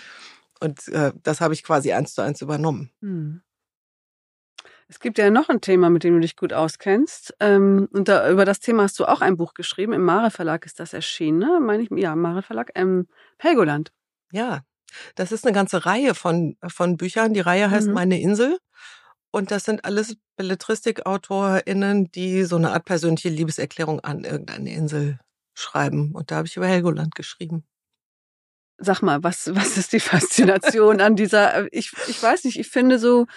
Und 0.60 0.88
äh, 0.90 1.14
das 1.24 1.40
habe 1.40 1.54
ich 1.54 1.64
quasi 1.64 1.94
eins 1.94 2.14
zu 2.14 2.22
eins 2.22 2.42
übernommen. 2.42 2.92
Mhm. 3.00 3.42
Es 4.90 5.00
gibt 5.00 5.20
ja 5.20 5.30
noch 5.30 5.50
ein 5.50 5.62
Thema, 5.62 5.92
mit 5.92 6.04
dem 6.04 6.16
du 6.16 6.20
dich 6.20 6.36
gut 6.36 6.52
auskennst. 6.52 7.36
Ähm, 7.40 7.88
und 7.92 8.08
da, 8.08 8.30
über 8.30 8.44
das 8.44 8.60
Thema 8.60 8.84
hast 8.84 9.00
du 9.00 9.06
auch 9.06 9.22
ein 9.22 9.38
Buch 9.38 9.54
geschrieben. 9.54 9.94
Im 9.94 10.04
Mare 10.04 10.32
Verlag 10.32 10.66
ist 10.66 10.80
das 10.80 10.94
erschienen, 10.94 11.38
ne? 11.38 11.60
Meine 11.62 11.84
ich, 11.84 11.90
ja, 11.92 12.14
im 12.14 12.22
Mare 12.22 12.42
Verlag. 12.42 12.72
Ähm, 12.74 13.08
Helgoland. 13.38 13.94
Ja, 14.32 14.64
das 15.16 15.32
ist 15.32 15.46
eine 15.46 15.54
ganze 15.54 15.86
Reihe 15.86 16.16
von, 16.16 16.58
von 16.68 16.98
Büchern. 16.98 17.34
Die 17.34 17.40
Reihe 17.40 17.70
heißt 17.70 17.88
mhm. 17.88 17.94
Meine 17.94 18.20
Insel. 18.22 18.58
Und 19.32 19.52
das 19.52 19.64
sind 19.64 19.86
alles 19.86 20.18
BelletristikautorInnen, 20.38 22.12
die 22.12 22.44
so 22.44 22.56
eine 22.56 22.72
Art 22.72 22.86
persönliche 22.86 23.30
Liebeserklärung 23.30 24.00
an 24.00 24.24
irgendeine 24.24 24.74
Insel 24.74 25.20
schreiben. 25.54 26.14
Und 26.14 26.32
da 26.32 26.38
habe 26.38 26.48
ich 26.48 26.58
über 26.58 26.68
Helgoland 26.68 27.14
geschrieben. 27.14 27.64
Sag 28.78 29.02
mal, 29.02 29.24
was, 29.24 29.54
was 29.54 29.78
ist 29.78 29.94
die 29.94 30.00
Faszination 30.00 31.02
an 31.02 31.16
dieser, 31.16 31.72
ich, 31.74 31.92
ich 32.08 32.22
weiß 32.24 32.46
nicht, 32.46 32.58
ich 32.60 32.70
finde 32.70 32.98
so, 32.98 33.28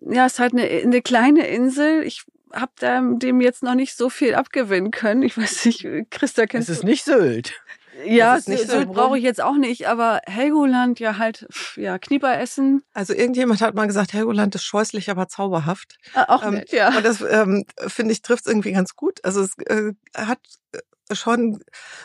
ja, 0.00 0.26
es 0.26 0.34
ist 0.34 0.38
halt 0.38 0.52
eine, 0.52 0.62
eine 0.62 1.02
kleine 1.02 1.46
Insel. 1.48 2.02
Ich 2.04 2.24
habe 2.52 2.72
dem 3.18 3.40
jetzt 3.40 3.62
noch 3.62 3.74
nicht 3.74 3.96
so 3.96 4.08
viel 4.08 4.34
abgewinnen 4.34 4.92
können. 4.92 5.22
Ich 5.22 5.36
weiß 5.36 5.66
nicht, 5.66 5.86
Christa, 6.10 6.46
kennst 6.46 6.68
du? 6.68 6.72
Es 6.72 6.78
ist 6.78 6.84
nicht 6.84 7.04
Sylt. 7.04 7.60
Ja, 8.04 8.38
Sylt 8.40 8.70
so 8.70 8.86
brauche 8.86 9.16
ich 9.16 9.24
jetzt 9.24 9.40
auch 9.40 9.56
nicht, 9.56 9.88
aber 9.88 10.20
Helgoland 10.26 11.00
ja 11.00 11.18
halt, 11.18 11.46
ja, 11.76 11.98
Knieper 11.98 12.38
essen. 12.38 12.82
Also 12.92 13.14
irgendjemand 13.14 13.60
hat 13.60 13.74
mal 13.74 13.86
gesagt, 13.86 14.12
Helgoland 14.12 14.54
ist 14.54 14.64
scheußlich, 14.64 15.10
aber 15.10 15.28
zauberhaft. 15.28 15.96
Ah, 16.14 16.24
auch 16.28 16.44
ähm, 16.44 16.54
nett, 16.54 16.72
ja. 16.72 16.96
Und 16.96 17.04
das, 17.04 17.22
ähm, 17.22 17.64
finde 17.86 18.12
ich, 18.12 18.22
trifft 18.22 18.46
irgendwie 18.46 18.72
ganz 18.72 18.96
gut. 18.96 19.24
Also 19.24 19.42
es 19.42 19.56
äh, 19.66 19.92
hat 20.14 20.40
äh, 20.72 21.14
schon, 21.14 21.60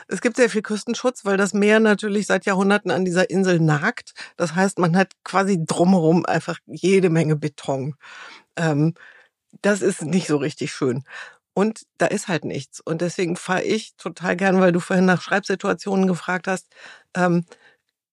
es 0.08 0.22
gibt 0.22 0.38
sehr 0.38 0.50
viel 0.50 0.62
Küstenschutz, 0.62 1.26
weil 1.26 1.38
das 1.38 1.54
Meer 1.54 1.80
natürlich 1.80 2.28
seit 2.28 2.46
Jahrhunderten 2.46 2.92
an 2.92 3.04
dieser 3.04 3.30
Insel 3.30 3.60
nagt. 3.60 4.14
Das 4.38 4.56
heißt, 4.56 4.80
man 4.80 4.96
hat 4.96 5.14
quasi 5.24 5.64
drumherum 5.64 6.26
einfach 6.26 6.60
jede 6.68 7.10
Menge 7.10 7.36
Beton. 7.36 7.96
Ähm, 8.56 8.94
das 9.62 9.82
ist 9.82 10.04
nicht 10.04 10.28
so 10.28 10.38
richtig 10.38 10.72
schön. 10.72 11.04
Und 11.54 11.84
da 11.98 12.06
ist 12.06 12.28
halt 12.28 12.46
nichts. 12.46 12.80
Und 12.80 13.02
deswegen 13.02 13.36
fahre 13.36 13.64
ich 13.64 13.96
total 13.98 14.38
gern, 14.38 14.62
weil 14.62 14.72
du 14.72 14.80
vorhin 14.80 15.06
nach 15.06 15.22
Schreibsituationen 15.22 16.08
gefragt 16.08 16.48
hast. 16.48 16.68
Ähm, 17.16 17.46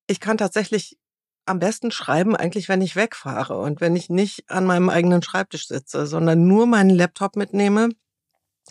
ich 0.08 0.20
kann 0.20 0.38
tatsächlich 0.38 0.98
am 1.46 1.58
besten 1.60 1.90
schreiben, 1.90 2.36
eigentlich, 2.36 2.68
wenn 2.68 2.82
ich 2.82 2.96
wegfahre 2.96 3.58
und 3.58 3.80
wenn 3.80 3.96
ich 3.96 4.10
nicht 4.10 4.50
an 4.50 4.66
meinem 4.66 4.90
eigenen 4.90 5.22
Schreibtisch 5.22 5.68
sitze, 5.68 6.06
sondern 6.06 6.46
nur 6.46 6.66
meinen 6.66 6.90
Laptop 6.90 7.36
mitnehme 7.36 7.88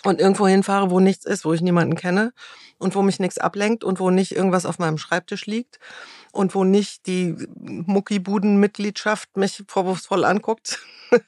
und 0.04 0.20
irgendwo 0.20 0.48
hinfahre, 0.48 0.92
wo 0.92 1.00
nichts 1.00 1.26
ist, 1.26 1.44
wo 1.44 1.54
ich 1.54 1.62
niemanden 1.62 1.96
kenne 1.96 2.34
und 2.78 2.94
wo 2.94 3.02
mich 3.02 3.20
nichts 3.20 3.40
ablenkt 3.40 3.84
und 3.84 4.00
wo 4.00 4.12
nicht 4.12 4.32
irgendwas 4.32 4.66
auf 4.66 4.78
meinem 4.78 5.00
Schreibtisch 5.00 5.48
liegt 5.48 5.80
und 6.32 6.54
wo 6.54 6.64
nicht 6.64 7.08
die 7.08 7.36
Muckibuden-Mitgliedschaft 7.56 9.38
mich 9.38 9.64
vorwurfsvoll 9.68 10.24
anguckt, 10.24 10.80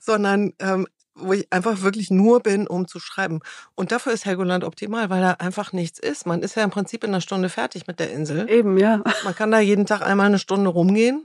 sondern 0.00 0.52
ähm, 0.58 0.88
wo 1.14 1.32
ich 1.32 1.46
einfach 1.52 1.82
wirklich 1.82 2.10
nur 2.10 2.40
bin, 2.40 2.66
um 2.66 2.88
zu 2.88 2.98
schreiben. 2.98 3.40
Und 3.74 3.92
dafür 3.92 4.12
ist 4.12 4.24
Helgoland 4.24 4.64
optimal, 4.64 5.10
weil 5.10 5.20
da 5.20 5.32
einfach 5.32 5.72
nichts 5.72 5.98
ist. 5.98 6.26
Man 6.26 6.42
ist 6.42 6.54
ja 6.54 6.64
im 6.64 6.70
Prinzip 6.70 7.04
in 7.04 7.10
einer 7.10 7.20
Stunde 7.20 7.48
fertig 7.48 7.86
mit 7.86 8.00
der 8.00 8.12
Insel. 8.12 8.48
Eben, 8.50 8.78
ja. 8.78 9.02
Man 9.24 9.34
kann 9.34 9.50
da 9.50 9.60
jeden 9.60 9.86
Tag 9.86 10.02
einmal 10.02 10.26
eine 10.26 10.38
Stunde 10.38 10.70
rumgehen. 10.70 11.22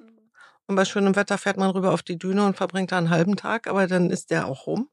Und 0.68 0.76
bei 0.76 0.84
schönem 0.84 1.16
Wetter 1.16 1.38
fährt 1.38 1.56
man 1.56 1.70
rüber 1.70 1.94
auf 1.94 2.04
die 2.04 2.20
Düne 2.20 2.46
und 2.46 2.58
verbringt 2.58 2.92
da 2.92 2.98
einen 2.98 3.10
halben 3.10 3.38
Tag, 3.38 3.68
aber 3.68 3.88
dann 3.88 4.10
ist 4.10 4.32
der 4.32 4.48
auch 4.48 4.68
rum. 4.68 4.90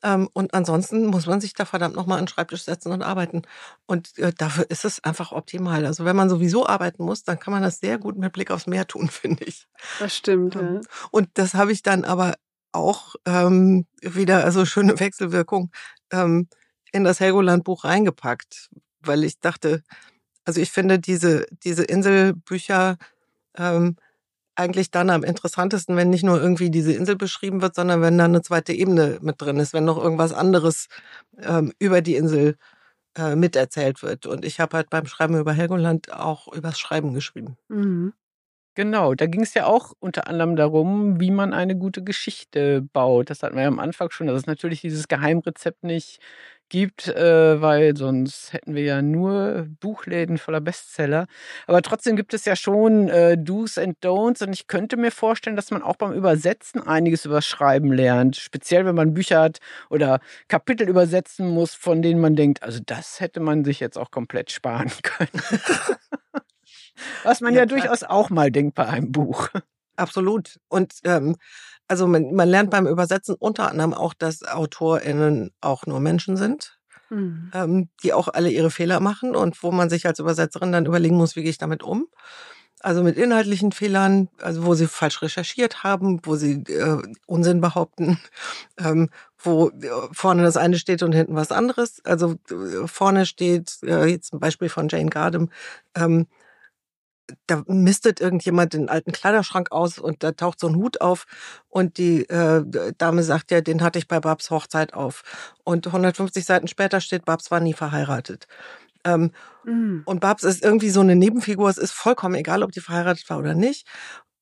Ähm, 0.00 0.28
und 0.32 0.54
ansonsten 0.54 1.06
muss 1.06 1.26
man 1.26 1.40
sich 1.40 1.54
da 1.54 1.64
verdammt 1.64 1.96
nochmal 1.96 2.18
an 2.18 2.24
den 2.24 2.28
Schreibtisch 2.28 2.62
setzen 2.62 2.92
und 2.92 3.02
arbeiten. 3.02 3.42
Und 3.86 4.16
äh, 4.18 4.32
dafür 4.32 4.70
ist 4.70 4.84
es 4.84 5.02
einfach 5.02 5.32
optimal. 5.32 5.84
Also 5.86 6.04
wenn 6.04 6.14
man 6.14 6.30
sowieso 6.30 6.68
arbeiten 6.68 7.02
muss, 7.04 7.24
dann 7.24 7.40
kann 7.40 7.52
man 7.52 7.64
das 7.64 7.80
sehr 7.80 7.98
gut 7.98 8.16
mit 8.16 8.32
Blick 8.32 8.52
aufs 8.52 8.68
Meer 8.68 8.86
tun, 8.86 9.08
finde 9.10 9.44
ich. 9.44 9.66
Das 9.98 10.16
stimmt. 10.16 10.54
Ja. 10.54 10.60
Ähm, 10.60 10.80
und 11.10 11.30
das 11.34 11.54
habe 11.54 11.72
ich 11.72 11.82
dann 11.82 12.04
aber 12.04 12.34
auch 12.72 13.14
ähm, 13.26 13.86
wieder, 14.00 14.44
also 14.44 14.64
schöne 14.64 14.98
Wechselwirkung, 15.00 15.70
ähm, 16.12 16.48
in 16.92 17.04
das 17.04 17.20
Helgoland-Buch 17.20 17.84
reingepackt, 17.84 18.70
weil 19.00 19.24
ich 19.24 19.40
dachte, 19.40 19.82
also 20.44 20.60
ich 20.60 20.70
finde 20.70 20.98
diese, 20.98 21.46
diese 21.64 21.84
Inselbücher 21.84 22.96
ähm, 23.56 23.96
eigentlich 24.58 24.90
dann 24.90 25.10
am 25.10 25.22
interessantesten, 25.22 25.96
wenn 25.96 26.10
nicht 26.10 26.24
nur 26.24 26.40
irgendwie 26.40 26.70
diese 26.70 26.92
Insel 26.92 27.16
beschrieben 27.16 27.62
wird, 27.62 27.76
sondern 27.76 28.02
wenn 28.02 28.18
da 28.18 28.24
eine 28.24 28.42
zweite 28.42 28.72
Ebene 28.72 29.18
mit 29.22 29.40
drin 29.40 29.58
ist, 29.58 29.72
wenn 29.72 29.84
noch 29.84 29.98
irgendwas 29.98 30.32
anderes 30.32 30.88
ähm, 31.38 31.72
über 31.78 32.00
die 32.00 32.16
Insel 32.16 32.56
äh, 33.16 33.36
miterzählt 33.36 34.02
wird. 34.02 34.26
Und 34.26 34.44
ich 34.44 34.58
habe 34.58 34.76
halt 34.76 34.90
beim 34.90 35.06
Schreiben 35.06 35.38
über 35.38 35.52
Helgoland 35.52 36.12
auch 36.12 36.52
übers 36.52 36.78
Schreiben 36.80 37.14
geschrieben. 37.14 37.56
Mhm. 37.68 38.14
Genau, 38.78 39.16
da 39.16 39.26
ging 39.26 39.42
es 39.42 39.54
ja 39.54 39.66
auch 39.66 39.92
unter 39.98 40.28
anderem 40.28 40.54
darum, 40.54 41.18
wie 41.18 41.32
man 41.32 41.52
eine 41.52 41.74
gute 41.74 42.04
Geschichte 42.04 42.80
baut. 42.92 43.28
Das 43.28 43.42
hatten 43.42 43.56
wir 43.56 43.62
ja 43.62 43.68
am 43.68 43.80
Anfang 43.80 44.08
schon, 44.12 44.28
dass 44.28 44.36
es 44.36 44.46
natürlich 44.46 44.82
dieses 44.82 45.08
Geheimrezept 45.08 45.82
nicht 45.82 46.20
gibt, 46.68 47.08
äh, 47.08 47.60
weil 47.60 47.96
sonst 47.96 48.52
hätten 48.52 48.76
wir 48.76 48.84
ja 48.84 49.02
nur 49.02 49.66
Buchläden 49.80 50.38
voller 50.38 50.60
Bestseller. 50.60 51.26
Aber 51.66 51.82
trotzdem 51.82 52.14
gibt 52.14 52.34
es 52.34 52.44
ja 52.44 52.54
schon 52.54 53.08
äh, 53.08 53.36
Do's 53.36 53.78
and 53.78 53.96
Don'ts 54.00 54.44
und 54.44 54.52
ich 54.52 54.68
könnte 54.68 54.96
mir 54.96 55.10
vorstellen, 55.10 55.56
dass 55.56 55.72
man 55.72 55.82
auch 55.82 55.96
beim 55.96 56.12
Übersetzen 56.12 56.80
einiges 56.80 57.24
über 57.24 57.42
Schreiben 57.42 57.92
lernt. 57.92 58.36
Speziell, 58.36 58.86
wenn 58.86 58.94
man 58.94 59.12
Bücher 59.12 59.40
hat 59.40 59.58
oder 59.90 60.20
Kapitel 60.46 60.88
übersetzen 60.88 61.48
muss, 61.48 61.74
von 61.74 62.00
denen 62.00 62.20
man 62.20 62.36
denkt, 62.36 62.62
also 62.62 62.78
das 62.86 63.18
hätte 63.18 63.40
man 63.40 63.64
sich 63.64 63.80
jetzt 63.80 63.98
auch 63.98 64.12
komplett 64.12 64.52
sparen 64.52 64.92
können. 65.02 65.30
Was 67.24 67.40
man 67.40 67.54
ja, 67.54 67.60
ja 67.60 67.66
durchaus 67.66 68.02
auch 68.02 68.30
mal 68.30 68.50
denkt 68.50 68.74
bei 68.74 68.86
einem 68.86 69.12
Buch. 69.12 69.48
Absolut. 69.96 70.58
Und 70.68 70.94
ähm, 71.04 71.36
also 71.88 72.06
man, 72.06 72.34
man 72.34 72.48
lernt 72.48 72.70
beim 72.70 72.86
Übersetzen 72.86 73.34
unter 73.38 73.70
anderem 73.70 73.94
auch, 73.94 74.14
dass 74.14 74.42
AutorInnen 74.44 75.50
auch 75.60 75.86
nur 75.86 76.00
Menschen 76.00 76.36
sind, 76.36 76.78
mhm. 77.10 77.50
ähm, 77.54 77.88
die 78.02 78.12
auch 78.12 78.28
alle 78.28 78.50
ihre 78.50 78.70
Fehler 78.70 79.00
machen 79.00 79.34
und 79.34 79.62
wo 79.62 79.72
man 79.72 79.90
sich 79.90 80.06
als 80.06 80.18
Übersetzerin 80.18 80.70
dann 80.70 80.86
überlegen 80.86 81.16
muss, 81.16 81.34
wie 81.34 81.42
gehe 81.42 81.50
ich 81.50 81.58
damit 81.58 81.82
um. 81.82 82.06
Also 82.80 83.02
mit 83.02 83.16
inhaltlichen 83.16 83.72
Fehlern, 83.72 84.28
also 84.40 84.64
wo 84.64 84.74
sie 84.74 84.86
falsch 84.86 85.20
recherchiert 85.22 85.82
haben, 85.82 86.20
wo 86.22 86.36
sie 86.36 86.62
äh, 86.68 87.02
Unsinn 87.26 87.60
behaupten, 87.60 88.20
ähm, 88.78 89.08
wo 89.36 89.70
äh, 89.70 89.88
vorne 90.12 90.44
das 90.44 90.56
eine 90.56 90.78
steht 90.78 91.02
und 91.02 91.12
hinten 91.12 91.34
was 91.34 91.50
anderes. 91.50 92.00
Also 92.04 92.36
äh, 92.50 92.86
vorne 92.86 93.26
steht, 93.26 93.78
äh, 93.82 94.06
jetzt 94.06 94.32
ein 94.32 94.38
Beispiel 94.38 94.68
von 94.68 94.88
Jane 94.88 95.10
Gardem, 95.10 95.50
ähm, 95.96 96.28
da 97.46 97.62
mistet 97.66 98.20
irgendjemand 98.20 98.72
den 98.72 98.88
alten 98.88 99.12
Kleiderschrank 99.12 99.72
aus 99.72 99.98
und 99.98 100.22
da 100.22 100.32
taucht 100.32 100.60
so 100.60 100.68
ein 100.68 100.76
Hut 100.76 101.00
auf 101.00 101.26
und 101.68 101.98
die 101.98 102.28
äh, 102.28 102.64
Dame 102.96 103.22
sagt 103.22 103.50
ja, 103.50 103.60
den 103.60 103.82
hatte 103.82 103.98
ich 103.98 104.08
bei 104.08 104.20
Babs 104.20 104.50
Hochzeit 104.50 104.94
auf. 104.94 105.22
Und 105.64 105.86
150 105.86 106.44
Seiten 106.44 106.68
später 106.68 107.00
steht, 107.00 107.24
Babs 107.24 107.50
war 107.50 107.60
nie 107.60 107.74
verheiratet. 107.74 108.46
Ähm, 109.04 109.32
mm. 109.64 110.02
Und 110.04 110.20
Babs 110.20 110.44
ist 110.44 110.64
irgendwie 110.64 110.90
so 110.90 111.00
eine 111.00 111.16
Nebenfigur. 111.16 111.68
Es 111.68 111.78
ist 111.78 111.92
vollkommen 111.92 112.34
egal, 112.34 112.62
ob 112.62 112.72
die 112.72 112.80
verheiratet 112.80 113.28
war 113.30 113.38
oder 113.38 113.54
nicht. 113.54 113.86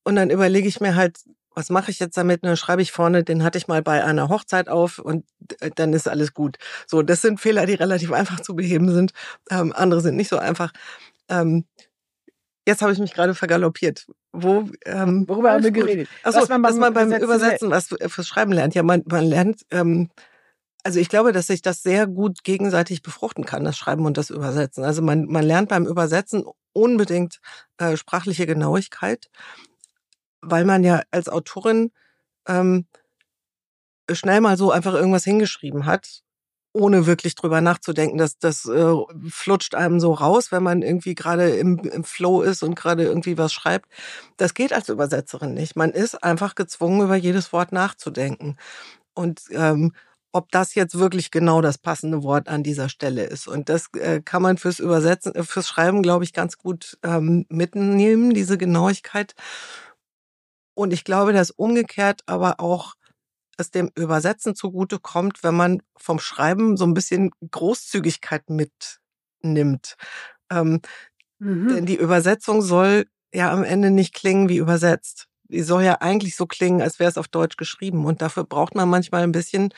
Und 0.03 0.15
dann 0.15 0.29
überlege 0.29 0.67
ich 0.67 0.79
mir 0.79 0.95
halt, 0.95 1.17
was 1.53 1.69
mache 1.69 1.89
ich 1.89 1.99
jetzt 1.99 2.15
damit? 2.17 2.43
Und 2.43 2.49
dann 2.49 2.57
schreibe 2.57 2.83
ich 2.83 2.91
vorne, 2.91 3.23
den 3.23 3.43
hatte 3.43 3.57
ich 3.57 3.67
mal 3.67 3.81
bei 3.81 4.03
einer 4.03 4.29
Hochzeit 4.29 4.69
auf 4.69 4.99
und 4.99 5.25
äh, 5.59 5.71
dann 5.73 5.91
ist 5.93 6.07
alles 6.07 6.33
gut. 6.33 6.57
So, 6.85 7.01
das 7.01 7.21
sind 7.21 7.39
Fehler, 7.41 7.65
die 7.65 7.73
relativ 7.73 8.11
einfach 8.11 8.39
zu 8.39 8.55
beheben 8.55 8.91
sind. 8.93 9.11
Ähm, 9.49 9.73
andere 9.75 10.01
sind 10.01 10.15
nicht 10.15 10.29
so 10.29 10.37
einfach. 10.37 10.71
Ähm, 11.29 11.65
Jetzt 12.67 12.81
habe 12.81 12.91
ich 12.91 12.99
mich 12.99 13.13
gerade 13.13 13.33
vergaloppiert. 13.33 14.07
Wo, 14.33 14.69
ähm, 14.83 15.23
Worüber 15.25 15.53
haben 15.53 15.63
wir 15.63 15.71
geredet? 15.71 16.09
Achso, 16.23 16.41
dass 16.41 16.49
man, 16.49 16.61
dass 16.61 16.75
man 16.75 16.93
beim 16.93 17.13
Übersetzen 17.13 17.71
was 17.71 17.87
fürs 17.87 18.27
Schreiben 18.27 18.51
lernt. 18.51 18.75
Ja, 18.75 18.83
man, 18.83 19.03
man 19.05 19.23
lernt, 19.23 19.61
ähm, 19.71 20.09
also 20.83 20.99
ich 20.99 21.07
glaube, 21.07 21.31
dass 21.31 21.47
sich 21.47 21.61
das 21.61 21.81
sehr 21.81 22.07
gut 22.07 22.43
gegenseitig 22.43 23.01
befruchten 23.01 23.45
kann, 23.45 23.63
das 23.63 23.77
Schreiben 23.77 24.05
und 24.05 24.17
das 24.17 24.29
Übersetzen. 24.29 24.83
Also 24.83 25.01
man, 25.01 25.27
man 25.27 25.45
lernt 25.45 25.69
beim 25.69 25.85
Übersetzen 25.85 26.43
unbedingt 26.73 27.39
äh, 27.77 27.95
sprachliche 27.95 28.45
Genauigkeit, 28.45 29.29
weil 30.41 30.65
man 30.65 30.83
ja 30.83 31.03
als 31.09 31.29
Autorin 31.29 31.91
ähm, 32.49 32.85
schnell 34.11 34.41
mal 34.41 34.57
so 34.57 34.71
einfach 34.71 34.93
irgendwas 34.93 35.23
hingeschrieben 35.23 35.85
hat 35.85 36.21
ohne 36.77 37.05
wirklich 37.05 37.35
drüber 37.35 37.61
nachzudenken. 37.61 38.17
Das, 38.17 38.37
das 38.37 38.65
äh, 38.65 38.93
flutscht 39.29 39.75
einem 39.75 39.99
so 39.99 40.13
raus, 40.13 40.51
wenn 40.51 40.63
man 40.63 40.81
irgendwie 40.81 41.15
gerade 41.15 41.49
im, 41.51 41.79
im 41.79 42.03
Flow 42.03 42.41
ist 42.41 42.63
und 42.63 42.75
gerade 42.75 43.03
irgendwie 43.03 43.37
was 43.37 43.53
schreibt. 43.53 43.91
Das 44.37 44.53
geht 44.53 44.73
als 44.73 44.89
Übersetzerin 44.89 45.53
nicht. 45.53 45.75
Man 45.75 45.91
ist 45.91 46.23
einfach 46.23 46.55
gezwungen, 46.55 47.01
über 47.01 47.15
jedes 47.15 47.51
Wort 47.53 47.71
nachzudenken. 47.71 48.57
Und 49.13 49.41
ähm, 49.51 49.93
ob 50.31 50.51
das 50.51 50.75
jetzt 50.75 50.99
wirklich 50.99 51.31
genau 51.31 51.61
das 51.61 51.77
passende 51.77 52.21
Wort 52.23 52.47
an 52.47 52.61
dieser 52.61 52.89
Stelle 52.89 53.23
ist. 53.25 53.47
Und 53.47 53.69
das 53.69 53.87
äh, 53.93 54.21
kann 54.21 54.43
man 54.43 54.57
fürs 54.57 54.79
Übersetzen, 54.79 55.33
äh, 55.33 55.43
fürs 55.43 55.67
Schreiben, 55.67 56.03
glaube 56.03 56.23
ich, 56.25 56.33
ganz 56.33 56.57
gut 56.57 56.97
ähm, 57.03 57.45
mitnehmen, 57.49 58.33
diese 58.33 58.57
Genauigkeit. 58.57 59.33
Und 60.75 60.93
ich 60.93 61.03
glaube, 61.03 61.33
dass 61.33 61.49
umgekehrt 61.49 62.21
aber 62.27 62.59
auch 62.59 62.96
es 63.57 63.71
dem 63.71 63.91
Übersetzen 63.95 64.55
zugute 64.55 64.99
kommt, 64.99 65.43
wenn 65.43 65.55
man 65.55 65.81
vom 65.97 66.19
Schreiben 66.19 66.77
so 66.77 66.85
ein 66.85 66.93
bisschen 66.93 67.31
Großzügigkeit 67.51 68.43
mitnimmt. 68.49 69.97
Ähm, 70.49 70.81
mhm. 71.39 71.67
Denn 71.67 71.85
die 71.85 71.97
Übersetzung 71.97 72.61
soll 72.61 73.05
ja 73.33 73.51
am 73.51 73.63
Ende 73.63 73.91
nicht 73.91 74.13
klingen 74.13 74.49
wie 74.49 74.57
übersetzt. 74.57 75.27
Die 75.49 75.61
soll 75.61 75.83
ja 75.83 76.01
eigentlich 76.01 76.35
so 76.35 76.45
klingen, 76.45 76.81
als 76.81 76.99
wäre 76.99 77.09
es 77.09 77.17
auf 77.17 77.27
Deutsch 77.27 77.57
geschrieben. 77.57 78.05
Und 78.05 78.21
dafür 78.21 78.43
braucht 78.43 78.75
man 78.75 78.89
manchmal 78.89 79.23
ein 79.23 79.31
bisschen 79.31 79.73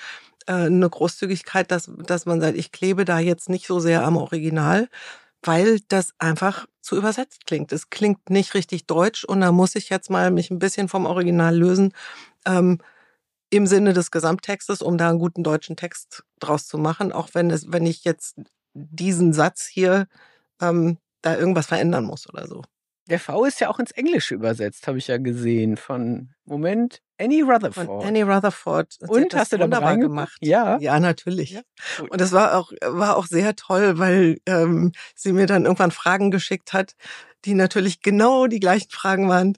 äh, 0.48 0.54
eine 0.54 0.90
Großzügigkeit, 0.90 1.72
dass, 1.72 1.92
dass 1.98 2.26
man 2.26 2.42
sagt, 2.42 2.58
ich 2.58 2.72
klebe 2.72 3.06
da 3.06 3.20
jetzt 3.20 3.50
nicht 3.50 3.68
so 3.68 3.80
sehr 3.80 4.04
am 4.04 4.18
Original, 4.18 4.90
weil 5.44 5.80
das 5.88 6.14
einfach 6.18 6.66
zu 6.82 6.98
übersetzt 6.98 7.46
klingt. 7.46 7.72
Es 7.72 7.90
klingt 7.90 8.30
nicht 8.30 8.56
richtig 8.56 8.88
deutsch 8.88 9.24
und 9.24 9.42
da 9.42 9.52
muss 9.52 9.76
ich 9.76 9.90
jetzt 9.90 10.10
mal 10.10 10.32
mich 10.32 10.50
ein 10.50 10.60
bisschen 10.60 10.88
vom 10.88 11.06
Original 11.06 11.56
lösen. 11.56 11.94
Ähm, 12.46 12.80
im 13.50 13.68
Sinne 13.68 13.94
des 13.94 14.12
Gesamttextes, 14.12 14.82
um 14.82 14.98
da 14.98 15.10
einen 15.10 15.20
guten 15.20 15.44
deutschen 15.44 15.76
Text 15.76 16.24
draus 16.40 16.68
zu 16.68 16.78
machen, 16.78 17.12
auch 17.12 17.30
wenn 17.34 17.50
es, 17.50 17.72
wenn 17.72 17.86
ich 17.86 18.04
jetzt 18.04 18.36
diesen 18.74 19.34
Satz 19.34 19.66
hier 19.66 20.08
ähm, 20.62 20.98
da 21.22 21.36
irgendwas 21.36 21.66
verändern 21.68 22.06
muss 22.06 22.30
oder 22.30 22.48
so. 22.48 22.64
Der 23.10 23.20
V 23.20 23.46
ist 23.46 23.60
ja 23.60 23.70
auch 23.70 23.80
ins 23.80 23.92
Englische 23.92 24.36
übersetzt, 24.36 24.88
habe 24.88 25.00
ich 25.00 25.08
ja 25.08 25.18
gesehen. 25.18 25.78
Von 25.78 26.30
Moment, 26.46 27.02
Annie 27.20 27.44
Rutherford. 27.44 27.88
Von 27.88 28.06
Annie 28.06 28.24
Rutherford. 28.24 28.98
Und 29.08 29.34
hast 29.34 29.52
du 29.52 29.58
da 29.58 29.64
wunderbar 29.64 29.98
gemacht? 29.98 30.38
Ja. 30.42 30.78
Ja, 30.80 31.00
natürlich. 31.00 31.52
Ja. 31.52 31.62
Und 32.08 32.22
das 32.22 32.32
war 32.32 32.56
auch, 32.56 32.72
war 32.86 33.18
auch 33.18 33.26
sehr 33.26 33.56
toll, 33.56 33.98
weil 33.98 34.38
ähm, 34.46 34.92
sie 35.16 35.34
mir 35.34 35.48
dann 35.48 35.66
irgendwann 35.66 35.90
Fragen 35.90 36.30
geschickt 36.30 36.72
hat, 36.72 36.96
die 37.46 37.56
natürlich 37.56 38.02
genau 38.02 38.46
die 38.46 38.60
gleichen 38.60 38.92
Fragen 38.92 39.28
waren, 39.28 39.58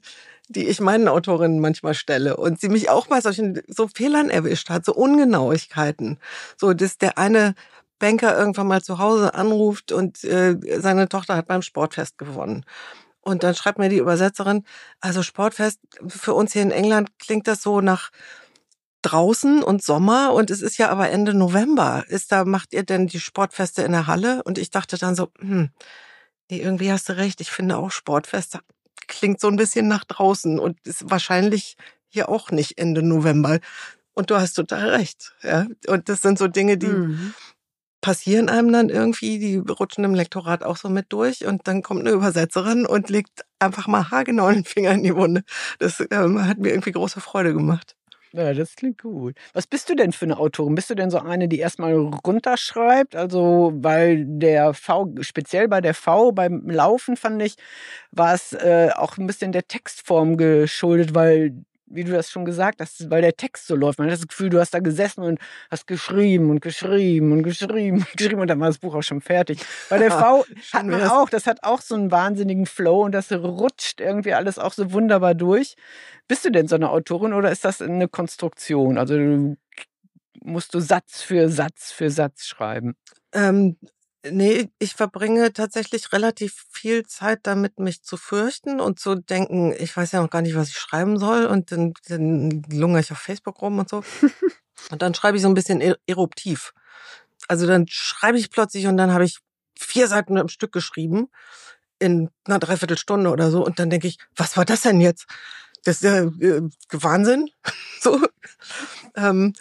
die 0.52 0.68
ich 0.68 0.80
meinen 0.80 1.08
Autorinnen 1.08 1.60
manchmal 1.60 1.94
stelle 1.94 2.36
und 2.36 2.60
sie 2.60 2.68
mich 2.68 2.90
auch 2.90 3.06
bei 3.08 3.20
solchen 3.20 3.60
so 3.68 3.88
Fehlern 3.88 4.30
erwischt 4.30 4.70
hat, 4.70 4.84
so 4.84 4.94
Ungenauigkeiten. 4.94 6.18
So, 6.56 6.72
dass 6.74 6.98
der 6.98 7.18
eine 7.18 7.54
Banker 7.98 8.36
irgendwann 8.36 8.66
mal 8.66 8.82
zu 8.82 8.98
Hause 8.98 9.34
anruft 9.34 9.92
und 9.92 10.24
äh, 10.24 10.56
seine 10.80 11.08
Tochter 11.08 11.36
hat 11.36 11.46
beim 11.46 11.62
Sportfest 11.62 12.18
gewonnen. 12.18 12.64
Und 13.20 13.44
dann 13.44 13.54
schreibt 13.54 13.78
mir 13.78 13.88
die 13.88 13.98
Übersetzerin, 13.98 14.64
also 15.00 15.22
Sportfest, 15.22 15.78
für 16.08 16.34
uns 16.34 16.52
hier 16.52 16.62
in 16.62 16.72
England 16.72 17.10
klingt 17.20 17.46
das 17.46 17.62
so 17.62 17.80
nach 17.80 18.10
draußen 19.02 19.62
und 19.62 19.82
Sommer 19.82 20.32
und 20.32 20.50
es 20.50 20.62
ist 20.62 20.78
ja 20.78 20.90
aber 20.90 21.10
Ende 21.10 21.34
November. 21.34 22.04
Ist 22.08 22.32
da, 22.32 22.44
macht 22.44 22.72
ihr 22.72 22.84
denn 22.84 23.06
die 23.06 23.20
Sportfeste 23.20 23.82
in 23.82 23.92
der 23.92 24.06
Halle? 24.08 24.42
Und 24.44 24.58
ich 24.58 24.70
dachte 24.70 24.98
dann 24.98 25.14
so, 25.14 25.30
hm, 25.38 25.70
nee, 26.50 26.60
irgendwie 26.60 26.90
hast 26.90 27.08
du 27.08 27.16
recht, 27.16 27.40
ich 27.40 27.50
finde 27.50 27.76
auch 27.76 27.90
Sportfeste 27.90 28.60
klingt 29.08 29.40
so 29.40 29.48
ein 29.48 29.56
bisschen 29.56 29.88
nach 29.88 30.04
draußen 30.04 30.58
und 30.58 30.78
ist 30.84 31.10
wahrscheinlich 31.10 31.76
hier 32.08 32.28
auch 32.28 32.50
nicht 32.50 32.78
Ende 32.78 33.02
November. 33.02 33.58
Und 34.14 34.30
du 34.30 34.36
hast 34.36 34.54
total 34.54 34.90
recht. 34.90 35.34
Ja? 35.42 35.66
Und 35.88 36.08
das 36.08 36.20
sind 36.20 36.38
so 36.38 36.46
Dinge, 36.48 36.76
die 36.76 36.86
mhm. 36.86 37.34
passieren 38.02 38.48
einem 38.48 38.70
dann 38.70 38.90
irgendwie, 38.90 39.38
die 39.38 39.56
rutschen 39.56 40.04
im 40.04 40.14
Lektorat 40.14 40.62
auch 40.62 40.76
so 40.76 40.90
mit 40.90 41.06
durch 41.10 41.46
und 41.46 41.66
dann 41.66 41.82
kommt 41.82 42.00
eine 42.00 42.10
Übersetzerin 42.10 42.84
und 42.84 43.08
legt 43.08 43.44
einfach 43.58 43.86
mal 43.86 44.10
haargenau 44.10 44.50
den 44.50 44.64
Finger 44.64 44.92
in 44.92 45.02
die 45.02 45.16
Wunde. 45.16 45.42
Das 45.78 46.02
ähm, 46.10 46.46
hat 46.46 46.58
mir 46.58 46.70
irgendwie 46.70 46.92
große 46.92 47.20
Freude 47.20 47.54
gemacht. 47.54 47.96
Ja, 48.34 48.54
das 48.54 48.76
klingt 48.76 49.02
gut. 49.02 49.36
Was 49.52 49.66
bist 49.66 49.90
du 49.90 49.94
denn 49.94 50.12
für 50.12 50.24
eine 50.24 50.38
Autorin? 50.38 50.74
Bist 50.74 50.88
du 50.88 50.94
denn 50.94 51.10
so 51.10 51.18
eine, 51.18 51.48
die 51.48 51.58
erstmal 51.58 51.94
runterschreibt? 51.94 53.14
Also, 53.14 53.72
weil 53.74 54.24
der 54.26 54.72
V, 54.72 55.12
speziell 55.20 55.68
bei 55.68 55.82
der 55.82 55.92
V, 55.92 56.32
beim 56.32 56.66
Laufen 56.70 57.16
fand 57.16 57.42
ich, 57.42 57.56
war 58.10 58.32
es 58.32 58.54
äh, 58.54 58.88
auch 58.94 59.18
ein 59.18 59.26
bisschen 59.26 59.52
der 59.52 59.68
Textform 59.68 60.38
geschuldet, 60.38 61.14
weil 61.14 61.52
wie 61.94 62.04
du 62.04 62.12
das 62.12 62.30
schon 62.30 62.44
gesagt 62.44 62.80
hast, 62.80 63.10
weil 63.10 63.22
der 63.22 63.36
Text 63.36 63.66
so 63.66 63.76
läuft. 63.76 63.98
Man 63.98 64.08
hat 64.08 64.18
das 64.18 64.26
Gefühl, 64.26 64.50
du 64.50 64.58
hast 64.58 64.74
da 64.74 64.80
gesessen 64.80 65.22
und 65.22 65.38
hast 65.70 65.86
geschrieben 65.86 66.50
und 66.50 66.60
geschrieben 66.60 67.32
und 67.32 67.42
geschrieben 67.42 67.98
und 67.98 68.16
geschrieben 68.16 68.40
und 68.40 68.48
dann 68.48 68.60
war 68.60 68.68
das 68.68 68.78
Buch 68.78 68.94
auch 68.94 69.02
schon 69.02 69.20
fertig. 69.20 69.60
Bei 69.88 69.98
der 69.98 70.10
V 70.10 70.44
hat 70.72 70.86
man 70.86 71.02
auch, 71.02 71.28
das 71.28 71.46
hat 71.46 71.62
auch 71.62 71.80
so 71.80 71.94
einen 71.94 72.10
wahnsinnigen 72.10 72.66
Flow 72.66 73.04
und 73.04 73.12
das 73.12 73.30
rutscht 73.32 74.00
irgendwie 74.00 74.34
alles 74.34 74.58
auch 74.58 74.72
so 74.72 74.92
wunderbar 74.92 75.34
durch. 75.34 75.76
Bist 76.28 76.44
du 76.44 76.50
denn 76.50 76.68
so 76.68 76.76
eine 76.76 76.90
Autorin 76.90 77.32
oder 77.32 77.50
ist 77.50 77.64
das 77.64 77.82
eine 77.82 78.08
Konstruktion? 78.08 78.98
Also 78.98 79.56
musst 80.40 80.74
du 80.74 80.80
Satz 80.80 81.22
für 81.22 81.48
Satz 81.48 81.92
für 81.92 82.10
Satz 82.10 82.46
schreiben? 82.46 82.94
Ähm, 83.32 83.76
Nee, 84.24 84.70
ich 84.78 84.94
verbringe 84.94 85.52
tatsächlich 85.52 86.12
relativ 86.12 86.64
viel 86.70 87.04
Zeit 87.04 87.40
damit, 87.42 87.80
mich 87.80 88.02
zu 88.02 88.16
fürchten 88.16 88.80
und 88.80 89.00
zu 89.00 89.16
denken, 89.16 89.74
ich 89.76 89.96
weiß 89.96 90.12
ja 90.12 90.22
noch 90.22 90.30
gar 90.30 90.42
nicht, 90.42 90.54
was 90.54 90.68
ich 90.68 90.78
schreiben 90.78 91.18
soll. 91.18 91.46
Und 91.46 91.72
dann, 91.72 91.92
dann 92.08 92.62
lungere 92.70 93.00
ich 93.00 93.10
auf 93.10 93.18
Facebook 93.18 93.60
rum 93.60 93.80
und 93.80 93.88
so. 93.88 94.04
und 94.90 95.02
dann 95.02 95.14
schreibe 95.14 95.36
ich 95.36 95.42
so 95.42 95.48
ein 95.48 95.54
bisschen 95.54 95.80
er 95.80 95.98
eruptiv. 96.06 96.72
Also 97.48 97.66
dann 97.66 97.86
schreibe 97.88 98.38
ich 98.38 98.50
plötzlich 98.50 98.86
und 98.86 98.96
dann 98.96 99.12
habe 99.12 99.24
ich 99.24 99.38
vier 99.76 100.06
Seiten 100.06 100.38
am 100.38 100.48
Stück 100.48 100.70
geschrieben 100.70 101.28
in 101.98 102.30
einer 102.44 102.60
Dreiviertelstunde 102.60 103.30
oder 103.30 103.50
so. 103.50 103.64
Und 103.64 103.80
dann 103.80 103.90
denke 103.90 104.06
ich, 104.06 104.18
was 104.36 104.56
war 104.56 104.64
das 104.64 104.82
denn 104.82 105.00
jetzt? 105.00 105.26
Das 105.84 105.96
ist 105.96 106.04
ja 106.04 106.22
äh, 106.22 106.62
Wahnsinn. 106.92 107.50
so. 108.00 108.20
Ähm, 109.16 109.52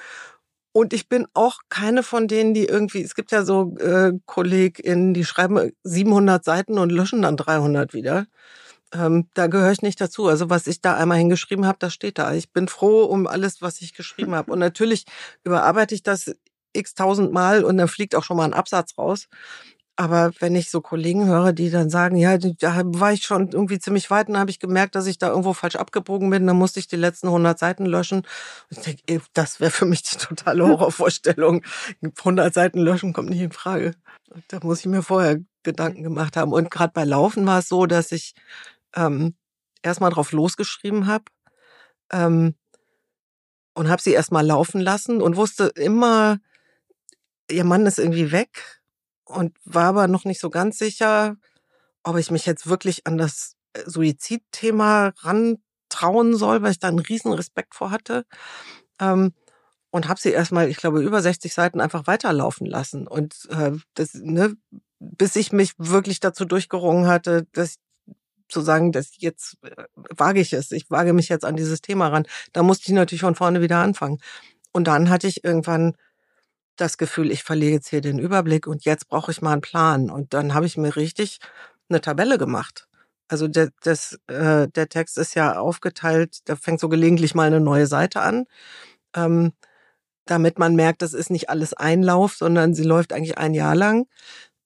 und 0.74 0.93
ich 0.93 1.09
bin 1.09 1.28
auch 1.34 1.59
keine 1.69 2.03
von 2.03 2.28
denen, 2.28 2.53
die 2.53 2.65
irgendwie, 2.65 3.01
es 3.01 3.15
gibt 3.15 3.32
ja 3.32 3.43
so 3.43 3.76
äh, 3.78 4.13
KollegInnen, 4.26 5.13
die 5.13 5.26
schreiben 5.26 5.72
700 5.84 6.43
Seiten 6.45 6.78
und 6.78 6.91
löschen 6.91 7.22
dann 7.22 7.38
300 7.38 7.93
wieder. 7.93 8.26
Ähm, 8.93 9.28
da 9.34 9.47
gehöre 9.47 9.72
ich 9.72 9.82
nicht 9.82 9.99
dazu. 10.01 10.28
Also 10.28 10.49
was 10.49 10.67
ich 10.67 10.82
da 10.82 10.95
einmal 10.95 11.17
hingeschrieben 11.17 11.65
habe, 11.65 11.78
das 11.80 11.93
steht 11.93 12.17
da. 12.17 12.34
Ich 12.34 12.51
bin 12.51 12.67
froh 12.67 13.03
um 13.03 13.28
alles, 13.28 13.61
was 13.61 13.82
ich 13.82 13.93
geschrieben 13.93 14.36
habe. 14.36 14.51
Und 14.51 14.59
natürlich 14.59 15.05
überarbeite 15.43 15.95
ich 15.95 16.03
das 16.03 16.36
x 16.74 16.93
tausend 16.93 17.34
Mal 17.34 17.63
und 17.63 17.78
dann 17.78 17.88
fliegt 17.88 18.15
auch 18.15 18.24
schon 18.24 18.38
mal 18.38 18.45
ein 18.45 18.53
Absatz 18.53 18.97
raus. 18.97 19.28
Aber 20.02 20.32
wenn 20.39 20.56
ich 20.56 20.72
so 20.72 20.82
Kollegen 20.82 21.28
höre, 21.28 21.54
die 21.54 21.70
dann 21.70 21.91
sagen, 21.91 22.16
ja, 22.16 22.36
da 22.36 22.82
war 22.86 23.14
ich 23.14 23.24
schon 23.24 23.49
irgendwie 23.52 23.78
ziemlich 23.78 24.10
weit 24.10 24.30
und 24.30 24.38
habe 24.39 24.49
ich 24.49 24.58
gemerkt, 24.58 24.95
dass 24.95 25.06
ich 25.06 25.20
da 25.20 25.30
irgendwo 25.30 25.54
falsch 25.54 25.76
abgebogen 25.76 26.28
bin, 26.32 26.47
dann 26.47 26.58
musste 26.58 26.80
ich 26.80 26.88
die 26.88 26.95
letzten 26.95 27.28
100 27.28 27.60
Seiten 27.60 27.86
löschen. 27.86 28.22
Und 28.72 28.78
ich 28.80 28.80
denke, 28.80 29.24
das 29.34 29.60
wäre 29.60 29.70
für 29.70 29.86
mich 29.86 30.02
die 30.02 30.18
totale 30.18 30.64
Horrorvorstellung. 30.68 31.64
100 32.02 32.52
Seiten 32.52 32.80
löschen 32.80 33.14
kommt 33.14 33.30
nicht 33.30 33.41
in 33.41 33.52
Frage. 33.52 33.93
Da 34.47 34.58
muss 34.64 34.80
ich 34.80 34.88
mir 34.88 35.04
vorher 35.04 35.39
Gedanken 35.62 36.02
gemacht 36.02 36.36
haben. 36.36 36.52
Und 36.52 36.72
gerade 36.72 36.93
bei 36.93 37.04
Laufen 37.04 37.45
war 37.45 37.60
es 37.60 37.70
so, 37.70 37.86
dass 37.86 38.12
ich 38.12 38.34
ähm, 38.95 39.36
erstmal 39.84 40.10
drauf 40.10 40.32
losgeschrieben 40.32 41.06
habe 41.06 41.26
ähm, 42.12 42.56
und 43.76 43.88
habe 43.88 44.02
sie 44.02 44.14
erstmal 44.14 44.47
laufen 44.47 44.82
lassen 44.82 45.22
und 45.22 45.36
wusste 45.36 45.66
immer, 45.76 46.39
ihr 47.52 47.66
Mann 47.66 47.86
ist 47.86 47.99
irgendwie 47.99 48.32
weg 48.32 48.80
und 49.32 49.55
war 49.65 49.86
aber 49.86 50.07
noch 50.07 50.25
nicht 50.25 50.39
so 50.39 50.49
ganz 50.49 50.77
sicher, 50.77 51.36
ob 52.03 52.17
ich 52.17 52.32
mich 52.32 52.45
jetzt 52.45 52.67
wirklich 52.67 53.07
an 53.07 53.17
das 53.17 53.55
Suizidthema 53.86 55.13
rantrauen 55.19 56.36
soll, 56.36 56.61
weil 56.61 56.71
ich 56.71 56.79
da 56.79 56.88
einen 56.88 56.99
riesen 56.99 57.34
Respekt 57.34 57.75
vor 57.75 57.91
hatte. 57.91 58.25
Ähm, 58.99 59.34
und 59.91 60.07
habe 60.07 60.19
sie 60.19 60.29
erstmal, 60.32 60.69
ich 60.69 60.77
glaube, 60.77 61.01
über 61.01 61.21
60 61.21 61.53
Seiten 61.53 61.82
einfach 61.82 62.07
weiterlaufen 62.07 62.65
lassen. 62.65 63.07
Und 63.07 63.47
äh, 63.49 63.71
das, 63.93 64.13
ne, 64.13 64.55
bis 64.99 65.36
ich 65.36 65.51
mich 65.51 65.73
wirklich 65.77 66.19
dazu 66.21 66.45
durchgerungen 66.45 67.07
hatte, 67.07 67.45
dass 67.51 67.75
zu 68.47 68.61
sagen, 68.61 68.91
dass 68.91 69.11
jetzt 69.17 69.57
äh, 69.63 69.84
wage 69.95 70.41
ich 70.41 70.53
es, 70.53 70.71
ich 70.71 70.89
wage 70.91 71.13
mich 71.13 71.29
jetzt 71.29 71.45
an 71.45 71.55
dieses 71.55 71.82
Thema 71.82 72.09
ran. 72.09 72.27
Da 72.53 72.63
musste 72.63 72.89
ich 72.89 72.93
natürlich 72.93 73.21
von 73.21 73.36
vorne 73.36 73.61
wieder 73.61 73.77
anfangen. 73.77 74.19
Und 74.71 74.88
dann 74.88 75.09
hatte 75.09 75.27
ich 75.27 75.43
irgendwann 75.43 75.95
das 76.82 76.97
Gefühl, 76.97 77.32
ich 77.32 77.43
verliere 77.43 77.73
jetzt 77.73 77.89
hier 77.89 78.01
den 78.01 78.19
Überblick 78.19 78.67
und 78.67 78.86
jetzt 78.86 79.07
brauche 79.07 79.32
ich 79.32 79.41
mal 79.41 79.53
einen 79.53 79.61
Plan. 79.61 80.09
Und 80.09 80.34
dann 80.34 80.53
habe 80.53 80.65
ich 80.65 80.77
mir 80.77 80.95
richtig 80.95 81.39
eine 81.89 82.01
Tabelle 82.01 82.38
gemacht. 82.38 82.88
Also 83.27 83.47
der, 83.47 83.69
das, 83.84 84.19
äh, 84.27 84.67
der 84.67 84.89
Text 84.89 85.17
ist 85.17 85.36
ja 85.36 85.57
aufgeteilt, 85.57 86.39
da 86.45 86.55
fängt 86.55 86.79
so 86.82 86.89
gelegentlich 86.89 87.36
mal 87.36 87.47
eine 87.47 87.61
neue 87.61 87.88
Seite 87.88 88.21
an. 88.21 88.45
Ähm, 89.15 89.53
damit 90.25 90.59
man 90.59 90.75
merkt, 90.75 91.01
das 91.01 91.13
ist 91.13 91.29
nicht 91.32 91.49
alles 91.49 91.73
Einlauf, 91.73 92.36
sondern 92.36 92.73
sie 92.75 92.84
läuft 92.84 93.13
eigentlich 93.13 93.38
ein 93.38 93.53
Jahr 93.53 93.75
lang. 93.75 94.07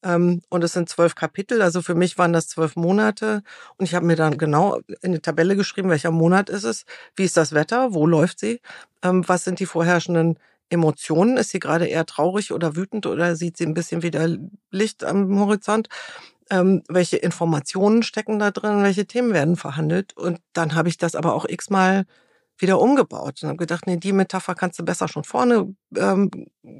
Ähm, 0.03 0.41
und 0.49 0.63
es 0.63 0.73
sind 0.73 0.89
zwölf 0.89 1.15
Kapitel, 1.15 1.61
also 1.61 1.81
für 1.81 1.95
mich 1.95 2.17
waren 2.17 2.33
das 2.33 2.47
zwölf 2.47 2.75
Monate. 2.75 3.43
Und 3.77 3.85
ich 3.85 3.95
habe 3.95 4.05
mir 4.05 4.15
dann 4.15 4.37
genau 4.37 4.79
in 5.01 5.13
die 5.13 5.19
Tabelle 5.19 5.55
geschrieben, 5.55 5.89
welcher 5.89 6.11
Monat 6.11 6.49
ist 6.49 6.63
es, 6.63 6.85
wie 7.15 7.23
ist 7.23 7.37
das 7.37 7.53
Wetter, 7.53 7.93
wo 7.93 8.05
läuft 8.07 8.39
sie, 8.39 8.61
ähm, 9.03 9.27
was 9.27 9.43
sind 9.43 9.59
die 9.59 9.65
vorherrschenden 9.65 10.39
Emotionen, 10.69 11.37
ist 11.37 11.51
sie 11.51 11.59
gerade 11.59 11.85
eher 11.87 12.05
traurig 12.05 12.51
oder 12.51 12.75
wütend 12.75 13.05
oder 13.05 13.35
sieht 13.35 13.57
sie 13.57 13.65
ein 13.65 13.73
bisschen 13.73 14.03
wieder 14.03 14.27
Licht 14.71 15.03
am 15.03 15.39
Horizont? 15.39 15.89
Ähm, 16.51 16.83
welche 16.89 17.17
Informationen 17.17 18.03
stecken 18.03 18.39
da 18.39 18.51
drin, 18.51 18.83
welche 18.83 19.07
Themen 19.07 19.33
werden 19.33 19.55
verhandelt? 19.57 20.15
Und 20.17 20.39
dann 20.53 20.75
habe 20.75 20.89
ich 20.89 20.97
das 20.97 21.15
aber 21.15 21.33
auch 21.33 21.45
x-mal 21.47 22.05
wieder 22.57 22.79
umgebaut 22.79 23.41
und 23.43 23.49
habe 23.49 23.57
gedacht, 23.57 23.85
nee, 23.87 23.97
die 23.97 24.13
Metapher 24.13 24.55
kannst 24.55 24.79
du 24.79 24.85
besser 24.85 25.07
schon 25.07 25.23
vorne 25.23 25.75
ähm, 25.97 26.31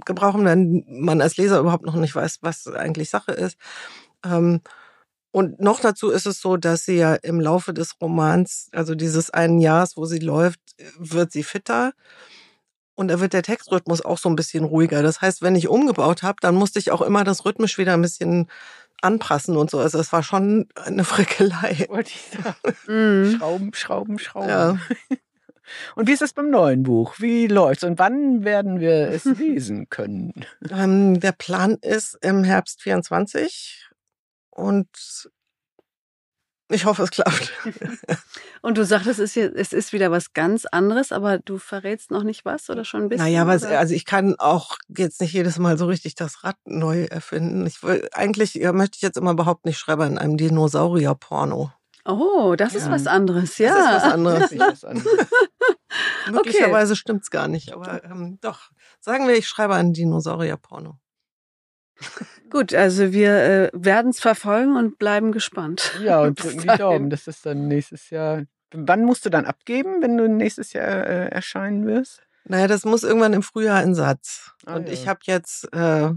gebrauchen, 0.06 0.46
wenn 0.46 0.86
man 0.88 1.22
als 1.22 1.38
Leser 1.38 1.60
überhaupt 1.60 1.86
noch 1.86 1.96
nicht 1.96 2.16
weiß, 2.16 2.40
was 2.42 2.68
eigentlich 2.68 3.10
Sache 3.10 3.34
ist. 3.34 3.58
Ähm, 4.26 4.62
und 5.32 5.60
noch 5.60 5.82
dazu 5.82 6.12
ist 6.12 6.26
es 6.28 6.40
so, 6.40 6.56
dass 6.58 6.86
sie 6.86 6.96
ja 6.98 7.16
im 7.16 7.42
Laufe 7.42 7.74
des 7.74 8.00
Romans, 8.02 8.70
also 8.72 8.96
dieses 8.96 9.32
einen 9.32 9.60
Jahres, 9.60 9.98
wo 9.98 10.06
sie 10.06 10.20
läuft, 10.20 10.62
wird 10.98 11.32
sie 11.34 11.44
fitter. 11.44 11.92
Und 12.96 13.10
da 13.10 13.20
wird 13.20 13.34
der 13.34 13.44
Textrhythmus 13.44 14.04
auch 14.04 14.18
so 14.18 14.30
ein 14.30 14.36
bisschen 14.36 14.64
ruhiger. 14.64 15.04
Das 15.04 15.22
heißt, 15.22 15.42
wenn 15.42 15.56
ich 15.56 15.68
umgebaut 15.68 16.24
habe, 16.24 16.38
dann 16.42 16.56
musste 16.56 16.80
ich 16.80 16.92
auch 16.92 17.02
immer 17.02 17.24
das 17.24 17.46
rhythmisch 17.46 17.78
wieder 17.78 17.94
ein 17.94 18.02
bisschen 18.02 18.48
anpassen 19.02 19.58
und 19.58 19.70
so. 19.70 19.80
Also 19.80 20.00
es 20.00 20.12
war 20.14 20.24
schon 20.24 20.68
eine 20.76 21.04
Frickelei. 21.04 21.86
Wollte 21.90 22.12
ich 22.12 22.32
sagen. 22.32 22.76
Mm. 22.88 23.38
Schrauben, 23.38 23.74
Schrauben, 23.74 24.20
Schrauben. 24.20 24.50
Ja. 24.50 24.78
Und 25.96 26.08
wie 26.08 26.14
ist 26.14 26.22
es 26.22 26.34
beim 26.34 26.52
neuen 26.52 26.84
Buch? 26.84 27.16
Wie 27.18 27.48
läuft's 27.48 27.84
und 27.84 27.98
wann 27.98 28.44
werden 28.44 28.80
wir 28.80 29.10
es 29.10 29.26
lesen 29.40 29.90
können? 29.90 30.46
Ähm, 30.70 31.20
der 31.20 31.32
Plan 31.32 31.78
ist 31.82 32.20
im 32.22 32.44
Herbst 32.44 32.84
24 32.84 33.90
und 34.52 34.88
ich 36.70 36.86
hoffe, 36.86 37.04
es 37.04 37.12
klappt. 37.12 37.54
Und 38.62 38.78
du 38.78 38.86
sagtest, 38.86 39.20
es 39.20 39.38
ist, 39.38 39.56
es 39.56 39.74
ist 39.74 39.94
wieder 39.94 40.10
was 40.10 40.34
ganz 40.34 40.66
anderes, 40.66 41.12
aber 41.12 41.38
du 41.38 41.60
verrätst 41.60 42.10
noch 42.10 42.24
nicht 42.24 42.46
was 42.46 42.70
oder 42.70 42.84
schon 42.84 43.04
ein 43.04 43.10
bisschen? 43.10 43.26
Naja, 43.26 43.46
was, 43.46 43.64
also 43.64 43.94
ich 43.94 44.06
kann 44.06 44.36
auch 44.40 44.78
jetzt 44.88 45.22
nicht 45.22 45.34
jedes 45.34 45.60
Mal 45.60 45.78
so 45.78 45.86
richtig 45.86 46.16
das 46.16 46.44
Rad 46.44 46.58
neu 46.66 47.04
erfinden. 47.04 47.68
Ich 47.68 47.84
will, 47.84 48.08
eigentlich 48.12 48.56
ja, 48.56 48.74
möchte 48.74 48.96
ich 48.96 49.04
jetzt 49.04 49.18
immer 49.18 49.32
überhaupt 49.32 49.66
nicht 49.66 49.78
schreiben 49.78 50.14
in 50.14 50.18
einem 50.18 50.38
Dinosaurier-Porno. 50.38 51.72
Oh, 52.08 52.56
das 52.56 52.76
ist 52.76 52.90
was 52.90 53.08
anderes, 53.08 53.58
ja. 53.58 53.74
Das 53.74 53.86
ist 53.86 53.94
was 53.94 54.14
anderes. 54.14 54.52
was 54.60 54.84
anderes. 54.86 55.28
Möglicherweise 56.32 56.94
okay. 56.94 57.00
stimmt's 57.00 57.32
gar 57.32 57.48
nicht, 57.48 57.74
aber 57.74 58.04
ähm, 58.04 58.38
doch. 58.42 58.70
Sagen 59.00 59.28
wir, 59.28 59.36
ich 59.36 59.48
schreibe 59.48 59.76
einen 59.76 59.94
Dinosaurier-Porno. 59.94 60.98
Gut, 62.50 62.74
also 62.74 63.12
wir 63.12 63.32
äh, 63.32 63.70
werden 63.74 64.12
es 64.12 64.20
verfolgen 64.20 64.76
und 64.78 64.98
bleiben 64.98 65.32
gespannt. 65.32 66.00
Ja, 66.04 66.22
und 66.22 66.42
drücken 66.42 66.62
die 66.62 66.68
Daumen, 66.68 67.10
dass 67.10 67.28
es 67.28 67.42
dann 67.42 67.68
nächstes 67.68 68.10
Jahr. 68.10 68.44
Wann 68.72 69.06
musst 69.06 69.26
du 69.26 69.30
dann 69.30 69.46
abgeben, 69.46 70.02
wenn 70.02 70.18
du 70.18 70.28
nächstes 70.28 70.74
Jahr 70.74 71.08
äh, 71.08 71.30
erscheinen 71.30 71.86
wirst? 71.86 72.22
Naja, 72.44 72.68
das 72.68 72.86
muss 72.86 73.04
irgendwann 73.04 73.34
im 73.34 73.44
Frühjahr 73.44 73.82
in 73.84 73.96
Satz. 73.96 74.52
Ah, 74.66 74.76
und 74.76 74.88
ja. 74.88 74.94
ich 74.94 75.08
habe 75.08 75.20
jetzt 75.24 75.72
äh, 75.74 76.12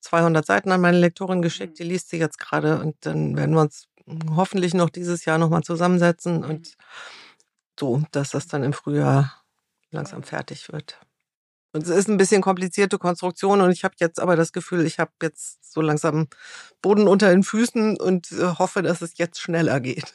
200 0.00 0.44
Seiten 0.44 0.72
an 0.72 0.80
meine 0.80 0.98
Lektorin 0.98 1.42
geschickt, 1.42 1.78
die 1.78 1.84
liest 1.84 2.10
sie 2.10 2.18
jetzt 2.18 2.38
gerade 2.38 2.80
und 2.80 2.96
dann 3.00 3.36
werden 3.36 3.54
wir 3.54 3.60
uns 3.60 3.88
hoffentlich 4.34 4.74
noch 4.74 4.90
dieses 4.90 5.24
Jahr 5.24 5.38
nochmal 5.38 5.62
zusammensetzen 5.62 6.44
und 6.44 6.76
so, 7.78 8.02
dass 8.10 8.30
das 8.30 8.46
dann 8.46 8.64
im 8.64 8.72
Frühjahr 8.72 9.44
langsam 9.90 10.22
fertig 10.22 10.72
wird. 10.72 10.98
Und 11.78 11.84
es 11.84 11.96
ist 11.96 12.08
ein 12.08 12.16
bisschen 12.16 12.42
komplizierte 12.42 12.98
Konstruktion 12.98 13.60
und 13.60 13.70
ich 13.70 13.84
habe 13.84 13.94
jetzt 14.00 14.18
aber 14.18 14.34
das 14.34 14.52
Gefühl, 14.52 14.84
ich 14.84 14.98
habe 14.98 15.12
jetzt 15.22 15.72
so 15.72 15.80
langsam 15.80 16.26
Boden 16.82 17.06
unter 17.06 17.30
den 17.30 17.44
Füßen 17.44 17.96
und 18.00 18.32
äh, 18.32 18.58
hoffe, 18.58 18.82
dass 18.82 19.00
es 19.00 19.16
jetzt 19.16 19.40
schneller 19.40 19.78
geht. 19.78 20.12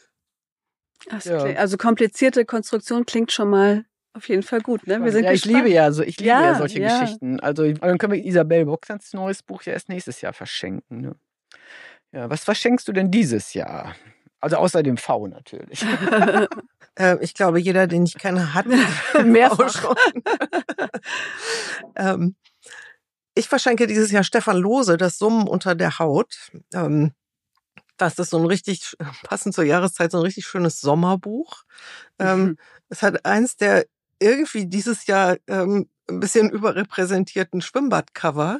Ja. 1.24 1.38
Also 1.56 1.78
komplizierte 1.78 2.44
Konstruktion 2.44 3.06
klingt 3.06 3.32
schon 3.32 3.50
mal 3.50 3.86
auf 4.12 4.28
jeden 4.28 4.44
Fall 4.44 4.60
gut, 4.60 4.88
ne? 4.88 5.02
Wir 5.04 5.14
sind 5.14 5.24
ja, 5.24 5.32
ich 5.32 5.46
liebe 5.46 5.70
ja 5.70 5.92
so, 5.94 6.04
ich 6.04 6.18
liebe 6.18 6.30
ja, 6.30 6.42
ja 6.44 6.56
solche 6.56 6.82
ja. 6.82 7.00
Geschichten. 7.00 7.40
Also 7.40 7.72
dann 7.72 7.98
können 7.98 8.12
wir 8.12 8.26
Isabel 8.26 8.66
Boxans 8.66 9.14
neues 9.14 9.42
Buch 9.42 9.64
ja 9.64 9.72
erst 9.72 9.88
nächstes 9.88 10.20
Jahr 10.20 10.34
verschenken. 10.34 11.00
Ne? 11.00 11.16
Ja, 12.12 12.30
was 12.30 12.44
verschenkst 12.44 12.88
du 12.90 12.92
denn 12.92 13.10
dieses 13.10 13.54
Jahr? 13.54 13.96
Also 14.44 14.58
außer 14.58 14.84
dem 14.84 14.98
V 14.98 15.28
natürlich. 15.28 15.86
äh, 17.00 17.18
ich 17.22 17.34
glaube, 17.34 17.62
jeder, 17.62 17.88
den 17.88 18.04
ich 18.04 18.16
kenne, 18.16 18.54
hat 18.54 18.66
mehrfach 19.24 19.96
ähm, 21.96 22.36
ich 23.36 23.48
verschenke 23.48 23.88
dieses 23.88 24.12
Jahr 24.12 24.26
Stefan 24.26 24.58
Lose 24.58 24.98
das 24.98 25.18
Summen 25.18 25.48
unter 25.48 25.76
der 25.76 25.98
Haut. 25.98 26.52
Ähm, 26.74 27.14
das 27.96 28.20
ist 28.20 28.32
so 28.32 28.38
ein 28.38 28.46
richtig, 28.46 28.98
passend 29.24 29.56
zur 29.56 29.64
Jahreszeit, 29.64 30.12
so 30.12 30.18
ein 30.18 30.24
richtig 30.24 30.46
schönes 30.46 30.82
Sommerbuch. 30.82 31.64
Ähm, 32.20 32.44
mhm. 32.44 32.58
Es 32.90 33.02
hat 33.02 33.26
eins 33.26 33.56
der 33.56 33.86
irgendwie 34.20 34.66
dieses 34.66 35.06
Jahr 35.06 35.38
ähm, 35.48 35.88
ein 36.10 36.20
bisschen 36.20 36.50
überrepräsentierten 36.50 37.62
Schwimmbadcover. 37.62 38.60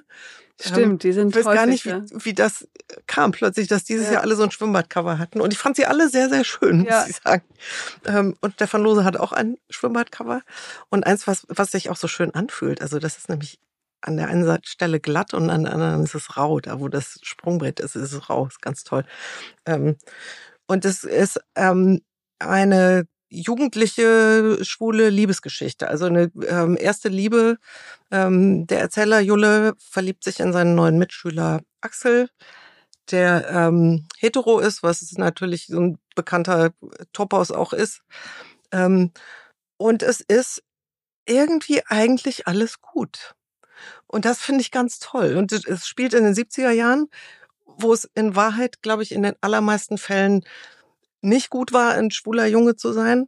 Stimmt, 0.62 1.04
die 1.04 1.12
sind 1.12 1.36
Ich 1.36 1.44
weiß 1.44 1.56
gar 1.56 1.66
nicht, 1.66 1.86
wie, 1.86 2.26
wie 2.26 2.34
das 2.34 2.68
kam 3.08 3.32
plötzlich, 3.32 3.68
dass 3.68 3.84
dieses 3.84 4.08
ja. 4.08 4.14
Jahr 4.14 4.22
alle 4.22 4.36
so 4.36 4.44
ein 4.44 4.52
Schwimmbadcover 4.52 5.18
hatten. 5.18 5.42
Und 5.42 5.52
ich 5.52 5.60
fand 5.60 5.76
sie 5.76 5.86
alle 5.86 6.10
sehr, 6.10 6.30
sehr 6.30 6.44
schön, 6.44 6.86
ja. 6.86 7.02
muss 7.02 7.10
ich 7.10 7.16
sagen. 7.24 7.44
Ähm, 8.06 8.36
und 8.40 8.54
Stefan 8.54 8.84
Lose 8.84 9.04
hat 9.04 9.18
auch 9.18 9.32
ein 9.32 9.58
Schwimmbadcover. 9.70 10.42
Und 10.90 11.06
eins, 11.06 11.28
was, 11.28 11.46
was 11.50 11.72
sich 11.72 11.90
auch 11.90 11.96
so 11.96 12.08
schön 12.08 12.34
anfühlt. 12.34 12.82
Also 12.82 13.00
das 13.00 13.18
ist 13.18 13.30
nämlich 13.30 13.60
an 14.02 14.18
der 14.18 14.28
einen 14.28 14.60
Stelle 14.64 15.00
glatt 15.00 15.34
und 15.34 15.50
an 15.50 15.64
der 15.64 15.74
anderen 15.74 16.04
ist 16.04 16.16
es 16.16 16.38
rau. 16.38 16.60
Da, 16.60 16.80
wo 16.80 16.88
das 16.88 17.20
Sprungbrett 17.24 17.80
ist, 17.80 17.96
ist 17.96 18.14
es 18.14 18.30
rau. 18.30 18.46
Ist 18.48 18.62
ganz 18.62 18.84
toll. 18.84 19.06
Ähm, 19.66 19.98
und 20.68 20.86
es 20.86 21.04
ist 21.04 21.40
ähm, 21.56 22.02
eine 22.40 23.06
jugendliche 23.34 24.60
schwule 24.62 25.10
Liebesgeschichte. 25.10 25.88
Also 25.88 26.06
eine 26.06 26.32
ähm, 26.48 26.78
erste 26.80 27.10
Liebe. 27.10 27.58
Ähm, 28.12 28.68
der 28.68 28.80
Erzähler 28.80 29.20
Julle 29.20 29.74
verliebt 29.80 30.24
sich 30.24 30.40
in 30.40 30.54
seinen 30.54 30.76
neuen 30.76 30.98
Mitschüler 30.98 31.62
Axel, 31.82 32.30
der 33.12 33.50
ähm, 33.50 34.08
hetero 34.18 34.60
ist, 34.60 34.84
was 34.84 35.12
natürlich 35.14 35.68
so 35.68 35.80
ein 35.80 35.98
bekannter 36.16 36.72
Topos 37.12 37.52
auch 37.52 37.74
ist. 37.74 38.02
Ähm, 38.72 39.12
und 39.78 40.04
es 40.04 40.22
ist 40.22 40.64
irgendwie 41.26 41.82
eigentlich 41.88 42.48
alles 42.48 42.82
gut. 42.82 43.34
Und 44.08 44.26
das 44.26 44.40
finde 44.40 44.62
ich 44.62 44.72
ganz 44.72 45.00
toll. 45.00 45.36
Und 45.36 45.52
es 45.52 45.88
spielt 45.88 46.14
in 46.14 46.24
den 46.24 46.36
70er 46.36 46.72
Jahren, 46.72 47.08
wo 47.66 47.94
es 47.94 48.10
in 48.14 48.36
Wahrheit, 48.36 48.82
glaube 48.82 49.04
ich, 49.04 49.12
in 49.12 49.24
den 49.24 49.36
allermeisten 49.42 49.98
Fällen 49.98 50.44
nicht 51.24 51.50
gut 51.50 51.74
war, 51.74 51.94
ein 51.94 52.12
schwuler 52.12 52.46
Junge 52.48 52.76
zu 52.76 52.94
sein. 52.94 53.28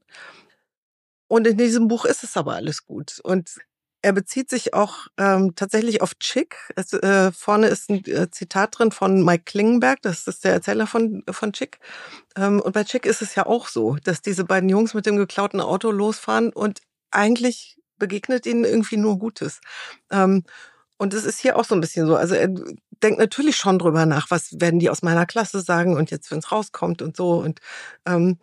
Und 1.28 1.48
in 1.48 1.58
diesem 1.58 1.88
Buch 1.88 2.06
ist 2.06 2.24
es 2.24 2.38
aber 2.38 2.54
alles 2.54 2.86
gut. 2.86 3.20
Und 3.24 3.58
er 4.06 4.14
bezieht 4.14 4.52
sich 4.52 4.76
auch 4.76 5.08
ähm, 5.18 5.56
tatsächlich 5.56 6.04
auf 6.04 6.14
Chick. 6.20 6.58
Es, 6.76 6.93
äh, 6.93 7.32
vorne 7.32 7.68
ist 7.68 7.89
ein 7.89 8.06
äh, 8.06 8.30
Zitat 8.30 8.78
drin 8.78 8.91
von 8.91 9.26
Mike 9.26 9.46
Klingenberg, 9.46 10.00
das 10.04 10.28
ist 10.28 10.43
der 10.43 10.54
Erzähler 10.54 10.86
von, 10.86 11.24
von 11.28 11.54
Chick. 11.54 11.80
Ähm, 12.36 12.62
und 12.62 12.74
bei 12.74 12.84
Chick 12.84 13.08
ist 13.08 13.24
es 13.24 13.34
ja 13.34 13.48
auch 13.48 13.68
so, 13.68 13.96
dass 14.04 14.22
diese 14.22 14.43
beiden 14.46 14.70
Jungs 14.70 14.93
mit 14.93 15.08
dem 15.08 15.18
geklauten 15.18 15.60
Auto 15.60 15.89
losfahren 15.89 16.54
und 16.54 16.82
eigentlich 17.10 17.80
begegnet 17.98 18.46
ihnen 18.46 18.64
irgendwie 18.64 18.98
nur 18.98 19.18
Gutes. 19.18 19.60
Ähm, 20.12 20.43
und 20.98 21.14
es 21.16 21.26
ist 21.26 21.39
hier 21.39 21.58
auch 21.58 21.66
so 21.66 21.74
ein 21.76 21.82
bisschen 21.82 22.06
so. 22.06 22.16
Also 22.16 22.36
er 22.36 22.50
denkt 23.04 23.20
natürlich 23.20 23.58
schon 23.58 23.80
drüber 23.80 24.06
nach, 24.06 24.32
was 24.32 24.60
werden 24.60 24.80
die 24.80 24.89
aus 24.89 25.02
meiner 25.02 25.26
Klasse 25.26 25.62
sagen 25.62 25.96
und 25.96 26.12
jetzt, 26.12 26.32
wenn 26.32 26.39
es 26.39 26.52
rauskommt 26.52 27.02
und 27.02 27.18
so. 27.18 27.39
Und 27.39 27.60
ähm, 28.06 28.39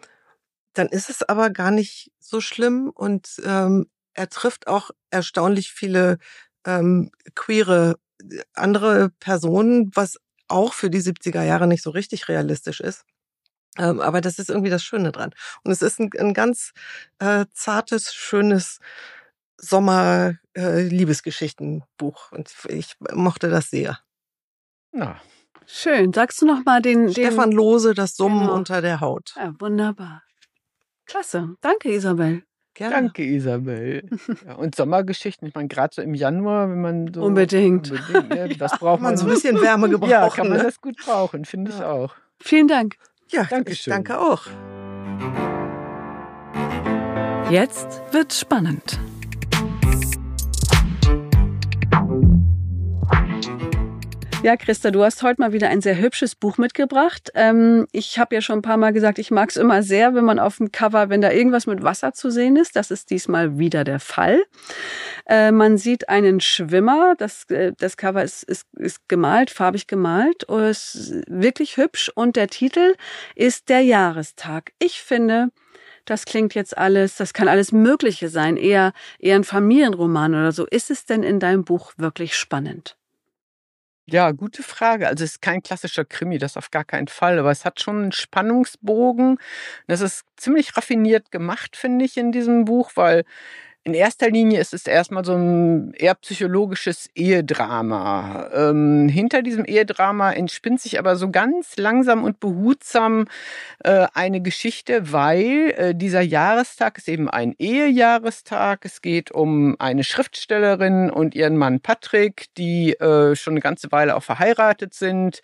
dann 0.74 0.88
ist 0.88 1.10
es 1.10 1.22
aber 1.22 1.50
gar 1.50 1.70
nicht 1.70 2.12
so 2.18 2.40
schlimm 2.40 2.90
und 2.90 3.40
ähm, 3.44 3.86
er 4.14 4.28
trifft 4.28 4.66
auch 4.66 4.90
erstaunlich 5.10 5.72
viele 5.72 6.18
ähm, 6.66 7.10
queere 7.34 7.96
äh, 8.22 8.40
andere 8.54 9.10
Personen, 9.20 9.90
was 9.94 10.18
auch 10.48 10.72
für 10.74 10.90
die 10.90 11.00
70er 11.00 11.42
Jahre 11.42 11.66
nicht 11.66 11.82
so 11.82 11.90
richtig 11.90 12.28
realistisch 12.28 12.80
ist. 12.80 13.04
Ähm, 13.78 14.00
aber 14.00 14.20
das 14.20 14.38
ist 14.38 14.50
irgendwie 14.50 14.70
das 14.70 14.84
Schöne 14.84 15.12
dran. 15.12 15.34
Und 15.64 15.72
es 15.72 15.80
ist 15.82 15.98
ein, 15.98 16.10
ein 16.18 16.34
ganz 16.34 16.72
äh, 17.18 17.46
zartes, 17.54 18.14
schönes 18.14 18.80
Sommer-Liebesgeschichtenbuch. 19.58 22.32
Äh, 22.32 22.34
und 22.34 22.52
ich 22.68 22.96
mochte 23.12 23.48
das 23.48 23.70
sehr. 23.70 23.98
Na. 24.92 25.16
Schön. 25.66 26.12
Sagst 26.12 26.42
du 26.42 26.46
noch 26.46 26.64
mal 26.64 26.82
den, 26.82 27.06
den 27.06 27.12
Stefan 27.12 27.50
Lose, 27.50 27.94
das 27.94 28.14
Summen 28.14 28.40
genau. 28.40 28.54
unter 28.54 28.82
der 28.82 29.00
Haut. 29.00 29.34
Ja, 29.36 29.54
wunderbar. 29.58 30.22
Klasse. 31.06 31.56
Danke, 31.60 31.90
Isabel. 31.90 32.42
Gerne. 32.74 32.94
Danke, 32.94 33.24
Isabel. 33.24 34.08
Ja, 34.46 34.54
und 34.54 34.74
Sommergeschichten, 34.74 35.46
ich 35.48 35.54
meine, 35.54 35.68
gerade 35.68 35.94
so 35.94 36.02
im 36.02 36.14
Januar, 36.14 36.70
wenn 36.70 36.80
man 36.80 37.12
so. 37.12 37.22
Unbedingt. 37.22 37.90
unbedingt 37.90 38.34
ja, 38.34 38.48
das 38.48 38.78
braucht 38.78 39.02
man. 39.02 39.16
so 39.16 39.26
ein 39.26 39.30
bisschen 39.30 39.60
Wärme 39.60 39.88
gebrauchen. 39.88 40.10
Ja, 40.10 40.28
kann 40.28 40.48
man 40.48 40.58
ne? 40.58 40.64
das 40.64 40.80
gut 40.80 40.96
brauchen, 41.04 41.44
finde 41.44 41.70
ich 41.70 41.82
auch. 41.82 42.14
Vielen 42.40 42.68
Dank. 42.68 42.96
Ja, 43.30 43.44
Dankeschön. 43.44 43.92
danke 43.92 44.18
auch. 44.18 44.46
Jetzt 47.50 48.02
wird 48.12 48.32
spannend. 48.32 48.98
Ja, 54.42 54.56
Christa, 54.56 54.90
du 54.90 55.04
hast 55.04 55.22
heute 55.22 55.40
mal 55.40 55.52
wieder 55.52 55.68
ein 55.68 55.80
sehr 55.80 55.98
hübsches 55.98 56.34
Buch 56.34 56.58
mitgebracht. 56.58 57.30
Ähm, 57.36 57.86
ich 57.92 58.18
habe 58.18 58.34
ja 58.34 58.40
schon 58.40 58.58
ein 58.58 58.62
paar 58.62 58.76
Mal 58.76 58.92
gesagt, 58.92 59.20
ich 59.20 59.30
mag 59.30 59.50
es 59.50 59.56
immer 59.56 59.84
sehr, 59.84 60.16
wenn 60.16 60.24
man 60.24 60.40
auf 60.40 60.56
dem 60.56 60.72
Cover, 60.72 61.10
wenn 61.10 61.20
da 61.20 61.30
irgendwas 61.30 61.68
mit 61.68 61.84
Wasser 61.84 62.12
zu 62.12 62.28
sehen 62.28 62.56
ist. 62.56 62.74
Das 62.74 62.90
ist 62.90 63.10
diesmal 63.10 63.58
wieder 63.58 63.84
der 63.84 64.00
Fall. 64.00 64.42
Äh, 65.26 65.52
man 65.52 65.78
sieht 65.78 66.08
einen 66.08 66.40
Schwimmer. 66.40 67.14
Das, 67.16 67.44
äh, 67.50 67.72
das 67.78 67.96
Cover 67.96 68.24
ist, 68.24 68.42
ist, 68.42 68.66
ist 68.72 69.08
gemalt, 69.08 69.50
farbig 69.50 69.86
gemalt. 69.86 70.42
Ist 70.42 71.22
wirklich 71.28 71.76
hübsch. 71.76 72.10
Und 72.12 72.34
der 72.34 72.48
Titel 72.48 72.96
ist 73.36 73.68
Der 73.68 73.82
Jahrestag. 73.82 74.72
Ich 74.80 75.02
finde, 75.02 75.50
das 76.04 76.24
klingt 76.24 76.56
jetzt 76.56 76.76
alles, 76.76 77.14
das 77.14 77.32
kann 77.32 77.46
alles 77.46 77.70
Mögliche 77.70 78.28
sein, 78.28 78.56
eher, 78.56 78.92
eher 79.20 79.36
ein 79.36 79.44
Familienroman 79.44 80.34
oder 80.34 80.50
so. 80.50 80.66
Ist 80.66 80.90
es 80.90 81.06
denn 81.06 81.22
in 81.22 81.38
deinem 81.38 81.64
Buch 81.64 81.92
wirklich 81.96 82.34
spannend? 82.34 82.96
Ja, 84.08 84.32
gute 84.32 84.62
Frage. 84.64 85.06
Also 85.06 85.22
es 85.24 85.32
ist 85.32 85.42
kein 85.42 85.62
klassischer 85.62 86.04
Krimi, 86.04 86.38
das 86.38 86.56
auf 86.56 86.70
gar 86.70 86.84
keinen 86.84 87.06
Fall, 87.06 87.38
aber 87.38 87.50
es 87.52 87.64
hat 87.64 87.80
schon 87.80 88.02
einen 88.02 88.12
Spannungsbogen. 88.12 89.38
Das 89.86 90.00
ist 90.00 90.24
ziemlich 90.36 90.76
raffiniert 90.76 91.30
gemacht, 91.30 91.76
finde 91.76 92.04
ich, 92.04 92.16
in 92.16 92.32
diesem 92.32 92.64
Buch, 92.64 92.90
weil 92.96 93.24
in 93.84 93.94
erster 93.94 94.30
Linie 94.30 94.60
ist 94.60 94.74
es 94.74 94.86
erstmal 94.86 95.24
so 95.24 95.34
ein 95.34 95.92
eher 95.94 96.14
psychologisches 96.14 97.10
Ehedrama. 97.16 98.48
Ähm, 98.54 99.08
hinter 99.08 99.42
diesem 99.42 99.64
Ehedrama 99.64 100.32
entspinnt 100.32 100.80
sich 100.80 101.00
aber 101.00 101.16
so 101.16 101.30
ganz 101.30 101.76
langsam 101.76 102.22
und 102.22 102.38
behutsam 102.38 103.26
äh, 103.82 104.06
eine 104.14 104.40
Geschichte, 104.40 105.10
weil 105.12 105.74
äh, 105.76 105.94
dieser 105.96 106.20
Jahrestag 106.20 106.98
ist 106.98 107.08
eben 107.08 107.28
ein 107.28 107.56
Ehejahrestag. 107.58 108.84
Es 108.84 109.02
geht 109.02 109.32
um 109.32 109.74
eine 109.80 110.04
Schriftstellerin 110.04 111.10
und 111.10 111.34
ihren 111.34 111.56
Mann 111.56 111.80
Patrick, 111.80 112.54
die 112.56 112.92
äh, 112.92 113.34
schon 113.34 113.54
eine 113.54 113.60
ganze 113.60 113.90
Weile 113.90 114.14
auch 114.14 114.22
verheiratet 114.22 114.94
sind 114.94 115.42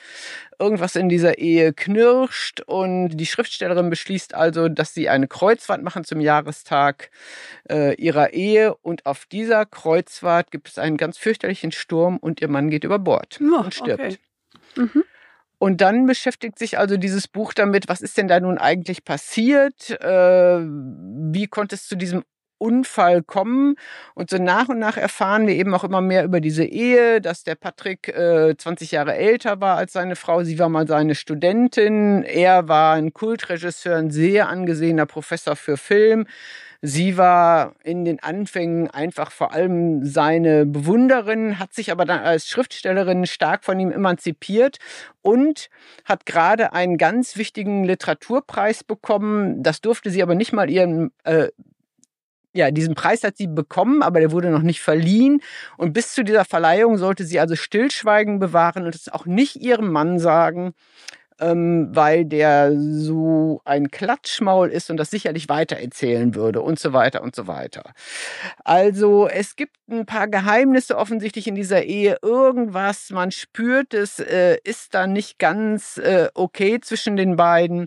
irgendwas 0.59 0.97
in 0.97 1.09
dieser 1.09 1.39
Ehe 1.39 1.72
knirscht 1.72 2.61
und 2.61 3.11
die 3.11 3.26
Schriftstellerin 3.26 3.91
beschließt 3.91 4.34
also, 4.34 4.68
dass 4.68 4.93
sie 4.93 5.09
eine 5.09 5.28
Kreuzfahrt 5.28 5.82
machen 5.82 6.05
zum 6.05 6.20
Jahrestag 6.20 7.11
äh, 7.70 7.95
ihrer 8.29 8.33
Ehe 8.33 8.74
und 8.74 9.07
auf 9.07 9.26
dieser 9.26 9.66
Kreuzfahrt 9.66 10.51
gibt 10.51 10.68
es 10.68 10.79
einen 10.79 10.97
ganz 10.97 11.18
fürchterlichen 11.18 11.72
Sturm 11.72 12.18
und 12.18 12.41
ihr 12.41 12.49
Mann 12.49 12.70
geht 12.70 12.85
über 12.85 12.99
Bord 12.99 13.39
oh, 13.41 13.61
und 13.61 13.74
stirbt. 13.74 14.01
Okay. 14.01 14.18
Mhm. 14.76 15.05
Und 15.59 15.81
dann 15.81 16.07
beschäftigt 16.07 16.59
sich 16.59 16.79
also 16.79 16.97
dieses 16.97 17.26
Buch 17.26 17.53
damit, 17.53 17.89
was 17.89 18.01
ist 18.01 18.16
denn 18.16 18.29
da 18.29 18.39
nun 18.39 18.59
eigentlich 18.59 19.05
passiert? 19.05 19.91
Äh, 19.91 20.61
wie 20.61 21.49
konnte 21.49 21.74
es 21.74 21.89
zu 21.89 21.97
diesem 21.97 22.24
Unfall 22.59 23.23
kommen. 23.23 23.77
Und 24.15 24.31
so 24.31 24.39
nach 24.39 24.69
und 24.69 24.79
nach 24.79 24.97
erfahren 24.97 25.47
wir 25.47 25.55
eben 25.55 25.75
auch 25.75 25.85
immer 25.85 26.01
mehr 26.01 26.25
über 26.25 26.41
diese 26.41 26.65
Ehe, 26.65 27.21
dass 27.21 27.45
der 27.45 27.55
Patrick 27.55 28.09
äh, 28.09 28.57
20 28.57 28.93
Jahre 28.93 29.15
älter 29.15 29.61
war 29.61 29.77
als 29.77 29.93
seine 29.93 30.17
Frau. 30.17 30.43
Sie 30.45 30.59
war 30.59 30.69
mal 30.69 30.87
seine 30.87 31.15
Studentin. 31.15 32.23
Er 32.23 32.69
war 32.69 32.95
ein 32.95 33.13
Kultregisseur, 33.13 33.97
ein 33.97 34.11
sehr 34.11 34.49
angesehener 34.49 35.07
Professor 35.07 35.57
für 35.57 35.77
Film. 35.77 36.27
Sie 36.81 37.17
war 37.17 37.75
in 37.83 38.05
den 38.05 38.23
Anfängen 38.23 38.89
einfach 38.89 39.33
vor 39.33 39.53
allem 39.53 40.05
seine 40.05 40.65
Bewunderin, 40.65 41.59
hat 41.59 41.75
sich 41.75 41.91
aber 41.91 42.05
dann 42.05 42.21
als 42.21 42.47
Schriftstellerin 42.49 43.27
stark 43.27 43.65
von 43.65 43.81
ihm 43.81 43.91
emanzipiert 43.91 44.79
und 45.21 45.71
hat 46.05 46.25
gerade 46.25 46.73
einen 46.73 46.97
ganz 46.97 47.37
wichtigen 47.37 47.83
Literaturpreis 47.83 48.85
bekommen. 48.85 49.61
Das 49.61 49.81
durfte 49.81 50.11
sie 50.11 50.23
aber 50.23 50.37
nicht 50.37 50.53
mal 50.53 50.71
ihren 50.71 51.11
äh, 51.25 51.49
ja, 52.59 52.73
diesen 52.73 52.95
Preis 52.95 53.23
hat 53.23 53.37
sie 53.37 53.47
bekommen, 53.47 54.03
aber 54.03 54.19
der 54.19 54.33
wurde 54.33 54.51
noch 54.51 54.63
nicht 54.63 54.81
verliehen. 54.81 55.41
Und 55.77 55.93
bis 55.93 56.13
zu 56.13 56.25
dieser 56.25 56.45
Verleihung 56.45 56.99
sollte 56.99 57.25
sie 57.25 57.39
also 57.39 57.55
Stillschweigen 57.55 58.41
bewahren 58.41 58.85
und 58.85 58.95
es 58.95 59.09
auch 59.09 59.27
nicht 59.27 59.57
ihrem 59.57 59.93
Mann 59.93 60.19
sagen, 60.19 60.75
ähm, 61.41 61.89
weil 61.93 62.25
der 62.25 62.73
so 62.77 63.61
ein 63.65 63.93
Klatschmaul 63.93 64.71
ist 64.71 64.91
und 64.91 64.97
das 64.97 65.11
sicherlich 65.11 65.49
weitererzählen 65.49 66.35
würde 66.35 66.61
und 66.61 66.81
so 66.81 66.93
weiter 66.93 67.23
und 67.23 67.37
so 67.37 67.47
weiter. 67.47 67.93
Also 68.65 69.29
es 69.29 69.55
gibt 69.55 69.77
ein 69.89 70.05
paar 70.05 70.27
Geheimnisse 70.27 70.99
offensichtlich 70.99 71.47
in 71.47 71.55
dieser 71.55 71.85
Ehe. 71.85 72.19
Irgendwas, 72.23 73.11
man 73.11 73.31
spürt 73.31 73.95
es, 73.95 74.19
äh, 74.19 74.59
ist 74.65 74.95
da 74.95 75.07
nicht 75.07 75.39
ganz 75.39 75.99
äh, 75.99 76.29
okay 76.35 76.81
zwischen 76.81 77.17
den 77.17 77.37
beiden. 77.37 77.87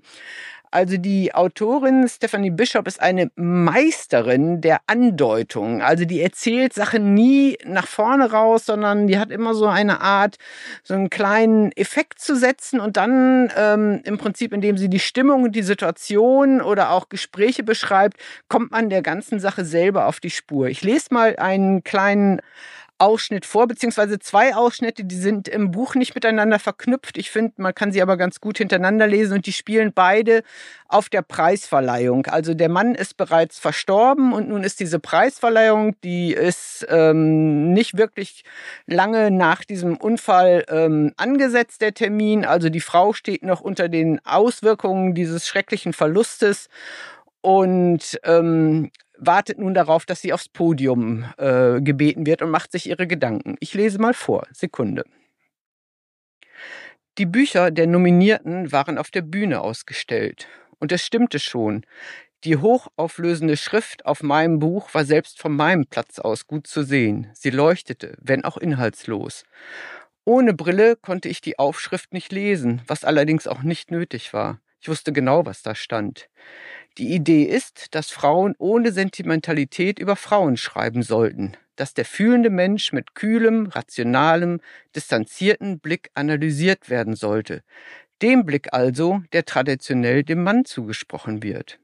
Also 0.72 0.95
die 0.95 1.36
Autorin 1.36 2.07
Stephanie 2.07 2.49
Bishop 2.49 2.88
ist 2.88 3.01
eine 3.01 3.30
Meisterin 3.36 4.61
der 4.61 4.80
Andeutung. 4.88 5.82
Also 5.82 6.05
die 6.05 6.22
erzählt 6.22 6.74
Sachen 6.74 7.13
nie 7.13 7.57
nach 7.65 7.88
vorne 7.88 8.32
raus, 8.32 8.65
sondern 8.67 9.05
die 9.07 9.19
hat 9.19 9.32
immer 9.32 9.53
so 9.53 9.67
eine 9.67 9.99
Art, 9.99 10.38
so 10.82 10.93
einen 10.93 11.09
kleinen 11.09 11.74
Effekt 11.74 12.19
zu 12.19 12.38
setzen 12.38 12.80
und 12.80 12.95
dann 12.95 13.51
ähm, 13.57 14.01
im 14.05 14.17
Prinzip, 14.17 14.53
indem 14.53 14.78
sie 14.78 14.89
die 14.89 14.99
Stimmung 14.99 15.43
und 15.43 15.57
die 15.57 15.61
Situation 15.61 16.61
oder 16.61 16.91
auch 16.91 17.09
Gespräche 17.09 17.63
beschreibt, 17.63 18.15
kommt 18.47 18.72
man 18.72 18.89
der 18.89 19.01
ganzen 19.01 19.41
Sache 19.41 19.65
selber 19.65 20.07
auf 20.07 20.22
die 20.22 20.30
Spur. 20.30 20.67
Ich 20.67 20.84
lese 20.84 21.07
mal 21.13 21.36
einen 21.36 21.84
kleinen 21.84 22.41
Ausschnitt 23.01 23.47
vor, 23.47 23.67
beziehungsweise 23.67 24.19
zwei 24.19 24.55
Ausschnitte, 24.55 25.03
die 25.03 25.15
sind 25.15 25.47
im 25.47 25.71
Buch 25.71 25.95
nicht 25.95 26.13
miteinander 26.13 26.59
verknüpft. 26.59 27.17
Ich 27.17 27.31
finde, 27.31 27.53
man 27.57 27.73
kann 27.73 27.91
sie 27.91 28.01
aber 28.01 28.15
ganz 28.15 28.39
gut 28.39 28.59
hintereinander 28.59 29.07
lesen 29.07 29.33
und 29.33 29.47
die 29.47 29.53
spielen 29.53 29.91
beide 29.91 30.43
auf 30.87 31.09
der 31.09 31.23
Preisverleihung. 31.23 32.27
Also 32.27 32.53
der 32.53 32.69
Mann 32.69 32.93
ist 32.93 33.17
bereits 33.17 33.57
verstorben 33.57 34.33
und 34.33 34.49
nun 34.49 34.63
ist 34.63 34.79
diese 34.79 34.99
Preisverleihung, 34.99 35.99
die 36.03 36.31
ist 36.33 36.85
ähm, 36.89 37.73
nicht 37.73 37.97
wirklich 37.97 38.43
lange 38.85 39.31
nach 39.31 39.65
diesem 39.65 39.97
Unfall 39.97 40.63
ähm, 40.69 41.13
angesetzt, 41.17 41.81
der 41.81 41.95
Termin. 41.95 42.45
Also 42.45 42.69
die 42.69 42.81
Frau 42.81 43.13
steht 43.13 43.41
noch 43.41 43.61
unter 43.61 43.89
den 43.89 44.23
Auswirkungen 44.27 45.15
dieses 45.15 45.47
schrecklichen 45.47 45.93
Verlustes 45.93 46.69
und 47.41 48.19
ähm, 48.25 48.91
wartet 49.22 49.59
nun 49.59 49.74
darauf, 49.74 50.05
dass 50.05 50.22
sie 50.22 50.34
aufs 50.34 50.49
Podium 50.49 51.26
äh, 51.38 51.80
gebeten 51.80 52.26
wird 52.26 52.41
und 52.41 52.49
macht 52.49 52.72
sich 52.72 52.89
ihre 52.89 53.07
Gedanken. 53.07 53.55
Ich 53.59 53.74
lese 53.74 53.99
mal 53.99 54.13
vor. 54.13 54.47
Sekunde. 54.51 55.05
Die 57.17 57.26
Bücher 57.26 57.72
der 57.72 57.88
Nominierten 57.88 58.72
waren 58.72 58.97
auf 58.97 59.11
der 59.11 59.22
Bühne 59.22 59.61
ausgestellt. 59.61 60.47
Und 60.80 60.91
es 60.91 61.05
stimmte 61.05 61.39
schon. 61.39 61.86
Die 62.43 62.57
hochauflösende 62.57 63.55
Schrift 63.55 64.05
auf 64.07 64.24
meinem 64.24 64.57
Buch 64.57 64.93
war 64.95 65.05
selbst 65.05 65.39
von 65.39 65.55
meinem 65.55 65.86
Platz 65.86 66.17
aus 66.17 66.47
gut 66.47 66.65
zu 66.65 66.82
sehen. 66.82 67.30
Sie 67.34 67.51
leuchtete, 67.51 68.17
wenn 68.19 68.43
auch 68.43 68.57
inhaltslos. 68.57 69.43
Ohne 70.26 70.55
Brille 70.55 70.95
konnte 70.95 71.30
ich 71.30 71.41
die 71.41 71.59
Aufschrift 71.59 72.13
nicht 72.13 72.32
lesen, 72.32 72.82
was 72.88 73.03
allerdings 73.03 73.45
auch 73.45 73.61
nicht 73.61 73.91
nötig 73.91 74.34
war. 74.34 74.59
Ich 74.80 74.89
wusste 74.89 75.13
genau, 75.13 75.45
was 75.45 75.61
da 75.61 75.76
stand. 75.76 76.30
Die 76.97 77.13
Idee 77.13 77.43
ist, 77.43 77.95
dass 77.95 78.11
Frauen 78.11 78.53
ohne 78.57 78.91
Sentimentalität 78.91 79.97
über 79.97 80.17
Frauen 80.17 80.57
schreiben 80.57 81.03
sollten, 81.03 81.55
dass 81.77 81.93
der 81.93 82.03
fühlende 82.03 82.49
Mensch 82.49 82.91
mit 82.91 83.15
kühlem, 83.15 83.67
rationalem, 83.67 84.59
distanzierten 84.93 85.79
Blick 85.79 86.11
analysiert 86.15 86.89
werden 86.89 87.15
sollte. 87.15 87.63
Dem 88.21 88.45
Blick 88.45 88.73
also, 88.73 89.21
der 89.31 89.45
traditionell 89.45 90.23
dem 90.23 90.43
Mann 90.43 90.65
zugesprochen 90.65 91.43
wird. 91.43 91.79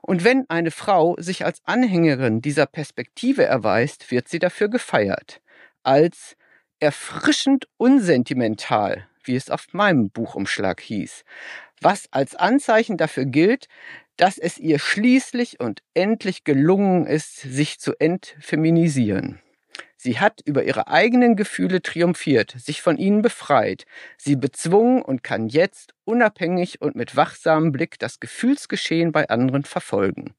Und 0.00 0.24
wenn 0.24 0.48
eine 0.48 0.70
Frau 0.70 1.16
sich 1.18 1.44
als 1.44 1.60
Anhängerin 1.64 2.40
dieser 2.40 2.66
Perspektive 2.66 3.44
erweist, 3.44 4.10
wird 4.10 4.28
sie 4.28 4.38
dafür 4.38 4.68
gefeiert. 4.68 5.42
Als 5.82 6.34
erfrischend 6.80 7.68
unsentimental, 7.76 9.06
wie 9.22 9.36
es 9.36 9.50
auf 9.50 9.66
meinem 9.74 10.08
Buchumschlag 10.08 10.80
hieß 10.80 11.24
was 11.80 12.08
als 12.12 12.34
Anzeichen 12.34 12.96
dafür 12.96 13.24
gilt, 13.24 13.68
dass 14.16 14.38
es 14.38 14.58
ihr 14.58 14.78
schließlich 14.78 15.60
und 15.60 15.82
endlich 15.94 16.44
gelungen 16.44 17.06
ist, 17.06 17.36
sich 17.40 17.78
zu 17.78 17.92
entfeminisieren. 17.98 19.40
Sie 19.96 20.20
hat 20.20 20.40
über 20.44 20.62
ihre 20.62 20.86
eigenen 20.88 21.34
Gefühle 21.34 21.82
triumphiert, 21.82 22.54
sich 22.56 22.82
von 22.82 22.98
ihnen 22.98 23.20
befreit, 23.20 23.84
sie 24.16 24.36
bezwungen 24.36 25.02
und 25.02 25.24
kann 25.24 25.48
jetzt 25.48 25.92
unabhängig 26.04 26.80
und 26.80 26.94
mit 26.94 27.16
wachsamem 27.16 27.72
Blick 27.72 27.98
das 27.98 28.20
Gefühlsgeschehen 28.20 29.10
bei 29.10 29.28
anderen 29.28 29.64
verfolgen. 29.64 30.34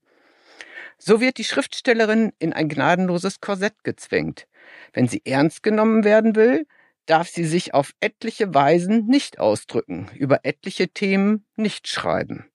So 0.97 1.19
wird 1.19 1.37
die 1.37 1.43
Schriftstellerin 1.43 2.31
in 2.39 2.53
ein 2.53 2.69
gnadenloses 2.69 3.41
Korsett 3.41 3.83
gezwängt. 3.83 4.47
Wenn 4.93 5.07
sie 5.07 5.21
ernst 5.25 5.63
genommen 5.63 6.03
werden 6.03 6.35
will, 6.35 6.65
darf 7.09 7.27
sie 7.29 7.45
sich 7.45 7.73
auf 7.73 7.93
etliche 7.99 8.53
Weisen 8.53 9.07
nicht 9.07 9.39
ausdrücken, 9.39 10.09
über 10.15 10.41
etliche 10.43 10.89
Themen 10.89 11.45
nicht 11.55 11.87
schreiben, 11.87 12.51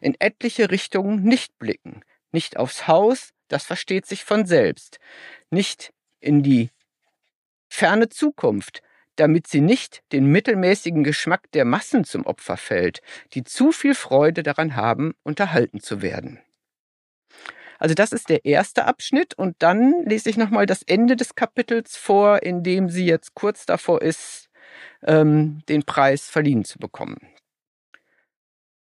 in 0.00 0.16
etliche 0.18 0.70
Richtungen 0.70 1.22
nicht 1.22 1.58
blicken, 1.58 2.02
nicht 2.32 2.56
aufs 2.56 2.88
Haus, 2.88 3.30
das 3.48 3.64
versteht 3.64 4.06
sich 4.06 4.24
von 4.24 4.46
selbst, 4.46 4.98
nicht 5.50 5.92
in 6.20 6.42
die 6.42 6.70
ferne 7.68 8.08
Zukunft, 8.08 8.82
damit 9.16 9.46
sie 9.46 9.60
nicht 9.60 10.02
den 10.12 10.26
mittelmäßigen 10.26 11.04
Geschmack 11.04 11.50
der 11.52 11.64
Massen 11.64 12.04
zum 12.04 12.24
Opfer 12.24 12.56
fällt, 12.56 13.00
die 13.34 13.44
zu 13.44 13.72
viel 13.72 13.94
Freude 13.94 14.42
daran 14.42 14.76
haben, 14.76 15.14
unterhalten 15.22 15.80
zu 15.80 16.02
werden. 16.02 16.40
Also 17.78 17.94
das 17.94 18.12
ist 18.12 18.28
der 18.28 18.44
erste 18.44 18.84
Abschnitt 18.84 19.34
und 19.34 19.56
dann 19.60 20.04
lese 20.04 20.28
ich 20.28 20.36
nochmal 20.36 20.66
das 20.66 20.82
Ende 20.82 21.16
des 21.16 21.34
Kapitels 21.34 21.96
vor, 21.96 22.42
in 22.42 22.62
dem 22.62 22.90
sie 22.90 23.06
jetzt 23.06 23.34
kurz 23.34 23.66
davor 23.66 24.02
ist, 24.02 24.50
ähm, 25.02 25.62
den 25.68 25.84
Preis 25.84 26.28
verliehen 26.28 26.64
zu 26.64 26.78
bekommen. 26.78 27.18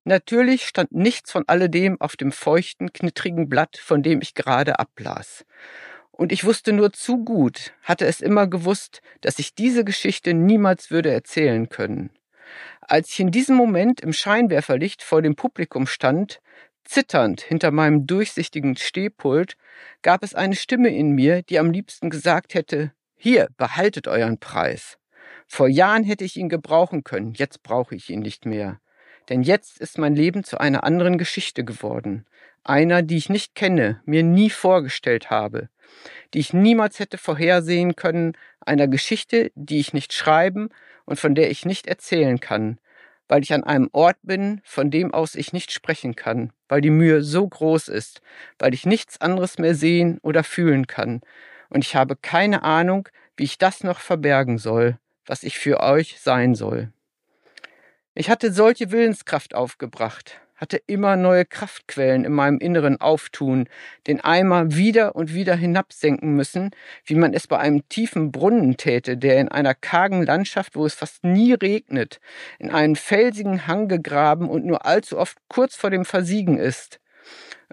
Natürlich 0.03 0.67
stand 0.67 0.91
nichts 0.91 1.31
von 1.31 1.45
alledem 1.47 1.99
auf 1.99 2.15
dem 2.15 2.31
feuchten, 2.31 2.93
knittrigen 2.93 3.49
Blatt, 3.49 3.75
von 3.77 4.03
dem 4.03 4.21
ich 4.21 4.35
gerade 4.35 4.77
ablas. 4.77 5.45
Und 6.11 6.31
ich 6.31 6.43
wusste 6.43 6.73
nur 6.73 6.93
zu 6.93 7.25
gut, 7.25 7.73
hatte 7.81 8.05
es 8.05 8.21
immer 8.21 8.45
gewusst, 8.47 9.01
dass 9.21 9.39
ich 9.39 9.55
diese 9.55 9.83
Geschichte 9.83 10.35
niemals 10.35 10.91
würde 10.91 11.11
erzählen 11.11 11.69
können. 11.69 12.11
Als 12.81 13.09
ich 13.09 13.19
in 13.19 13.31
diesem 13.31 13.55
Moment 13.55 13.99
im 13.99 14.13
Scheinwerferlicht 14.13 15.01
vor 15.01 15.23
dem 15.23 15.35
Publikum 15.35 15.87
stand, 15.87 16.39
zitternd 16.85 17.41
hinter 17.41 17.71
meinem 17.71 18.07
durchsichtigen 18.07 18.77
Stehpult, 18.77 19.57
gab 20.01 20.23
es 20.23 20.33
eine 20.33 20.55
Stimme 20.55 20.89
in 20.89 21.11
mir, 21.11 21.41
die 21.41 21.59
am 21.59 21.71
liebsten 21.71 22.09
gesagt 22.09 22.53
hätte, 22.53 22.93
hier, 23.17 23.49
behaltet 23.57 24.07
euren 24.07 24.39
Preis. 24.39 24.97
Vor 25.47 25.67
Jahren 25.67 26.03
hätte 26.03 26.23
ich 26.23 26.37
ihn 26.37 26.49
gebrauchen 26.49 27.03
können, 27.03 27.33
jetzt 27.33 27.63
brauche 27.63 27.95
ich 27.95 28.09
ihn 28.09 28.21
nicht 28.21 28.45
mehr. 28.45 28.79
Denn 29.29 29.41
jetzt 29.41 29.79
ist 29.79 29.97
mein 29.97 30.15
Leben 30.15 30.43
zu 30.43 30.59
einer 30.59 30.83
anderen 30.83 31.17
Geschichte 31.17 31.63
geworden. 31.63 32.25
Einer, 32.63 33.01
die 33.01 33.17
ich 33.17 33.29
nicht 33.29 33.55
kenne, 33.55 34.01
mir 34.05 34.23
nie 34.23 34.49
vorgestellt 34.49 35.29
habe, 35.29 35.69
die 36.33 36.39
ich 36.39 36.53
niemals 36.53 36.99
hätte 36.99 37.17
vorhersehen 37.17 37.95
können, 37.95 38.33
einer 38.59 38.87
Geschichte, 38.87 39.51
die 39.55 39.79
ich 39.79 39.93
nicht 39.93 40.13
schreiben 40.13 40.69
und 41.05 41.19
von 41.19 41.35
der 41.35 41.49
ich 41.49 41.65
nicht 41.65 41.87
erzählen 41.87 42.39
kann, 42.39 42.79
weil 43.27 43.43
ich 43.43 43.53
an 43.53 43.63
einem 43.63 43.89
Ort 43.93 44.17
bin, 44.23 44.61
von 44.63 44.91
dem 44.91 45.13
aus 45.13 45.35
ich 45.35 45.53
nicht 45.53 45.71
sprechen 45.71 46.15
kann, 46.15 46.51
weil 46.67 46.81
die 46.81 46.89
Mühe 46.89 47.21
so 47.21 47.47
groß 47.47 47.87
ist, 47.87 48.21
weil 48.59 48.73
ich 48.73 48.85
nichts 48.85 49.21
anderes 49.21 49.57
mehr 49.57 49.75
sehen 49.75 50.19
oder 50.21 50.43
fühlen 50.43 50.87
kann, 50.87 51.21
und 51.69 51.83
ich 51.83 51.95
habe 51.95 52.15
keine 52.15 52.63
Ahnung, 52.63 53.09
wie 53.37 53.43
ich 53.43 53.57
das 53.57 53.83
noch 53.83 53.99
verbergen 53.99 54.57
soll, 54.57 54.97
was 55.25 55.43
ich 55.43 55.57
für 55.57 55.81
euch 55.81 56.19
sein 56.21 56.55
soll. 56.55 56.91
Ich 58.13 58.29
hatte 58.29 58.53
solche 58.53 58.91
Willenskraft 58.91 59.55
aufgebracht, 59.55 60.39
hatte 60.55 60.77
immer 60.87 61.15
neue 61.15 61.45
Kraftquellen 61.45 62.25
in 62.25 62.33
meinem 62.33 62.59
Inneren 62.59 62.99
auftun, 63.01 63.67
den 64.07 64.21
Eimer 64.21 64.75
wieder 64.75 65.15
und 65.15 65.33
wieder 65.33 65.55
hinabsenken 65.55 66.33
müssen, 66.33 66.71
wie 67.05 67.15
man 67.15 67.33
es 67.33 67.47
bei 67.47 67.57
einem 67.57 67.87
tiefen 67.89 68.31
Brunnen 68.31 68.77
täte, 68.77 69.17
der 69.17 69.39
in 69.39 69.49
einer 69.49 69.73
kargen 69.73 70.23
Landschaft, 70.23 70.75
wo 70.75 70.85
es 70.85 70.93
fast 70.93 71.23
nie 71.23 71.53
regnet, 71.53 72.19
in 72.59 72.71
einen 72.71 72.95
felsigen 72.95 73.67
Hang 73.67 73.87
gegraben 73.87 74.49
und 74.49 74.65
nur 74.65 74.85
allzu 74.85 75.17
oft 75.17 75.37
kurz 75.49 75.75
vor 75.75 75.89
dem 75.89 76.05
Versiegen 76.05 76.57
ist. 76.57 76.99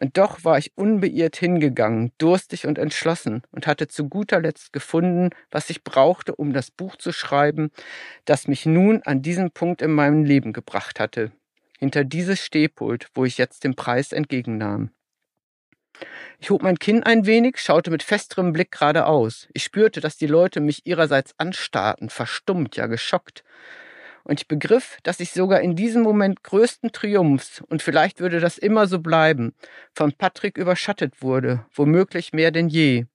Und 0.01 0.17
doch 0.17 0.45
war 0.45 0.57
ich 0.59 0.73
unbeirrt 0.77 1.37
hingegangen, 1.37 2.13
durstig 2.17 2.67
und 2.67 2.79
entschlossen 2.79 3.43
und 3.51 3.67
hatte 3.67 3.89
zu 3.89 4.09
guter 4.09 4.41
Letzt 4.41 4.73
gefunden, 4.73 5.31
was 5.51 5.69
ich 5.69 5.85
brauchte, 5.85 6.35
um 6.35 6.55
das 6.55 6.71
Buch 6.71 6.97
zu 6.97 7.13
schreiben, 7.13 7.71
das 8.25 8.49
mich 8.49 8.65
nun 8.65 9.03
an 9.03 9.21
diesen 9.21 9.51
Punkt 9.51 9.83
in 9.83 9.93
meinem 9.93 10.25
Leben 10.25 10.55
gebracht 10.55 10.99
hatte 10.99 11.33
hinter 11.83 12.05
dieses 12.05 12.39
Stehpult, 12.39 13.09
wo 13.13 13.25
ich 13.25 13.39
jetzt 13.39 13.65
den 13.65 13.75
Preis 13.75 14.13
entgegennahm. 14.13 14.93
Ich 16.39 16.51
hob 16.51 16.63
mein 16.63 16.79
Kinn 16.79 17.03
ein 17.03 17.27
wenig, 17.27 17.59
schaute 17.59 17.91
mit 17.91 18.05
festerem 18.05 18.53
Blick 18.53 18.71
geradeaus. 18.71 19.49
Ich 19.53 19.65
spürte, 19.65 20.01
dass 20.01 20.17
die 20.17 20.29
Leute 20.29 20.61
mich 20.61 20.87
ihrerseits 20.87 21.35
anstarrten, 21.39 22.09
verstummt, 22.09 22.77
ja 22.77 22.87
geschockt. 22.87 23.43
Und 24.23 24.41
ich 24.41 24.47
begriff, 24.47 24.99
dass 25.03 25.19
ich 25.19 25.33
sogar 25.33 25.61
in 25.61 25.75
diesem 25.75 26.03
Moment 26.03 26.45
größten 26.45 26.93
Triumphs, 26.93 27.61
und 27.69 27.83
vielleicht 27.83 28.21
würde 28.21 28.39
das 28.39 28.59
immer 28.59 28.87
so 28.87 29.01
bleiben, 29.01 29.53
von 29.93 30.13
Patrick 30.13 30.59
überschattet 30.59 31.21
wurde, 31.21 31.67
womöglich 31.75 32.33
mehr 32.33 32.53
denn 32.53 32.69
je. 32.69 33.07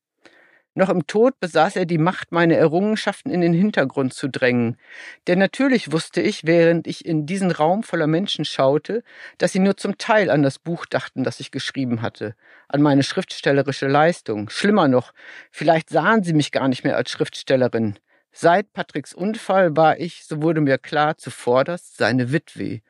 Noch 0.77 0.89
im 0.89 1.07
Tod 1.07 1.39
besaß 1.39 1.75
er 1.75 1.87
die 1.87 1.97
Macht, 1.97 2.31
meine 2.31 2.55
Errungenschaften 2.55 3.31
in 3.31 3.41
den 3.41 3.51
Hintergrund 3.51 4.13
zu 4.13 4.27
drängen. 4.29 4.77
Denn 5.25 5.39
natürlich 5.39 5.91
wusste 5.91 6.21
ich, 6.21 6.45
während 6.45 6.85
ich 6.85 7.03
in 7.03 7.25
diesen 7.25 7.49
Raum 7.49 7.81
voller 7.81 8.05
Menschen 8.05 8.45
schaute, 8.45 9.01
dass 9.39 9.53
sie 9.53 9.57
nur 9.57 9.77
zum 9.77 9.97
Teil 9.97 10.29
an 10.29 10.43
das 10.43 10.59
Buch 10.59 10.85
dachten, 10.85 11.23
das 11.23 11.39
ich 11.39 11.49
geschrieben 11.49 12.03
hatte, 12.03 12.35
an 12.67 12.83
meine 12.83 13.01
schriftstellerische 13.01 13.87
Leistung. 13.87 14.51
Schlimmer 14.51 14.87
noch, 14.87 15.13
vielleicht 15.49 15.89
sahen 15.89 16.21
sie 16.21 16.33
mich 16.33 16.51
gar 16.51 16.67
nicht 16.67 16.83
mehr 16.83 16.95
als 16.95 17.09
Schriftstellerin. 17.09 17.97
Seit 18.31 18.71
Patricks 18.73 19.15
Unfall 19.15 19.75
war 19.75 19.99
ich, 19.99 20.25
so 20.25 20.43
wurde 20.43 20.61
mir 20.61 20.77
klar, 20.77 21.17
zuvorderst 21.17 21.97
seine 21.97 22.31
Witwe. 22.31 22.81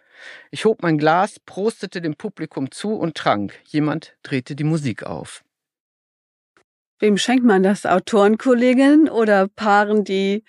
Ich 0.51 0.65
hob 0.65 0.83
mein 0.83 0.97
Glas, 0.97 1.39
prostete 1.39 2.01
dem 2.01 2.15
Publikum 2.15 2.69
zu 2.69 2.95
und 2.95 3.15
trank. 3.15 3.53
Jemand 3.63 4.17
drehte 4.23 4.57
die 4.57 4.65
Musik 4.65 5.03
auf. 5.03 5.45
Wem 6.99 7.17
schenkt 7.17 7.45
man 7.45 7.61
das? 7.61 7.85
Autorenkolleginnen 7.85 9.07
oder 9.09 9.47
Paaren, 9.47 10.03
die 10.03 10.43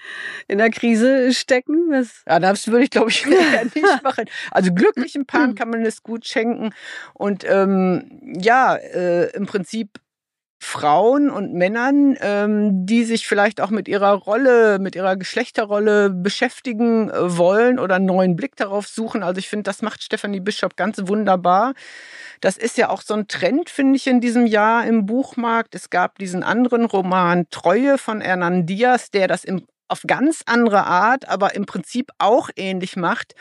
in 0.46 0.58
der 0.58 0.70
Krise 0.70 1.34
stecken? 1.34 1.90
Was? 1.90 2.22
Ja, 2.26 2.38
das 2.38 2.68
würde 2.68 2.84
ich, 2.84 2.90
glaube 2.90 3.10
ich, 3.10 3.26
nicht 3.74 3.76
machen. 4.02 4.24
Also 4.50 4.72
glücklichen 4.72 5.26
Paaren 5.26 5.54
kann 5.54 5.70
man 5.70 5.84
es 5.84 6.02
gut 6.02 6.26
schenken. 6.26 6.70
Und 7.14 7.44
ähm, 7.46 8.34
ja, 8.40 8.76
äh, 8.76 9.30
im 9.36 9.46
Prinzip 9.46 10.00
Frauen 10.60 11.30
und 11.30 11.54
Männern, 11.54 12.16
ähm, 12.20 12.84
die 12.84 13.04
sich 13.04 13.28
vielleicht 13.28 13.60
auch 13.60 13.70
mit 13.70 13.86
ihrer 13.86 14.12
Rolle, 14.12 14.78
mit 14.80 14.96
ihrer 14.96 15.16
Geschlechterrolle 15.16 16.10
beschäftigen 16.10 17.10
äh, 17.10 17.38
wollen 17.38 17.78
oder 17.78 17.96
einen 17.96 18.06
neuen 18.06 18.34
Blick 18.34 18.56
darauf 18.56 18.88
suchen. 18.88 19.22
Also 19.22 19.38
ich 19.38 19.48
finde, 19.48 19.62
das 19.62 19.82
macht 19.82 20.02
Stephanie 20.02 20.40
Bishop 20.40 20.76
ganz 20.76 21.00
wunderbar. 21.04 21.74
Das 22.40 22.56
ist 22.56 22.76
ja 22.76 22.90
auch 22.90 23.02
so 23.02 23.14
ein 23.14 23.28
Trend, 23.28 23.70
finde 23.70 23.96
ich, 23.96 24.06
in 24.06 24.20
diesem 24.20 24.46
Jahr 24.46 24.84
im 24.86 25.06
Buchmarkt. 25.06 25.74
Es 25.74 25.90
gab 25.90 26.18
diesen 26.18 26.42
anderen 26.42 26.84
Roman 26.84 27.46
Treue 27.50 27.96
von 27.96 28.20
Hernan 28.20 28.66
Diaz, 28.66 29.10
der 29.10 29.28
das 29.28 29.44
im 29.44 29.66
auf 29.88 30.02
ganz 30.06 30.42
andere 30.46 30.84
Art, 30.84 31.28
aber 31.28 31.54
im 31.54 31.66
Prinzip 31.66 32.10
auch 32.18 32.50
ähnlich 32.56 32.96
macht. 32.96 33.34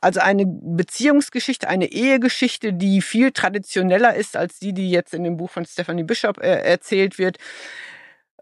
Also 0.00 0.20
eine 0.20 0.44
Beziehungsgeschichte, 0.46 1.68
eine 1.68 1.86
Ehegeschichte, 1.86 2.72
die 2.72 3.00
viel 3.00 3.32
traditioneller 3.32 4.14
ist 4.14 4.36
als 4.36 4.58
die, 4.58 4.72
die 4.72 4.90
jetzt 4.90 5.14
in 5.14 5.24
dem 5.24 5.36
Buch 5.36 5.50
von 5.50 5.64
Stephanie 5.64 6.04
Bishop 6.04 6.38
äh, 6.38 6.62
erzählt 6.62 7.18
wird. 7.18 7.38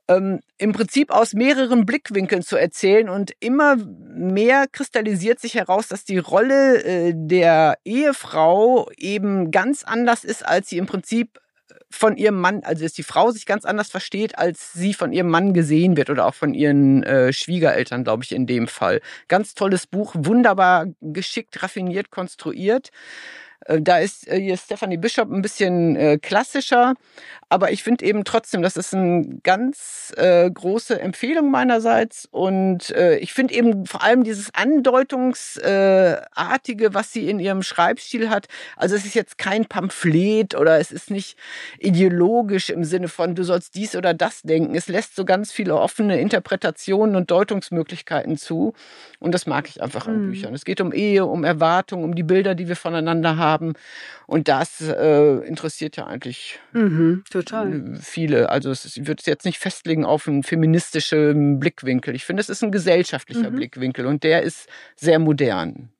Ähm, 0.09 0.41
im 0.59 0.73
Prinzip 0.73 1.11
aus 1.11 1.33
mehreren 1.33 1.87
Blickwinkeln 1.87 2.43
zu 2.43 2.57
erzählen 2.57 3.09
und 3.09 3.33
immer 3.39 3.77
mehr 3.77 4.67
kristallisiert 4.71 5.39
sich 5.39 5.55
heraus, 5.55 5.89
dass 5.89 6.05
die 6.05 6.19
Rolle 6.19 6.83
äh, 6.83 7.13
der 7.15 7.79
Ehefrau 7.85 8.91
eben 8.97 9.53
ganz 9.53 9.85
anders 9.85 10.25
ist, 10.25 10.45
als 10.45 10.69
sie 10.69 10.79
im 10.79 10.87
Prinzip 10.87 11.39
von 11.93 12.17
ihrem 12.17 12.41
Mann, 12.41 12.63
also 12.65 12.83
dass 12.83 12.93
die 12.93 13.03
Frau 13.03 13.31
sich 13.31 13.47
ganz 13.47 13.65
anders 13.65 13.91
versteht, 13.91 14.39
als 14.39 14.73
sie 14.73 14.95
von 14.95 15.13
ihrem 15.13 15.29
Mann 15.29 15.53
gesehen 15.55 15.97
wird 15.97 16.11
oder 16.11 16.27
auch 16.27 16.35
von 16.35 16.55
ihren 16.55 17.03
äh, 17.03 17.33
Schwiegereltern, 17.33 18.05
glaube 18.05 18.25
ich, 18.25 18.33
in 18.33 18.47
dem 18.47 18.67
Fall. 18.67 19.01
Ganz 19.29 19.55
tolles 19.55 19.87
Buch, 19.87 20.15
wunderbar 20.17 20.87
geschickt, 21.01 21.63
raffiniert 21.63 22.11
konstruiert. 22.11 22.91
Äh, 23.67 23.81
da 23.81 23.99
ist 23.99 24.29
äh, 24.29 24.41
hier 24.41 24.57
Stephanie 24.57 24.97
Bishop 24.97 25.31
ein 25.31 25.43
bisschen 25.43 25.97
äh, 25.97 26.19
klassischer, 26.19 26.95
aber 27.49 27.71
ich 27.71 27.83
finde 27.83 28.05
eben 28.05 28.25
trotzdem, 28.25 28.63
das 28.63 28.77
ist 28.79 28.95
eine 28.95 29.39
ganz 29.43 30.15
große 30.17 30.99
Empfehlung 30.99 31.51
meinerseits 31.51 32.27
und 32.31 32.95
ich 33.21 33.35
finde 33.35 33.53
eben 33.55 33.85
vor 33.85 34.03
allem 34.03 34.25
dieses 34.25 34.55
Andeutungsartige, 34.55 36.95
was 36.95 37.13
sie 37.13 37.29
in 37.29 37.39
ihrem 37.39 37.63
Schreibstil 37.63 38.31
hat. 38.31 38.49
Also 38.77 38.97
es 38.97 39.05
ist 39.05 39.13
jetzt 39.15 39.37
kein 39.37 39.67
Pamphlet 39.67 40.55
oder 40.55 40.79
es 40.79 40.93
ist 40.93 41.11
nicht 41.11 41.37
ideologisch 41.79 42.71
im 42.71 42.85
Sinne 42.85 43.09
von, 43.09 43.35
du 43.35 43.45
sollst 43.45 43.75
dies 43.75 43.97
oder 43.97 44.15
das 44.15 44.41
denken. 44.41 44.75
Es 44.75 44.89
lässt 44.89 45.15
so 45.15 45.27
ganz 45.27 45.53
viele 45.53 45.77
offene 45.77 46.19
Interpretationen 46.21 47.17
und 47.17 47.31
Deutungsmöglichkeiten 47.31 48.39
zu 48.39 48.73
und 49.19 49.33
das 49.33 49.45
mag 49.47 49.69
ich 49.69 49.83
einfach 49.83 50.07
an 50.07 50.23
mhm. 50.23 50.31
Büchern. 50.31 50.55
Es 50.55 50.65
geht 50.65 50.81
um 50.81 50.95
Ehe, 50.95 51.27
um 51.27 51.45
Erwartung, 51.45 52.05
um 52.05 52.15
die 52.15 52.23
Bilder, 52.23 52.55
die 52.55 52.69
wir 52.69 52.77
voneinander 52.77 53.37
haben 53.37 53.52
haben. 53.53 53.75
Und 54.27 54.49
das 54.49 54.81
äh, 54.81 55.47
interessiert 55.47 55.97
ja 55.97 56.07
eigentlich 56.07 56.59
mhm, 56.73 57.23
total. 57.31 57.99
viele. 58.01 58.49
Also 58.49 58.71
es 58.71 59.07
wird 59.07 59.21
es 59.21 59.27
jetzt 59.27 59.45
nicht 59.45 59.59
festlegen 59.59 60.05
auf 60.05 60.27
einen 60.27 60.43
feministischen 60.43 61.61
Blickwinkel. 61.61 62.15
Ich 62.15 62.25
finde, 62.25 62.41
es 62.41 62.49
ist 62.49 62.65
ein 62.65 62.73
gesellschaftlicher 62.73 63.51
mhm. 63.51 63.57
Blickwinkel 63.57 64.07
und 64.07 64.25
der 64.25 64.43
ist 64.43 64.69
sehr 64.97 65.19
modern. 65.19 65.91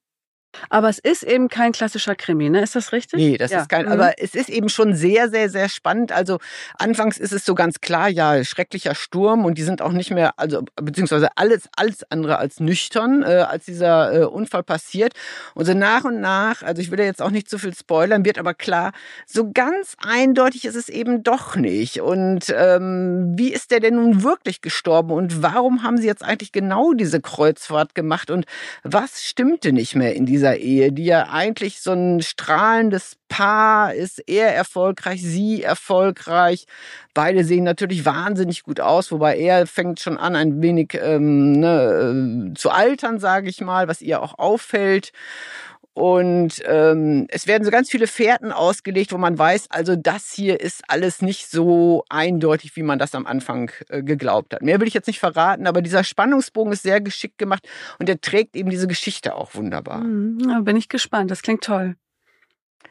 Aber 0.71 0.89
es 0.89 0.99
ist 0.99 1.23
eben 1.23 1.49
kein 1.49 1.73
klassischer 1.73 2.15
Krimi, 2.15 2.51
ne? 2.51 2.63
Ist 2.63 2.75
das 2.75 2.93
richtig? 2.93 3.19
Nee, 3.19 3.37
das 3.37 3.51
ja. 3.51 3.61
ist 3.61 3.69
kein, 3.69 3.87
mhm. 3.87 3.93
aber 3.93 4.15
es 4.19 4.35
ist 4.35 4.49
eben 4.49 4.69
schon 4.69 4.95
sehr, 4.95 5.29
sehr, 5.29 5.49
sehr 5.49 5.69
spannend. 5.69 6.13
Also 6.13 6.39
anfangs 6.79 7.19
ist 7.19 7.33
es 7.33 7.45
so 7.45 7.55
ganz 7.55 7.81
klar, 7.81 8.09
ja, 8.09 8.43
schrecklicher 8.45 8.95
Sturm 8.95 9.45
und 9.45 9.59
die 9.59 9.63
sind 9.63 9.83
auch 9.83 9.93
nicht 9.93 10.11
mehr, 10.11 10.39
also 10.39 10.63
beziehungsweise 10.77 11.29
alles, 11.37 11.69
alles 11.77 12.05
andere 12.11 12.39
als 12.39 12.61
nüchtern, 12.61 13.23
äh, 13.23 13.47
als 13.49 13.65
dieser 13.65 14.13
äh, 14.13 14.25
Unfall 14.25 14.63
passiert. 14.63 15.15
Und 15.55 15.65
so 15.65 15.75
nach 15.75 16.05
und 16.05 16.21
nach, 16.21 16.63
also 16.63 16.81
ich 16.83 16.91
will 16.91 16.99
ja 16.99 17.05
jetzt 17.07 17.23
auch 17.23 17.31
nicht 17.31 17.49
zu 17.49 17.59
viel 17.59 17.75
spoilern, 17.75 18.25
wird 18.25 18.39
aber 18.39 18.55
klar, 18.55 18.93
so 19.27 19.51
ganz 19.53 19.97
eindeutig 20.07 20.65
ist 20.65 20.77
es 20.77 20.89
eben 20.89 21.23
doch 21.23 21.57
nicht. 21.57 22.01
Und 22.01 22.53
ähm, 22.57 23.33
wie 23.37 23.53
ist 23.53 23.71
der 23.71 23.81
denn 23.81 23.97
nun 23.97 24.23
wirklich 24.23 24.61
gestorben 24.61 25.11
und 25.11 25.43
warum 25.43 25.83
haben 25.83 25.97
sie 25.97 26.07
jetzt 26.07 26.25
eigentlich 26.25 26.53
genau 26.53 26.93
diese 26.93 27.21
Kreuzfahrt 27.21 27.95
gemacht 27.95 28.31
und 28.31 28.45
was 28.83 29.23
stimmte 29.23 29.73
nicht 29.73 29.95
mehr 29.95 30.15
in 30.15 30.27
dieser 30.27 30.42
dieser 30.43 30.57
Ehe, 30.57 30.91
die 30.91 31.05
ja 31.05 31.29
eigentlich 31.31 31.81
so 31.81 31.93
ein 31.93 32.21
strahlendes 32.21 33.17
Paar 33.29 33.95
ist, 33.95 34.29
er 34.29 34.53
erfolgreich, 34.53 35.23
sie 35.23 35.63
erfolgreich. 35.63 36.67
Beide 37.15 37.45
sehen 37.45 37.63
natürlich 37.63 38.05
wahnsinnig 38.05 38.65
gut 38.65 38.81
aus, 38.81 39.13
wobei 39.13 39.39
er 39.39 39.69
fängt 39.69 40.01
schon 40.01 40.19
an, 40.19 40.35
ein 40.35 40.61
wenig 40.61 40.99
ähm, 41.01 41.53
ne, 41.53 42.51
äh, 42.51 42.55
zu 42.55 42.71
altern, 42.71 43.21
sage 43.21 43.49
ich 43.49 43.61
mal, 43.61 43.87
was 43.87 44.03
ihr 44.03 44.21
auch 44.21 44.37
auffällt. 44.37 45.13
Und 45.95 46.63
ähm, 46.65 47.27
es 47.29 47.47
werden 47.47 47.65
so 47.65 47.71
ganz 47.71 47.91
viele 47.91 48.07
Fährten 48.07 48.51
ausgelegt, 48.51 49.13
wo 49.13 49.19
man 49.19 49.39
weiß, 49.39 49.67
also 49.71 49.95
das 49.95 50.33
hier 50.33 50.59
ist 50.59 50.83
alles 50.89 51.21
nicht 51.21 51.51
so 51.51 52.05
eindeutig, 52.09 52.77
wie 52.77 52.83
man 52.83 52.99
das 52.99 53.15
am 53.15 53.27
Anfang 53.27 53.71
äh, 53.91 54.03
geglaubt 54.03 54.55
hat. 54.55 54.63
Mehr 54.63 54.81
will 54.81 54.89
ich 54.89 54.95
jetzt 54.95 55.07
nicht 55.07 55.21
verraten, 55.21 55.67
aber 55.67 55.83
dieser 55.83 56.03
Spannungsbogen 56.03 56.73
ist 56.73 56.83
sehr 56.83 57.03
geschickt 57.03 57.37
gemacht 57.37 57.69
und 57.99 58.09
der 58.09 58.21
trägt 58.23 58.57
eben 58.57 58.71
diese 58.71 58.89
Geschichte 58.89 59.35
auch 59.35 59.55
wunderbar. 59.55 59.99
Mhm, 59.99 60.65
bin 60.65 60.77
ich 60.77 60.89
gespannt, 60.89 61.31
das 61.31 61.43
klingt 61.43 61.63
toll. 61.63 61.97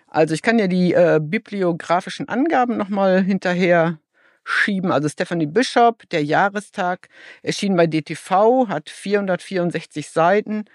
Also 0.06 0.36
ich 0.36 0.43
kann 0.43 0.60
ja 0.60 0.68
die 0.68 0.93
äh, 0.93 1.20
bibliografischen 1.20 2.30
Angaben 2.30 2.78
nochmal 2.78 3.24
hinterher 3.24 3.97
schieben. 4.43 4.91
Also 4.91 5.10
Stephanie 5.10 5.47
Bishop, 5.47 6.08
der 6.10 6.24
Jahrestag, 6.24 7.08
erschien 7.41 7.76
bei 7.76 7.88
DTV, 7.88 8.68
hat 8.68 8.89
464 8.89 10.10
Seiten 10.10 10.66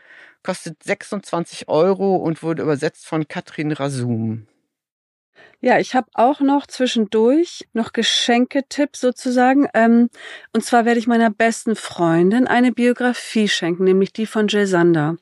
kostet 0.46 0.82
26 0.84 1.68
Euro 1.68 2.16
und 2.16 2.42
wurde 2.42 2.62
übersetzt 2.62 3.04
von 3.06 3.26
Katrin 3.26 3.72
Rasum. 3.72 4.46
Ja, 5.60 5.78
ich 5.78 5.94
habe 5.94 6.08
auch 6.14 6.40
noch 6.40 6.66
zwischendurch 6.66 7.66
noch 7.72 7.92
Geschenketipps 7.92 9.00
sozusagen. 9.00 9.66
Ähm, 9.74 10.08
und 10.52 10.64
zwar 10.64 10.84
werde 10.84 11.00
ich 11.00 11.08
meiner 11.08 11.30
besten 11.30 11.74
Freundin 11.74 12.46
eine 12.46 12.70
Biografie 12.72 13.48
schenken, 13.48 13.84
nämlich 13.84 14.12
die 14.12 14.26
von 14.26 14.46
Jill 14.46 14.66
Sander. 14.66 15.16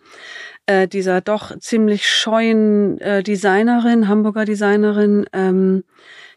Äh, 0.66 0.88
dieser 0.88 1.20
doch 1.20 1.58
ziemlich 1.58 2.08
scheuen 2.08 2.98
äh, 3.00 3.22
Designerin, 3.22 4.08
Hamburger 4.08 4.44
Designerin. 4.46 5.26
Ähm, 5.32 5.84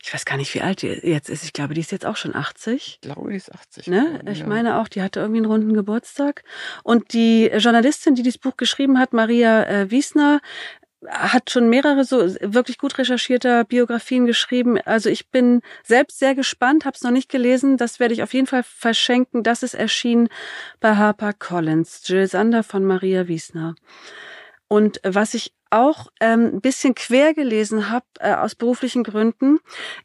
ich 0.03 0.13
weiß 0.13 0.25
gar 0.25 0.37
nicht, 0.37 0.53
wie 0.53 0.61
alt 0.61 0.81
die 0.81 0.87
jetzt 0.87 1.29
ist. 1.29 1.43
Ich 1.43 1.53
glaube, 1.53 1.73
die 1.73 1.81
ist 1.81 1.91
jetzt 1.91 2.05
auch 2.05 2.17
schon 2.17 2.35
80. 2.35 2.75
Ich 2.75 3.01
glaube, 3.01 3.29
die 3.29 3.37
ist 3.37 3.53
80. 3.53 3.87
Ne? 3.87 4.21
Ich 4.29 4.39
ja. 4.39 4.47
meine 4.47 4.79
auch, 4.79 4.87
die 4.87 5.01
hatte 5.01 5.21
irgendwie 5.21 5.39
einen 5.39 5.51
runden 5.51 5.73
Geburtstag. 5.73 6.43
Und 6.83 7.13
die 7.13 7.45
Journalistin, 7.57 8.15
die 8.15 8.23
dieses 8.23 8.37
Buch 8.37 8.57
geschrieben 8.57 8.99
hat, 8.99 9.13
Maria 9.13 9.63
äh, 9.63 9.91
Wiesner, 9.91 10.41
hat 11.05 11.51
schon 11.51 11.69
mehrere 11.69 12.03
so 12.03 12.19
wirklich 12.41 12.77
gut 12.77 12.97
recherchierte 12.97 13.65
Biografien 13.65 14.25
geschrieben. 14.25 14.79
Also 14.81 15.09
ich 15.09 15.29
bin 15.29 15.61
selbst 15.83 16.19
sehr 16.19 16.33
gespannt, 16.33 16.85
habe 16.85 16.95
es 16.95 17.03
noch 17.03 17.11
nicht 17.11 17.29
gelesen. 17.29 17.77
Das 17.77 17.99
werde 17.99 18.13
ich 18.13 18.23
auf 18.23 18.33
jeden 18.33 18.47
Fall 18.47 18.63
verschenken. 18.63 19.43
Das 19.43 19.63
ist 19.63 19.75
erschienen 19.75 20.29
bei 20.79 20.95
Harper 20.95 21.33
Collins, 21.33 22.01
Jill 22.05 22.27
Sander 22.27 22.63
von 22.63 22.83
Maria 22.83 23.27
Wiesner. 23.27 23.75
Und 24.67 24.99
was 25.03 25.33
ich 25.33 25.53
auch 25.69 26.07
ähm, 26.19 26.51
ein 26.53 26.61
bisschen 26.61 26.95
quer 26.95 27.33
gelesen 27.33 27.89
habe 27.89 28.05
äh, 28.19 28.33
aus 28.33 28.55
beruflichen 28.55 29.03
Gründen, 29.03 29.59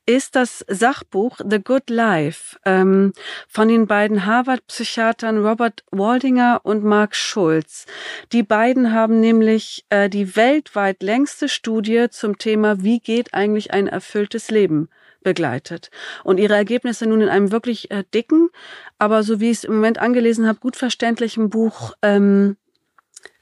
ist 0.07 0.37
das 0.37 0.65
Sachbuch 0.69 1.39
The 1.49 1.63
Good 1.63 1.91
Life 1.91 2.59
ähm, 2.65 3.13
von 3.49 3.69
den 3.69 3.87
beiden 3.87 4.27
Harvard-Psychiatern 4.27 5.45
Robert 5.45 5.85
Waldinger 5.91 6.61
und 6.63 6.85
Mark 6.85 7.15
Schulz. 7.17 7.87
Die 8.33 8.43
beiden 8.43 8.93
haben 8.93 9.21
nämlich 9.21 9.85
äh, 9.91 10.09
die 10.09 10.37
weltweit 10.37 11.03
längste 11.03 11.49
Studie 11.49 12.07
zum 12.11 12.39
Thema, 12.39 12.83
wie 12.83 13.01
geht 13.01 13.35
eigentlich 13.35 13.73
ein 13.73 13.87
erfülltes 13.87 14.51
Leben 14.51 14.89
begleitet. 15.23 15.91
Und 16.25 16.39
ihre 16.39 16.55
Ergebnisse 16.55 17.07
nun 17.07 17.21
in 17.21 17.29
einem 17.29 17.53
wirklich 17.53 17.91
äh, 17.91 18.05
dicken, 18.13 18.51
aber 18.99 19.23
so 19.23 19.41
wie 19.41 19.51
ich 19.51 19.59
es 19.59 19.65
im 19.65 19.75
Moment 19.75 19.99
angelesen 19.99 20.47
habe, 20.47 20.59
gut 20.61 20.77
verständlichen 20.77 21.51
Buch 21.51 21.93
ähm, 22.03 22.57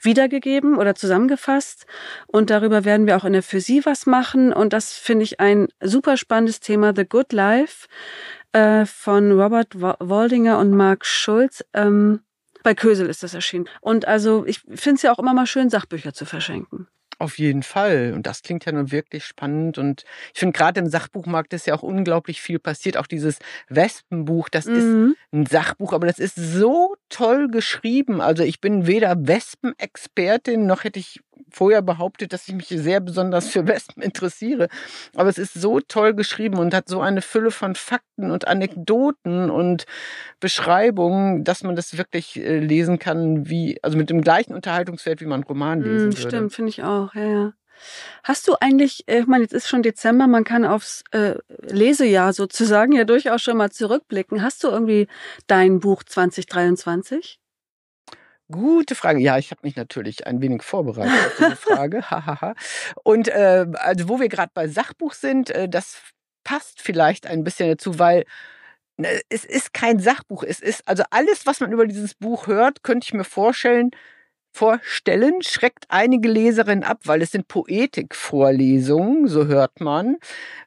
wiedergegeben 0.01 0.77
oder 0.77 0.95
zusammengefasst. 0.95 1.87
Und 2.27 2.51
darüber 2.51 2.85
werden 2.85 3.07
wir 3.07 3.17
auch 3.17 3.25
in 3.25 3.33
der 3.33 3.43
Für 3.43 3.61
Sie 3.61 3.85
was 3.85 4.07
machen. 4.07 4.53
Und 4.53 4.73
das 4.73 4.93
finde 4.93 5.25
ich 5.25 5.41
ein 5.41 5.69
super 5.81 6.17
spannendes 6.17 6.61
Thema, 6.61 6.93
The 6.95 7.05
Good 7.05 7.33
Life 7.33 7.87
äh, 8.53 8.87
von 8.87 9.33
Robert 9.33 9.81
Waldinger 9.81 10.59
und 10.59 10.71
Mark 10.73 11.05
Schulz. 11.05 11.65
Ähm, 11.75 12.21
bei 12.63 12.75
Kösel 12.75 13.09
ist 13.09 13.23
das 13.23 13.35
erschienen. 13.35 13.69
Und 13.81 14.07
also 14.07 14.45
ich 14.47 14.61
finde 14.61 14.97
es 14.97 15.03
ja 15.03 15.13
auch 15.13 15.19
immer 15.19 15.35
mal 15.35 15.47
schön, 15.47 15.71
Sachbücher 15.71 16.13
zu 16.13 16.25
verschenken. 16.25 16.89
Auf 17.21 17.39
jeden 17.39 17.63
Fall. 17.63 18.15
Und 18.15 18.27
das 18.27 18.41
klingt 18.41 18.65
ja 18.65 18.73
nun 18.73 18.93
wirklich 18.93 19.27
spannend. 19.27 19.77
Und 19.77 20.05
ich 20.33 20.41
finde, 20.41 20.57
gerade 20.57 20.81
im 20.81 20.87
Sachbuchmarkt 20.87 21.53
ist 21.53 21.67
ja 21.67 21.75
auch 21.75 21.83
unglaublich 21.83 22.41
viel 22.41 22.59
passiert. 22.59 22.97
Auch 22.97 23.07
dieses 23.07 23.41
Wespenbuch, 23.69 24.49
das 24.49 24.65
mhm. 24.65 24.75
ist 24.75 25.17
ein 25.31 25.45
Sachbuch, 25.45 25.93
aber 25.93 26.07
das 26.07 26.19
ist 26.19 26.37
so 26.37 26.97
toll 27.11 27.49
geschrieben. 27.49 28.23
Also 28.23 28.43
ich 28.43 28.63
bin 28.63 28.87
weder 28.87 29.27
Wespenexpertin, 29.27 30.65
noch 30.65 30.85
hätte 30.85 30.99
ich 30.99 31.21
vorher 31.51 31.83
behauptet, 31.83 32.33
dass 32.33 32.49
ich 32.49 32.55
mich 32.55 32.69
sehr 32.69 33.01
besonders 33.01 33.49
für 33.49 33.67
Wespen 33.67 34.03
interessiere. 34.03 34.69
Aber 35.15 35.29
es 35.29 35.39
ist 35.39 35.55
so 35.55 35.81
toll 35.81 36.15
geschrieben 36.15 36.59
und 36.59 36.75
hat 36.75 36.89
so 36.89 37.01
eine 37.01 37.23
Fülle 37.23 37.51
von 37.51 37.75
Fakten 37.75 38.31
und 38.31 38.49
Anekdoten 38.49 39.51
und 39.51 39.87
Beschreibungen, 40.41 41.45
dass 41.45 41.63
man 41.63 41.77
das 41.77 41.97
wirklich 41.97 42.37
äh, 42.37 42.59
lesen 42.59 42.99
kann, 42.99 43.49
wie, 43.49 43.79
also 43.83 43.97
mit 43.97 44.11
dem 44.11 44.23
gleichen 44.23 44.55
Unterhaltungswert, 44.55 45.21
wie 45.21 45.27
man 45.27 45.41
einen 45.41 45.45
Roman 45.45 45.81
lesen 45.81 46.09
mm, 46.09 46.17
würde. 46.17 46.29
Stimmt, 46.29 46.53
finde 46.53 46.69
ich 46.71 46.83
auch, 46.83 47.15
ja, 47.15 47.27
ja. 47.27 47.53
Hast 48.23 48.47
du 48.49 48.55
eigentlich, 48.61 49.09
äh, 49.09 49.21
ich 49.21 49.27
meine, 49.27 49.43
jetzt 49.43 49.55
ist 49.55 49.69
schon 49.69 49.83
Dezember, 49.83 50.27
man 50.27 50.45
kann 50.45 50.65
aufs 50.65 51.03
äh, 51.13 51.35
Lesejahr 51.63 52.33
sozusagen 52.33 52.93
ja 52.93 53.05
durchaus 53.05 53.43
schon 53.43 53.57
mal 53.57 53.71
zurückblicken. 53.71 54.43
Hast 54.43 54.63
du 54.65 54.69
irgendwie 54.69 55.09
dein 55.47 55.81
Buch 55.81 56.03
2023? 56.05 57.40
Gute 58.51 58.95
Frage. 58.95 59.21
Ja, 59.21 59.39
ich 59.39 59.51
habe 59.51 59.61
mich 59.63 59.77
natürlich 59.77 60.27
ein 60.27 60.41
wenig 60.41 60.63
vorbereitet 60.63 61.13
auf 61.13 61.37
diese 61.39 61.57
Frage. 61.57 62.03
Und 63.05 63.29
äh, 63.29 63.67
also 63.75 64.09
wo 64.09 64.19
wir 64.19 64.29
gerade 64.29 64.51
bei 64.55 64.67
Sachbuch 64.67 65.15
sind, 65.15 65.51
äh, 65.51 65.69
das 65.69 66.01
passt 66.43 66.81
vielleicht 66.81 67.27
ein 67.27 67.45
bisschen 67.45 67.69
dazu, 67.69 67.99
weil 67.99 68.25
ne, 68.97 69.21
es 69.29 69.45
ist 69.45 69.73
kein 69.73 70.01
Sachbuch. 70.01 70.43
Es 70.43 70.61
ist 70.61 70.87
also 70.89 71.05
alles, 71.11 71.47
was 71.47 71.61
man 71.61 71.73
über 71.73 71.87
dieses 71.87 72.15
Buch 72.15 72.47
hört, 72.47 72.83
könnte 72.83 73.05
ich 73.05 73.15
mir 73.15 73.25
vorstellen, 73.25 73.91
vorstellen, 74.53 75.43
schreckt 75.43 75.85
einige 75.89 76.29
Leserinnen 76.29 76.83
ab, 76.83 77.01
weil 77.05 77.23
es 77.23 77.31
sind 77.31 77.47
Poetikvorlesungen, 77.47 79.29
so 79.29 79.47
hört 79.47 79.81
man, 79.81 80.17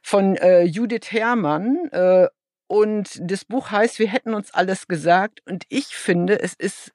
von 0.02 0.36
äh, 0.36 0.62
Judith 0.62 1.10
Herrmann. 1.10 1.88
Äh, 1.90 2.28
und 2.74 3.20
das 3.20 3.44
Buch 3.44 3.70
heißt, 3.70 4.00
wir 4.00 4.08
hätten 4.08 4.34
uns 4.34 4.52
alles 4.52 4.88
gesagt. 4.88 5.42
Und 5.46 5.62
ich 5.68 5.94
finde, 5.94 6.40
es 6.40 6.54
ist 6.54 6.90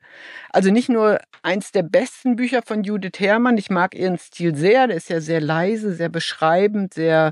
also 0.50 0.72
nicht 0.72 0.90
nur 0.90 1.22
eins 1.42 1.72
der 1.72 1.84
besten 1.84 2.36
Bücher 2.36 2.64
von 2.66 2.84
Judith 2.84 3.18
Herrmann. 3.18 3.58
Ich 3.58 3.70
mag 3.70 3.96
ihren 3.96 4.18
Stil 4.18 4.58
sehr. 4.58 4.88
Der 4.88 4.98
ist 4.98 5.10
ja 5.10 5.22
sehr 5.22 5.40
leise, 5.40 5.94
sehr 5.94 6.10
beschreibend, 6.10 6.96
sehr 6.96 7.32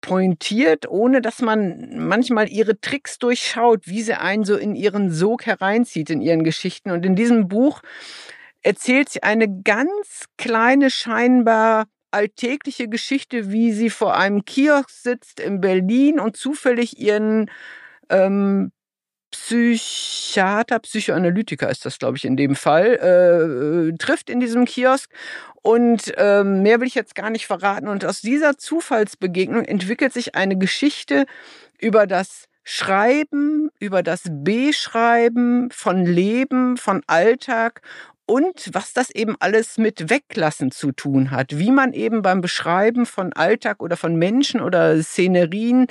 pointiert, 0.00 0.88
ohne 0.88 1.22
dass 1.22 1.40
man 1.40 2.08
manchmal 2.08 2.48
ihre 2.48 2.80
Tricks 2.80 3.20
durchschaut, 3.20 3.86
wie 3.86 4.02
sie 4.02 4.20
einen 4.20 4.42
so 4.42 4.56
in 4.56 4.74
ihren 4.74 5.12
Sog 5.12 5.46
hereinzieht 5.46 6.10
in 6.10 6.22
ihren 6.22 6.42
Geschichten. 6.42 6.90
Und 6.90 7.06
in 7.06 7.14
diesem 7.14 7.46
Buch 7.46 7.80
erzählt 8.62 9.08
sie 9.08 9.22
eine 9.22 9.62
ganz 9.62 10.24
kleine, 10.36 10.90
scheinbar 10.90 11.86
alltägliche 12.16 12.88
Geschichte, 12.88 13.52
wie 13.52 13.72
sie 13.72 13.90
vor 13.90 14.16
einem 14.16 14.44
Kiosk 14.46 14.88
sitzt 14.90 15.38
in 15.38 15.60
Berlin 15.60 16.18
und 16.18 16.36
zufällig 16.36 16.98
ihren 16.98 17.50
ähm, 18.08 18.72
Psychiater, 19.30 20.78
Psychoanalytiker 20.78 21.68
ist 21.68 21.84
das, 21.84 21.98
glaube 21.98 22.16
ich, 22.16 22.24
in 22.24 22.36
dem 22.36 22.56
Fall, 22.56 23.90
äh, 23.92 23.96
trifft 23.98 24.30
in 24.30 24.40
diesem 24.40 24.64
Kiosk. 24.64 25.10
Und 25.62 26.12
ähm, 26.16 26.62
mehr 26.62 26.80
will 26.80 26.86
ich 26.86 26.94
jetzt 26.94 27.14
gar 27.14 27.28
nicht 27.28 27.46
verraten. 27.46 27.88
Und 27.88 28.04
aus 28.04 28.22
dieser 28.22 28.56
Zufallsbegegnung 28.56 29.64
entwickelt 29.64 30.12
sich 30.12 30.34
eine 30.34 30.56
Geschichte 30.56 31.26
über 31.78 32.06
das 32.06 32.46
Schreiben, 32.64 33.70
über 33.78 34.02
das 34.02 34.22
Beschreiben 34.28 35.70
von 35.70 36.06
Leben, 36.06 36.76
von 36.76 37.02
Alltag 37.06 37.82
und 38.26 38.70
was 38.72 38.92
das 38.92 39.10
eben 39.10 39.36
alles 39.38 39.78
mit 39.78 40.10
Weglassen 40.10 40.72
zu 40.72 40.92
tun 40.92 41.30
hat, 41.30 41.58
wie 41.58 41.70
man 41.70 41.92
eben 41.92 42.22
beim 42.22 42.40
Beschreiben 42.40 43.06
von 43.06 43.32
Alltag 43.32 43.80
oder 43.82 43.96
von 43.96 44.16
Menschen 44.16 44.60
oder 44.60 45.00
Szenerien 45.00 45.86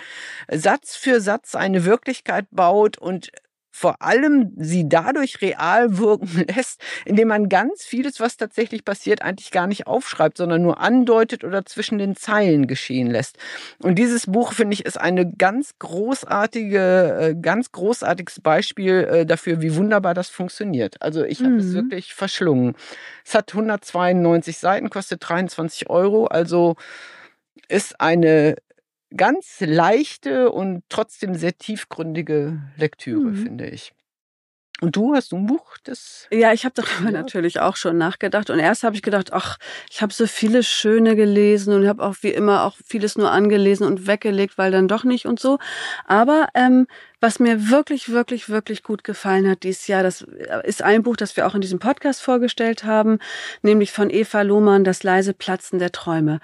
Satz 0.52 0.96
für 0.96 1.22
Satz 1.22 1.56
eine 1.56 1.86
Wirklichkeit 1.86 2.48
baut 2.52 2.98
und 2.98 3.32
vor 3.78 4.02
allem 4.02 4.54
sie 4.56 4.88
dadurch 4.88 5.42
real 5.42 5.98
wirken 5.98 6.46
lässt, 6.56 6.80
indem 7.04 7.28
man 7.28 7.50
ganz 7.50 7.84
vieles, 7.84 8.22
was 8.22 8.38
tatsächlich 8.38 8.86
passiert, 8.86 9.22
eigentlich 9.22 9.52
gar 9.52 9.68
nicht 9.68 9.86
aufschreibt, 9.86 10.38
sondern 10.38 10.62
nur 10.62 10.80
andeutet 10.80 11.44
oder 11.44 11.66
zwischen 11.66 11.98
den 11.98 12.16
Zeilen 12.16 12.68
geschehen 12.68 13.12
lässt. 13.12 13.38
Und 13.80 13.96
dieses 14.00 14.28
Buch, 14.28 14.54
finde 14.54 14.76
ich, 14.76 14.86
ist 14.86 14.98
eine 14.98 15.30
ganz 15.30 15.74
großartige, 15.80 17.18
äh, 17.20 17.36
ganz 17.36 17.74
großartiges 17.74 18.40
Beispiel 18.40 18.94
äh, 18.94 19.26
dafür, 19.26 19.62
wie 19.62 19.76
wunderbar 19.76 20.14
das 20.14 20.30
funktioniert. 20.30 21.02
Also 21.02 21.26
ich 21.26 21.40
habe 21.40 21.50
mhm. 21.50 21.60
es 21.60 21.74
wirklich 21.74 22.14
verschlungen. 22.14 22.76
Es 23.26 23.36
hat 23.36 23.52
192 23.52 24.58
Seiten, 24.58 24.90
kostet 24.90 25.28
23 25.28 25.90
Euro, 25.90 26.28
also 26.28 26.78
ist 27.68 28.00
eine 28.00 28.56
ganz 29.16 29.60
leichte 29.60 30.52
und 30.52 30.84
trotzdem 30.90 31.36
sehr 31.36 31.58
tiefgründige 31.58 32.62
Lektüre, 32.78 33.32
mhm. 33.32 33.36
finde 33.36 33.68
ich. 33.68 33.94
Und 34.82 34.98
du 34.98 35.16
hast 35.16 35.32
du 35.32 35.38
ein 35.38 35.46
Buch, 35.46 35.78
das? 35.86 36.28
Ja, 36.32 36.52
ich 36.52 36.66
habe 36.66 36.76
darüber 36.76 37.10
ja. 37.10 37.22
natürlich 37.22 37.62
auch 37.62 37.78
schon 37.78 37.98
nachgedacht. 37.98 38.50
Und 38.50 38.60
erst 38.60 38.84
habe 38.84 38.94
ich 38.94 39.02
gedacht, 39.02 39.32
ach, 39.32 39.58
ich 39.90 40.02
habe 40.02 40.12
so 40.12 40.28
viele 40.28 40.64
schöne 40.64 41.16
gelesen 41.16 41.74
und 41.74 41.88
habe 41.88 42.04
auch 42.04 42.16
wie 42.22 42.32
immer 42.32 42.64
auch 42.66 42.76
vieles 42.86 43.18
nur 43.18 43.32
angelesen 43.32 43.88
und 43.88 44.06
weggelegt, 44.06 44.58
weil 44.58 44.72
dann 44.72 44.90
doch 44.90 45.06
nicht 45.06 45.28
und 45.28 45.40
so. 45.40 45.60
Aber 46.06 46.50
ähm, 46.56 46.88
was 47.22 47.40
mir 47.40 47.70
wirklich, 47.70 48.10
wirklich, 48.10 48.50
wirklich 48.50 48.84
gut 48.84 49.06
gefallen 49.06 49.50
hat 49.50 49.64
dieses 49.64 49.88
Jahr, 49.88 50.04
das 50.04 50.26
ist 50.66 50.82
ein 50.82 51.04
Buch, 51.04 51.16
das 51.16 51.38
wir 51.38 51.48
auch 51.48 51.56
in 51.56 51.62
diesem 51.62 51.80
Podcast 51.80 52.22
vorgestellt 52.22 52.84
haben, 52.84 53.20
nämlich 53.62 53.94
von 53.94 54.10
Eva 54.10 54.42
Lohmann, 54.42 54.84
Das 54.84 55.04
leise 55.04 55.34
Platzen 55.34 55.80
der 55.80 55.94
Träume 55.94 56.42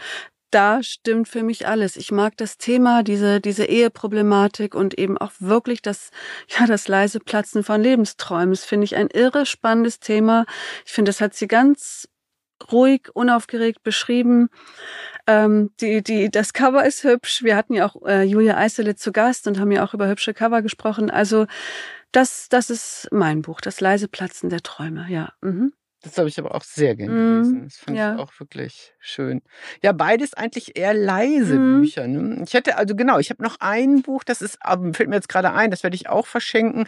da 0.52 0.84
stimmt 0.84 1.28
für 1.28 1.44
mich 1.44 1.68
alles. 1.68 1.96
Ich 1.96 2.12
mag 2.12 2.38
das 2.38 2.58
Thema, 2.58 3.04
diese, 3.04 3.42
diese 3.42 3.66
Eheproblematik 3.66 4.76
und 4.76 4.98
eben 4.98 5.18
auch 5.18 5.32
wirklich 5.40 5.82
das, 5.82 6.12
ja, 6.60 6.66
das 6.68 6.88
leise 6.88 7.20
Platzen 7.20 7.64
von 7.64 7.82
Lebensträumen. 7.82 8.52
Das 8.52 8.66
finde 8.66 8.86
ich 8.86 8.96
ein 8.96 9.08
irre 9.08 9.46
spannendes 9.46 10.00
Thema. 10.00 10.46
Ich 10.86 10.92
finde, 10.92 11.10
das 11.10 11.22
hat 11.22 11.34
sie 11.34 11.48
ganz 11.48 12.08
ruhig, 12.72 13.10
unaufgeregt 13.14 13.84
beschrieben. 13.84 14.50
Ähm, 15.26 15.72
die, 15.80 16.04
die, 16.04 16.30
das 16.30 16.54
Cover 16.54 16.86
ist 16.86 17.04
hübsch. 17.04 17.44
Wir 17.44 17.56
hatten 17.56 17.74
ja 17.74 17.88
auch 17.88 18.06
äh, 18.06 18.24
Julia 18.24 18.58
Eisele 18.58 18.96
zu 18.96 19.12
Gast 19.12 19.48
und 19.48 19.60
haben 19.60 19.72
ja 19.72 19.84
auch 19.84 19.94
über 19.94 20.08
hübsche 20.08 20.34
Cover 20.34 20.62
gesprochen. 20.62 21.10
Also 21.10 21.48
das, 22.12 22.50
das 22.50 22.70
ist 22.70 23.08
mein 23.12 23.42
Buch, 23.42 23.62
das 23.62 23.80
leise 23.80 24.08
Platzen 24.08 24.50
der 24.50 24.62
Träume, 24.62 25.08
ja. 25.10 25.34
Mhm. 25.42 25.74
Das 26.04 26.18
habe 26.18 26.28
ich 26.30 26.40
aber 26.40 26.56
auch 26.56 26.64
sehr 26.64 26.96
gern 26.96 27.10
gelesen. 27.10 27.62
Mm, 27.62 27.64
das 27.66 27.78
fand 27.78 27.98
ja. 27.98 28.16
ich 28.16 28.20
auch 28.20 28.32
wirklich 28.40 28.94
schön. 29.00 29.42
Ja, 29.84 29.92
beides 29.92 30.34
eigentlich 30.34 30.76
eher 30.76 30.96
leise 30.96 31.60
mm. 31.60 31.82
Bücher. 31.82 32.08
Ne? 32.08 32.44
Ich 32.44 32.54
hätte, 32.56 32.78
also 32.78 32.96
genau, 32.96 33.20
ich 33.20 33.30
habe 33.30 33.44
noch 33.44 33.58
ein 33.60 34.02
Buch, 34.02 34.24
das 34.24 34.42
ist, 34.42 34.58
fällt 34.94 35.10
mir 35.10 35.16
jetzt 35.16 35.30
gerade 35.30 35.54
ein, 35.54 35.70
das 35.70 35.84
werde 35.84 35.96
ich 35.96 36.10
auch 36.10 36.26
verschenken. 36.26 36.88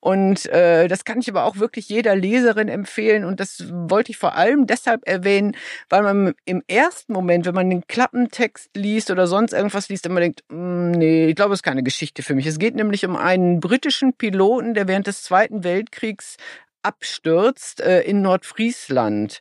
Und 0.00 0.46
äh, 0.46 0.86
das 0.86 1.04
kann 1.04 1.18
ich 1.18 1.28
aber 1.28 1.44
auch 1.44 1.56
wirklich 1.56 1.88
jeder 1.88 2.14
Leserin 2.14 2.68
empfehlen. 2.68 3.24
Und 3.24 3.40
das 3.40 3.64
wollte 3.70 4.12
ich 4.12 4.16
vor 4.16 4.34
allem 4.36 4.66
deshalb 4.66 5.06
erwähnen, 5.06 5.56
weil 5.88 6.02
man 6.02 6.34
im 6.44 6.62
ersten 6.68 7.12
Moment, 7.12 7.46
wenn 7.46 7.54
man 7.54 7.68
den 7.68 7.86
Klappentext 7.86 8.70
liest 8.76 9.10
oder 9.10 9.26
sonst 9.26 9.52
irgendwas 9.52 9.88
liest, 9.88 10.06
immer 10.06 10.20
denkt, 10.20 10.44
mm, 10.48 10.92
nee, 10.92 11.26
ich 11.26 11.36
glaube, 11.36 11.52
es 11.52 11.58
ist 11.58 11.64
keine 11.64 11.82
Geschichte 11.82 12.22
für 12.22 12.34
mich. 12.34 12.46
Es 12.46 12.58
geht 12.58 12.76
nämlich 12.76 13.04
um 13.04 13.16
einen 13.16 13.60
britischen 13.60 14.14
Piloten, 14.14 14.74
der 14.74 14.86
während 14.86 15.08
des 15.08 15.22
Zweiten 15.22 15.64
Weltkriegs 15.64 16.36
abstürzt 16.82 17.80
äh, 17.80 18.02
in 18.02 18.22
Nordfriesland. 18.22 19.40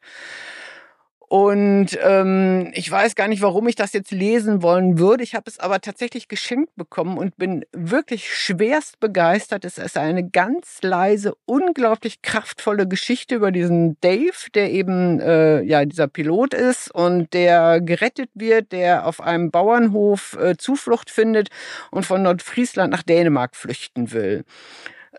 Und 1.29 1.87
ähm, 2.01 2.71
ich 2.73 2.89
weiß 2.89 3.15
gar 3.15 3.27
nicht, 3.27 3.41
warum 3.41 3.67
ich 3.67 3.75
das 3.75 3.91
jetzt 3.91 4.11
lesen 4.11 4.61
wollen 4.61 4.97
würde. 4.97 5.23
Ich 5.23 5.35
habe 5.35 5.49
es 5.49 5.59
aber 5.59 5.81
tatsächlich 5.81 6.29
geschenkt 6.29 6.73
bekommen 6.77 7.17
und 7.17 7.35
bin 7.35 7.65
wirklich 7.73 8.33
schwerst 8.33 9.01
begeistert. 9.01 9.65
Es 9.65 9.77
ist 9.77 9.97
eine 9.97 10.29
ganz 10.29 10.77
leise, 10.83 11.33
unglaublich 11.45 12.21
kraftvolle 12.21 12.87
Geschichte 12.87 13.35
über 13.35 13.51
diesen 13.51 13.99
Dave, 13.99 14.49
der 14.55 14.71
eben 14.71 15.19
äh, 15.19 15.63
ja 15.63 15.83
dieser 15.83 16.07
Pilot 16.07 16.53
ist 16.53 16.95
und 16.95 17.33
der 17.33 17.81
gerettet 17.81 18.29
wird, 18.33 18.71
der 18.71 19.05
auf 19.05 19.19
einem 19.19 19.51
Bauernhof 19.51 20.37
äh, 20.39 20.55
Zuflucht 20.55 21.09
findet 21.09 21.49
und 21.91 22.05
von 22.05 22.23
Nordfriesland 22.23 22.93
nach 22.93 23.03
Dänemark 23.03 23.57
flüchten 23.57 24.13
will. 24.13 24.45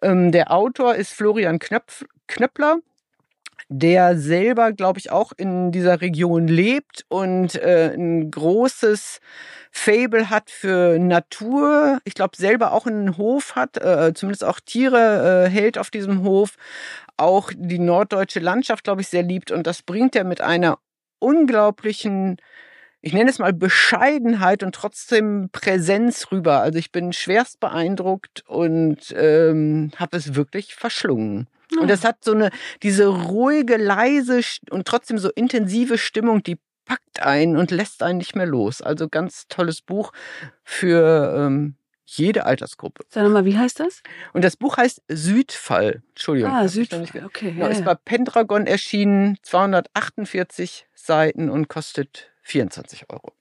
Ähm, 0.03 0.33
der 0.33 0.53
Autor 0.53 0.95
ist 0.95 1.13
Florian 1.13 1.59
Knöpf, 1.59 2.05
Knöppler 2.27 2.79
der 3.69 4.17
selber, 4.19 4.73
glaube 4.73 4.99
ich, 4.99 5.11
auch 5.11 5.33
in 5.37 5.73
dieser 5.73 6.01
Region 6.01 6.49
lebt 6.49 7.05
und 7.09 7.55
äh, 7.57 7.93
ein 7.95 8.31
großes 8.31 9.21
Fable 9.71 10.31
hat 10.31 10.51
für 10.51 10.99
Natur. 10.99 11.99
Ich 12.05 12.15
glaube, 12.15 12.37
selber 12.37 12.73
auch 12.73 12.87
einen 12.87 13.19
Hof 13.19 13.57
hat, 13.57 13.77
äh, 13.77 14.15
zumindest 14.15 14.45
auch 14.45 14.61
Tiere 14.61 15.47
äh, 15.47 15.51
hält 15.51 15.77
auf 15.77 15.91
diesem 15.91 16.23
Hof. 16.23 16.55
Auch 17.19 17.53
die 17.55 17.79
norddeutsche 17.79 18.41
Landschaft, 18.41 18.85
glaube 18.85 19.03
ich, 19.03 19.09
sehr 19.09 19.23
liebt. 19.23 19.51
Und 19.51 19.67
das 19.67 19.83
bringt 19.83 20.17
er 20.17 20.25
mit 20.25 20.41
einer 20.41 20.79
unglaublichen 21.19 22.39
ich 23.09 23.15
nenne 23.15 23.31
es 23.31 23.39
mal 23.39 23.55
Bescheidenheit 23.55 24.63
und 24.63 24.75
trotzdem 24.75 25.49
Präsenz 25.51 26.31
rüber. 26.31 26.61
Also 26.61 26.79
ich 26.79 26.93
bin 26.93 27.15
schwerst 27.15 27.59
beeindruckt 27.59 28.45
und 28.47 29.15
ähm, 29.17 29.93
habe 29.97 30.19
es 30.19 30.35
wirklich 30.35 30.75
verschlungen. 30.75 31.49
Ja. 31.73 31.81
Und 31.81 31.91
es 31.91 32.05
hat 32.05 32.23
so 32.23 32.33
eine, 32.33 32.51
diese 32.83 33.07
ruhige, 33.07 33.79
leise 33.79 34.43
und 34.69 34.87
trotzdem 34.87 35.17
so 35.17 35.31
intensive 35.31 35.97
Stimmung, 35.97 36.43
die 36.43 36.59
packt 36.85 37.23
einen 37.23 37.57
und 37.57 37.71
lässt 37.71 38.03
einen 38.03 38.19
nicht 38.19 38.37
mehr 38.37 38.45
los. 38.45 38.83
Also 38.83 39.09
ganz 39.09 39.49
tolles 39.49 39.81
Buch 39.81 40.13
für 40.63 41.35
ähm, 41.35 41.77
jede 42.05 42.45
Altersgruppe. 42.45 43.05
Sag 43.09 43.27
mal, 43.31 43.47
wie 43.47 43.57
heißt 43.57 43.81
das? 43.81 44.03
Und 44.35 44.45
das 44.45 44.59
Buch 44.59 44.77
heißt 44.77 45.01
Südfall. 45.09 46.03
Entschuldigung. 46.11 46.53
Ah, 46.53 46.69
Südfall. 46.69 47.07
Okay. 47.25 47.53
Genau, 47.53 47.65
ja, 47.65 47.73
ist 47.73 47.87
bei 47.87 47.95
Pendragon 47.95 48.67
erschienen, 48.67 49.39
248 49.45 50.87
Seiten 50.95 51.49
und 51.49 51.69
kostet 51.69 52.31
24 52.49 53.11
Euro. 53.11 53.33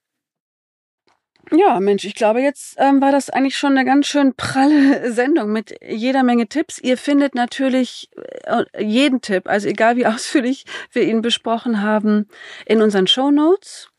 Ja, 1.52 1.80
Mensch, 1.80 2.04
ich 2.04 2.16
glaube, 2.16 2.42
jetzt 2.42 2.76
ähm, 2.78 3.02
war 3.02 3.14
das 3.14 3.30
eigentlich 3.30 3.58
schon 3.58 3.78
eine 3.78 3.86
ganz 3.86 4.08
schön 4.08 4.34
pralle 4.36 5.12
Sendung 5.14 5.52
mit 5.52 5.76
jeder 5.82 6.24
Menge 6.24 6.48
Tipps. 6.48 6.78
Ihr 6.78 6.98
findet 6.98 7.36
natürlich 7.36 8.10
äh, 8.44 8.84
jeden 8.84 9.22
Tipp, 9.22 9.48
also 9.48 9.68
egal 9.68 9.96
wie 9.96 10.06
ausführlich 10.06 10.66
wir 10.92 11.04
ihn 11.04 11.22
besprochen 11.22 11.82
haben, 11.82 12.28
in 12.66 12.82
unseren 12.82 13.08
Show 13.08 13.32
Notes. 13.32 13.90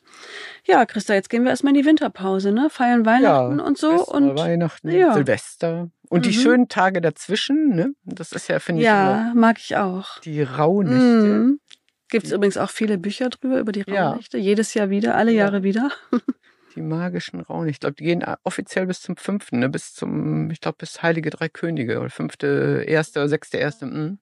Ja, 0.66 0.84
Christa, 0.84 1.14
jetzt 1.14 1.30
gehen 1.30 1.44
wir 1.44 1.50
erstmal 1.50 1.74
in 1.74 1.80
die 1.80 1.86
Winterpause, 1.86 2.52
ne? 2.52 2.68
Feiern 2.68 3.06
Weihnachten 3.06 3.59
ja, 3.59 3.64
und 3.64 3.78
so. 3.78 4.04
Und 4.04 4.36
Weihnachten, 4.36 4.90
ja. 4.90 5.14
Silvester. 5.14 5.90
Und 6.11 6.26
mhm. 6.26 6.30
die 6.30 6.34
schönen 6.34 6.68
Tage 6.68 7.00
dazwischen, 7.00 7.74
ne? 7.74 7.94
Das 8.04 8.32
ist 8.32 8.48
ja, 8.48 8.59
finde 8.59 8.82
ich. 8.82 8.86
Ja, 8.86 9.32
mag 9.34 9.59
ich 9.59 9.76
auch. 9.76 10.18
Die 10.20 10.42
Rauhnächte. 10.42 10.98
Mhm. 10.98 11.61
Gibt 12.09 12.26
es 12.26 12.32
übrigens 12.32 12.56
auch 12.56 12.70
viele 12.70 12.98
Bücher 12.98 13.28
drüber, 13.28 13.59
über 13.61 13.72
die 13.72 13.82
Rauhnächte. 13.82 14.38
Ja. 14.38 14.44
Jedes 14.44 14.74
Jahr 14.74 14.90
wieder, 14.90 15.14
alle 15.14 15.32
Jahre 15.32 15.62
wieder. 15.62 15.90
die 16.74 16.82
magischen 16.82 17.40
Rauhnächte. 17.40 17.70
Ich 17.70 17.80
glaube, 17.80 17.96
die 17.96 18.04
gehen 18.04 18.24
offiziell 18.44 18.86
bis 18.86 19.00
zum 19.00 19.16
fünften, 19.16 19.59
ne? 19.59 19.68
bis 19.68 19.94
zum, 19.94 20.50
ich 20.50 20.61
glaube, 20.61 20.76
bis 20.78 21.02
Heilige 21.02 21.30
Drei 21.30 21.48
Könige 21.48 22.00
oder 22.00 22.11
fünfte, 22.11 22.84
erste 22.86 23.20
oder 23.20 23.28
sechste, 23.28 23.59
erste. 23.59 23.86
Mh. 23.86 24.16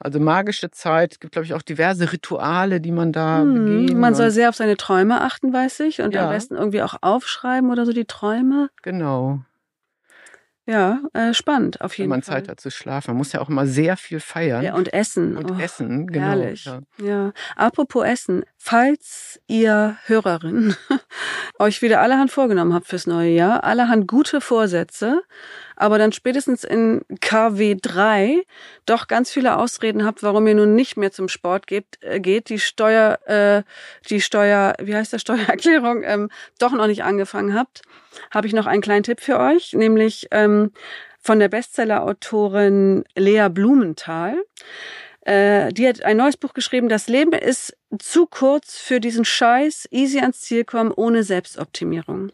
Also 0.00 0.20
magische 0.20 0.70
Zeit, 0.70 1.12
es 1.12 1.20
gibt, 1.20 1.32
glaube 1.32 1.46
ich, 1.46 1.54
auch 1.54 1.62
diverse 1.62 2.12
Rituale, 2.12 2.80
die 2.80 2.92
man 2.92 3.12
da 3.12 3.40
hm, 3.40 3.54
begehen. 3.54 4.00
Man 4.00 4.14
soll 4.14 4.30
sehr 4.30 4.48
auf 4.48 4.54
seine 4.54 4.76
Träume 4.76 5.20
achten, 5.20 5.52
weiß 5.52 5.80
ich, 5.80 6.00
und 6.00 6.14
ja. 6.14 6.24
am 6.24 6.30
besten 6.30 6.54
irgendwie 6.54 6.82
auch 6.82 6.94
aufschreiben 7.00 7.70
oder 7.70 7.84
so 7.84 7.92
die 7.92 8.04
Träume. 8.04 8.70
Genau. 8.82 9.40
Ja, 10.68 11.00
äh, 11.14 11.32
spannend, 11.32 11.80
auf 11.80 11.96
jeden 11.96 12.10
Wenn 12.10 12.18
man 12.18 12.22
Fall. 12.22 12.42
Zeit 12.42 12.48
hat 12.50 12.60
zu 12.60 12.70
schlafen. 12.70 13.12
Man 13.12 13.16
muss 13.16 13.32
ja 13.32 13.40
auch 13.40 13.48
immer 13.48 13.66
sehr 13.66 13.96
viel 13.96 14.20
feiern. 14.20 14.62
Ja, 14.62 14.74
und 14.74 14.92
essen. 14.92 15.38
Und 15.38 15.50
oh, 15.50 15.58
essen, 15.58 16.08
genau. 16.08 16.26
Herrlich. 16.26 16.66
Ja. 16.66 16.80
ja. 17.02 17.32
Apropos 17.56 18.04
Essen. 18.04 18.44
Falls 18.58 19.40
ihr 19.46 19.96
Hörerinnen 20.04 20.76
euch 21.58 21.80
wieder 21.80 22.02
allerhand 22.02 22.30
vorgenommen 22.30 22.74
habt 22.74 22.86
fürs 22.86 23.06
neue 23.06 23.30
Jahr, 23.30 23.64
allerhand 23.64 24.06
gute 24.06 24.42
Vorsätze, 24.42 25.22
aber 25.74 25.96
dann 25.96 26.12
spätestens 26.12 26.64
in 26.64 27.00
KW 27.22 27.76
3 27.80 28.42
doch 28.84 29.06
ganz 29.08 29.30
viele 29.30 29.56
Ausreden 29.56 30.04
habt, 30.04 30.22
warum 30.22 30.46
ihr 30.48 30.54
nun 30.54 30.74
nicht 30.74 30.98
mehr 30.98 31.12
zum 31.12 31.28
Sport 31.28 31.66
geht, 31.66 31.86
äh, 32.00 32.20
geht 32.20 32.50
die 32.50 32.58
Steuer, 32.58 33.18
äh, 33.26 33.62
die 34.10 34.20
Steuer, 34.20 34.74
wie 34.82 34.94
heißt 34.94 35.14
der 35.14 35.18
Steuererklärung, 35.20 36.02
ähm, 36.04 36.28
doch 36.58 36.72
noch 36.72 36.88
nicht 36.88 37.04
angefangen 37.04 37.54
habt, 37.54 37.80
habe 38.30 38.46
ich 38.46 38.52
noch 38.52 38.66
einen 38.66 38.82
kleinen 38.82 39.02
Tipp 39.02 39.20
für 39.20 39.38
euch, 39.38 39.72
nämlich 39.72 40.28
ähm, 40.30 40.72
von 41.20 41.38
der 41.38 41.48
Bestseller-Autorin 41.48 43.04
Lea 43.16 43.48
Blumenthal. 43.50 44.36
Äh, 45.22 45.72
die 45.72 45.86
hat 45.86 46.02
ein 46.02 46.16
neues 46.16 46.36
Buch 46.36 46.54
geschrieben, 46.54 46.88
Das 46.88 47.08
Leben 47.08 47.32
ist 47.32 47.76
zu 47.98 48.26
kurz 48.26 48.78
für 48.78 49.00
diesen 49.00 49.24
Scheiß, 49.24 49.88
easy 49.90 50.20
ans 50.20 50.40
Ziel 50.40 50.64
kommen, 50.64 50.90
ohne 50.90 51.22
Selbstoptimierung. 51.22 52.32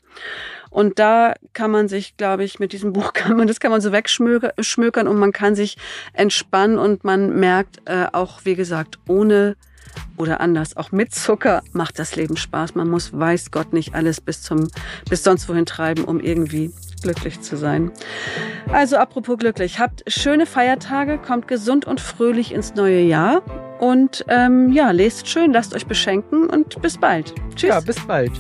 Und 0.71 0.99
da 0.99 1.35
kann 1.53 1.71
man 1.71 1.89
sich, 1.89 2.17
glaube 2.17 2.45
ich, 2.45 2.59
mit 2.59 2.73
diesem 2.73 2.93
Buch 2.93 3.13
kann 3.15 3.37
man, 3.37 3.49
das 3.49 3.61
kann 3.61 3.71
man 3.71 3.81
so 3.81 3.91
wegschmökern 3.91 5.09
und 5.09 5.19
man 5.19 5.33
kann 5.33 5.55
sich 5.55 5.77
entspannen 6.13 6.79
und 6.79 7.05
man 7.05 7.39
merkt 7.39 7.81
äh, 7.87 8.07
auch, 8.13 8.41
wie 8.45 8.55
gesagt, 8.55 8.99
ohne 9.09 9.57
oder 10.17 10.41
anders, 10.41 10.77
auch 10.77 10.93
mit 10.93 11.15
Zucker 11.15 11.63
macht 11.73 11.99
das 11.99 12.17
Leben 12.17 12.37
Spaß. 12.37 12.75
Man 12.75 12.89
muss, 12.89 13.13
weiß 13.13 13.51
Gott, 13.51 13.73
nicht 13.73 13.95
alles 13.95 14.21
bis 14.21 14.43
zum, 14.43 14.69
bis 15.09 15.25
sonst 15.25 15.49
wohin 15.49 15.67
treiben, 15.67 16.05
um 16.05 16.21
irgendwie 16.21 16.73
glücklich 17.03 17.41
zu 17.41 17.57
sein. 17.57 17.91
Also 18.73 18.97
apropos 18.97 19.39
glücklich, 19.39 19.79
habt 19.79 20.05
schöne 20.07 20.47
Feiertage, 20.47 21.19
kommt 21.19 21.49
gesund 21.49 21.85
und 21.85 22.01
fröhlich 22.01 22.53
ins 22.53 22.75
neue 22.75 23.01
Jahr 23.01 23.43
und 23.79 24.25
ähm, 24.29 24.73
ja, 24.73 24.91
lest 24.91 25.29
schön, 25.29 25.53
lasst 25.53 25.75
euch 25.75 25.87
beschenken 25.87 26.49
und 26.49 26.81
bis 26.81 26.99
bald. 26.99 27.35
Tschüss. 27.55 27.71
Ja, 27.71 27.81
bis 27.81 28.01
bald. 28.07 28.33